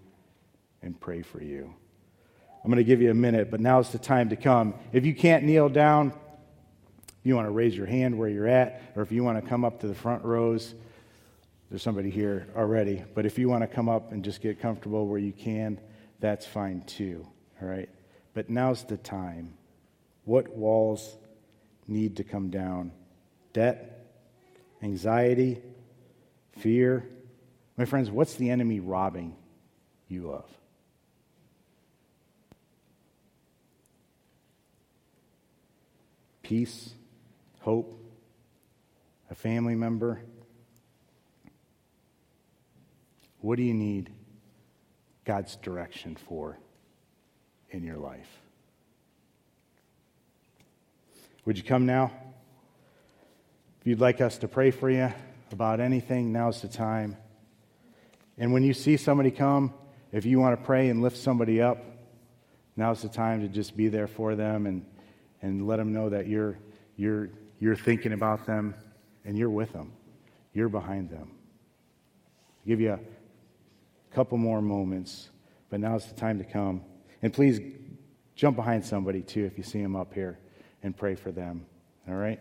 and 0.82 1.00
pray 1.00 1.22
for 1.22 1.44
you? 1.44 1.76
I'm 2.70 2.76
going 2.76 2.86
to 2.86 2.88
give 2.88 3.02
you 3.02 3.10
a 3.10 3.16
minute, 3.16 3.50
but 3.50 3.60
now's 3.62 3.92
the 3.92 3.98
time 3.98 4.30
to 4.30 4.36
come. 4.36 4.76
If 4.94 5.04
you 5.04 5.16
can't 5.16 5.44
kneel 5.44 5.70
down, 5.70 6.14
you 7.24 7.36
want 7.36 7.48
to 7.48 7.52
raise 7.52 7.76
your 7.76 7.88
hand 7.88 8.16
where 8.16 8.30
you're 8.30 8.48
at, 8.48 8.94
or 8.96 9.02
if 9.02 9.12
you 9.12 9.24
want 9.24 9.44
to 9.44 9.50
come 9.50 9.66
up 9.66 9.80
to 9.80 9.88
the 9.88 9.96
front 9.96 10.24
rows, 10.24 10.76
there's 11.72 11.82
somebody 11.82 12.12
here 12.12 12.46
already. 12.56 13.04
But 13.16 13.26
if 13.26 13.40
you 13.40 13.50
want 13.50 13.64
to 13.64 13.68
come 13.68 13.90
up 13.90 14.12
and 14.12 14.24
just 14.24 14.40
get 14.40 14.60
comfortable 14.60 15.08
where 15.08 15.18
you 15.18 15.32
can, 15.32 15.80
that's 16.20 16.46
fine 16.46 16.82
too. 16.82 17.26
All 17.60 17.68
right? 17.68 17.90
But 18.36 18.52
now's 18.52 18.84
the 18.84 18.98
time. 18.98 19.56
What 20.26 20.56
walls 20.56 21.18
need 21.88 22.18
to 22.18 22.24
come 22.24 22.52
down? 22.52 22.92
Debt, 23.52 24.12
anxiety, 24.84 25.60
fear. 26.60 27.10
My 27.78 27.86
friends, 27.86 28.12
what's 28.12 28.36
the 28.36 28.52
enemy 28.52 28.80
robbing 28.80 29.36
you 30.08 30.32
of? 30.32 30.59
Peace, 36.50 36.90
hope, 37.60 37.94
a 39.30 39.36
family 39.36 39.76
member 39.76 40.20
What 43.42 43.58
do 43.58 43.64
you 43.64 43.76
need 43.76 44.10
God's 45.26 45.56
direction 45.58 46.16
for 46.16 46.58
in 47.70 47.84
your 47.84 47.98
life? 47.98 48.28
Would 51.46 51.56
you 51.58 51.64
come 51.64 51.86
now? 51.86 52.12
If 53.80 53.86
you'd 53.86 54.00
like 54.00 54.20
us 54.20 54.40
to 54.40 54.48
pray 54.48 54.72
for 54.72 54.90
you 54.90 55.14
about 55.52 55.80
anything, 55.80 56.34
now's 56.34 56.64
the 56.64 56.68
time. 56.68 57.16
And 58.40 58.54
when 58.54 58.64
you 58.64 58.74
see 58.74 58.98
somebody 58.98 59.30
come, 59.30 59.72
if 60.12 60.26
you 60.26 60.40
want 60.40 60.60
to 60.60 60.66
pray 60.66 60.90
and 60.90 61.04
lift 61.04 61.18
somebody 61.18 61.62
up, 61.62 61.78
now's 62.76 63.04
the 63.04 63.10
time 63.10 63.42
to 63.42 63.48
just 63.48 63.78
be 63.78 63.88
there 63.88 64.08
for 64.08 64.34
them 64.34 64.66
and, 64.66 64.84
and 65.42 65.68
let 65.68 65.78
them 65.78 65.94
know 65.94 66.10
that 66.10 66.28
you're, 66.28 66.58
you're, 66.98 67.30
you're 67.60 67.76
thinking 67.76 68.14
about 68.14 68.46
them 68.46 68.76
and 69.26 69.38
you're 69.38 69.50
with 69.50 69.72
them. 69.74 69.92
You're 70.54 70.70
behind 70.70 71.10
them. 71.10 71.32
I'll 71.32 72.68
give 72.68 72.82
you 72.82 72.94
a 72.94 74.16
couple 74.16 74.38
more 74.38 74.62
moments, 74.62 75.30
but 75.70 75.80
now's 75.80 76.06
the 76.06 76.16
time 76.16 76.38
to 76.40 76.44
come. 76.44 76.82
And 77.22 77.34
please 77.34 77.60
jump 78.36 78.56
behind 78.56 78.86
somebody 78.86 79.22
too 79.22 79.46
if 79.46 79.58
you 79.58 79.64
see 79.64 79.82
them 79.82 79.96
up 79.96 80.14
here 80.14 80.40
and 80.84 80.96
pray 80.96 81.16
for 81.16 81.32
them. 81.32 81.66
All 82.08 82.16
right? 82.16 82.40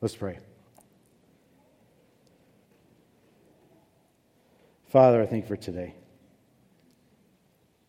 Let's 0.00 0.14
pray. 0.14 0.38
Father, 4.88 5.22
I 5.22 5.26
thank 5.26 5.46
for 5.46 5.56
today. 5.56 5.94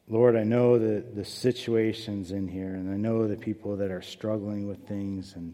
Lord, 0.10 0.38
I 0.38 0.44
know 0.44 0.80
the, 0.80 1.02
the 1.02 1.26
situations 1.26 2.32
in 2.32 2.48
here, 2.48 2.74
and 2.74 2.90
I 2.90 2.96
know 2.96 3.28
the 3.28 3.36
people 3.36 3.78
that 3.78 3.92
are 3.92 4.02
struggling 4.02 4.66
with 4.66 4.88
things 4.88 5.34
and, 5.36 5.54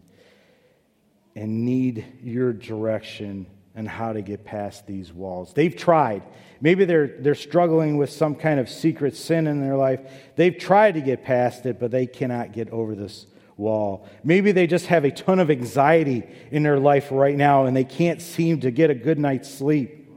and 1.34 1.64
need 1.64 2.04
your 2.22 2.52
direction 2.52 3.46
and 3.74 3.88
how 3.88 4.12
to 4.12 4.22
get 4.22 4.44
past 4.44 4.86
these 4.86 5.12
walls. 5.12 5.52
They've 5.54 5.74
tried. 5.74 6.22
Maybe 6.60 6.84
they're, 6.84 7.16
they're 7.18 7.34
struggling 7.34 7.96
with 7.96 8.10
some 8.10 8.36
kind 8.36 8.60
of 8.60 8.68
secret 8.68 9.16
sin 9.16 9.48
in 9.48 9.60
their 9.60 9.76
life. 9.76 10.00
They've 10.36 10.56
tried 10.56 10.94
to 10.94 11.00
get 11.00 11.24
past 11.24 11.66
it, 11.66 11.80
but 11.80 11.90
they 11.90 12.06
cannot 12.06 12.52
get 12.52 12.70
over 12.70 12.94
this 12.94 13.26
wall. 13.56 14.08
Maybe 14.22 14.52
they 14.52 14.68
just 14.68 14.86
have 14.86 15.04
a 15.04 15.10
ton 15.10 15.40
of 15.40 15.50
anxiety 15.50 16.22
in 16.52 16.62
their 16.62 16.78
life 16.78 17.08
right 17.10 17.36
now 17.36 17.66
and 17.66 17.76
they 17.76 17.84
can't 17.84 18.22
seem 18.22 18.60
to 18.60 18.70
get 18.70 18.90
a 18.90 18.94
good 18.94 19.18
night's 19.18 19.52
sleep. 19.52 20.08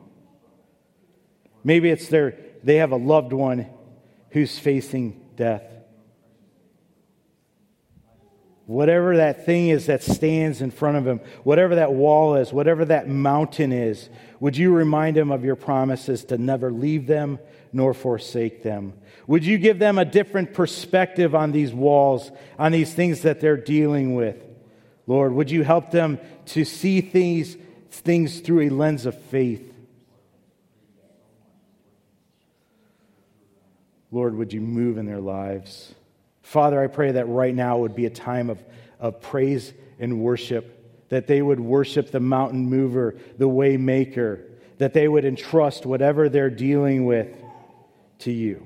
Maybe 1.63 1.89
it's 1.89 2.07
their, 2.07 2.37
they 2.63 2.75
have 2.75 2.91
a 2.91 2.97
loved 2.97 3.33
one 3.33 3.67
who's 4.37 4.59
facing 4.59 5.19
death. 5.35 5.63
Whatever 8.67 9.17
that 9.17 9.47
thing 9.47 9.69
is 9.69 9.87
that 9.87 10.03
stands 10.03 10.61
in 10.61 10.69
front 10.69 10.97
of 10.97 11.07
him, 11.07 11.21
whatever 11.43 11.75
that 11.75 11.91
wall 11.91 12.35
is, 12.35 12.53
whatever 12.53 12.85
that 12.85 13.07
mountain 13.07 13.71
is, 13.71 14.09
would 14.39 14.55
you 14.55 14.71
remind 14.71 15.17
him 15.17 15.31
of 15.31 15.43
your 15.43 15.55
promises 15.55 16.25
to 16.25 16.37
never 16.37 16.71
leave 16.71 17.07
them 17.07 17.39
nor 17.73 17.95
forsake 17.95 18.61
them? 18.61 18.93
Would 19.25 19.43
you 19.43 19.57
give 19.57 19.79
them 19.79 19.97
a 19.97 20.05
different 20.05 20.53
perspective 20.53 21.33
on 21.33 21.51
these 21.51 21.73
walls, 21.73 22.29
on 22.59 22.71
these 22.71 22.93
things 22.93 23.23
that 23.23 23.39
they're 23.39 23.57
dealing 23.57 24.13
with? 24.13 24.37
Lord, 25.07 25.33
would 25.33 25.49
you 25.49 25.63
help 25.63 25.89
them 25.89 26.19
to 26.47 26.63
see 26.63 27.01
things, 27.01 27.57
things 27.89 28.41
through 28.41 28.67
a 28.67 28.69
lens 28.69 29.07
of 29.07 29.19
faith? 29.19 29.73
Lord, 34.11 34.35
would 34.35 34.53
you 34.53 34.61
move 34.61 34.97
in 34.97 35.05
their 35.05 35.19
lives? 35.19 35.93
Father, 36.41 36.81
I 36.81 36.87
pray 36.87 37.11
that 37.11 37.27
right 37.27 37.53
now 37.53 37.79
would 37.79 37.95
be 37.95 38.05
a 38.05 38.09
time 38.09 38.49
of, 38.49 38.63
of 38.99 39.21
praise 39.21 39.73
and 39.99 40.21
worship, 40.21 41.07
that 41.09 41.27
they 41.27 41.41
would 41.41 41.59
worship 41.59 42.11
the 42.11 42.19
mountain 42.19 42.69
mover, 42.69 43.17
the 43.37 43.47
way 43.47 43.75
maker, 43.77 44.45
that 44.77 44.93
they 44.93 45.07
would 45.07 45.25
entrust 45.25 45.85
whatever 45.85 46.29
they're 46.29 46.49
dealing 46.49 47.05
with 47.05 47.27
to 48.19 48.31
you. 48.31 48.65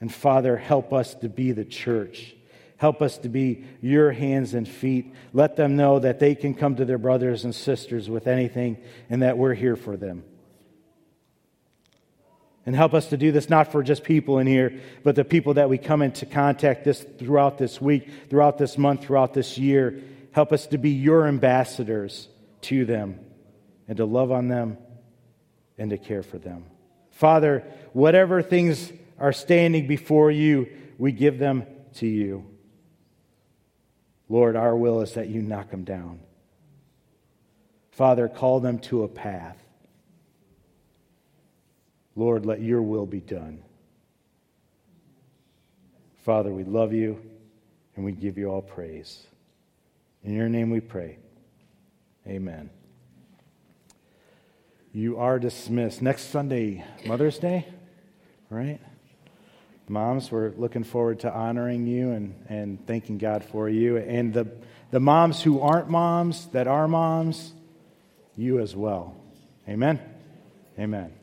And 0.00 0.12
Father, 0.12 0.56
help 0.56 0.92
us 0.92 1.14
to 1.16 1.28
be 1.28 1.52
the 1.52 1.64
church. 1.64 2.34
Help 2.76 3.02
us 3.02 3.18
to 3.18 3.28
be 3.28 3.64
your 3.80 4.12
hands 4.12 4.54
and 4.54 4.66
feet. 4.66 5.12
Let 5.32 5.56
them 5.56 5.76
know 5.76 5.98
that 5.98 6.20
they 6.20 6.34
can 6.36 6.54
come 6.54 6.76
to 6.76 6.84
their 6.84 6.98
brothers 6.98 7.44
and 7.44 7.54
sisters 7.54 8.08
with 8.08 8.28
anything 8.28 8.78
and 9.10 9.22
that 9.22 9.36
we're 9.36 9.54
here 9.54 9.74
for 9.76 9.96
them. 9.96 10.22
And 12.66 12.76
help 12.76 12.92
us 12.92 13.06
to 13.08 13.16
do 13.16 13.32
this 13.32 13.48
not 13.48 13.72
for 13.72 13.82
just 13.82 14.04
people 14.04 14.38
in 14.38 14.46
here, 14.46 14.80
but 15.02 15.16
the 15.16 15.24
people 15.24 15.54
that 15.54 15.70
we 15.70 15.78
come 15.78 16.02
into 16.02 16.26
contact 16.26 16.84
this 16.84 17.04
throughout 17.18 17.56
this 17.56 17.80
week, 17.80 18.10
throughout 18.28 18.58
this 18.58 18.76
month, 18.76 19.02
throughout 19.02 19.32
this 19.32 19.56
year. 19.56 20.02
Help 20.32 20.52
us 20.52 20.66
to 20.66 20.78
be 20.78 20.90
your 20.90 21.26
ambassadors 21.26 22.28
to 22.62 22.84
them 22.84 23.18
and 23.86 23.96
to 23.96 24.04
love 24.04 24.30
on 24.30 24.48
them 24.48 24.76
and 25.78 25.90
to 25.90 25.98
care 25.98 26.22
for 26.22 26.38
them. 26.38 26.66
Father, 27.10 27.64
whatever 27.92 28.42
things 28.42 28.92
are 29.18 29.32
standing 29.32 29.86
before 29.86 30.30
you, 30.30 30.68
we 30.98 31.10
give 31.12 31.38
them 31.38 31.64
to 31.94 32.06
you. 32.06 32.44
Lord, 34.28 34.56
our 34.56 34.76
will 34.76 35.00
is 35.00 35.14
that 35.14 35.28
you 35.28 35.40
knock 35.40 35.70
them 35.70 35.84
down. 35.84 36.20
Father, 37.92 38.28
call 38.28 38.60
them 38.60 38.78
to 38.80 39.04
a 39.04 39.08
path 39.08 39.56
Lord, 42.18 42.44
let 42.44 42.60
your 42.60 42.82
will 42.82 43.06
be 43.06 43.20
done. 43.20 43.62
Father, 46.24 46.52
we 46.52 46.64
love 46.64 46.92
you 46.92 47.22
and 47.94 48.04
we 48.04 48.10
give 48.10 48.36
you 48.36 48.50
all 48.50 48.60
praise. 48.60 49.24
In 50.24 50.34
your 50.34 50.48
name 50.48 50.70
we 50.70 50.80
pray. 50.80 51.18
Amen. 52.26 52.70
You 54.92 55.18
are 55.18 55.38
dismissed. 55.38 56.02
Next 56.02 56.30
Sunday, 56.30 56.84
Mother's 57.06 57.38
Day, 57.38 57.68
right? 58.50 58.80
Moms, 59.86 60.32
we're 60.32 60.50
looking 60.56 60.82
forward 60.82 61.20
to 61.20 61.32
honoring 61.32 61.86
you 61.86 62.10
and, 62.10 62.34
and 62.48 62.84
thanking 62.84 63.18
God 63.18 63.44
for 63.44 63.68
you. 63.68 63.96
And 63.96 64.34
the, 64.34 64.48
the 64.90 65.00
moms 65.00 65.40
who 65.40 65.60
aren't 65.60 65.88
moms, 65.88 66.46
that 66.48 66.66
are 66.66 66.88
moms, 66.88 67.52
you 68.36 68.58
as 68.58 68.74
well. 68.74 69.16
Amen? 69.68 70.00
Amen. 70.76 71.17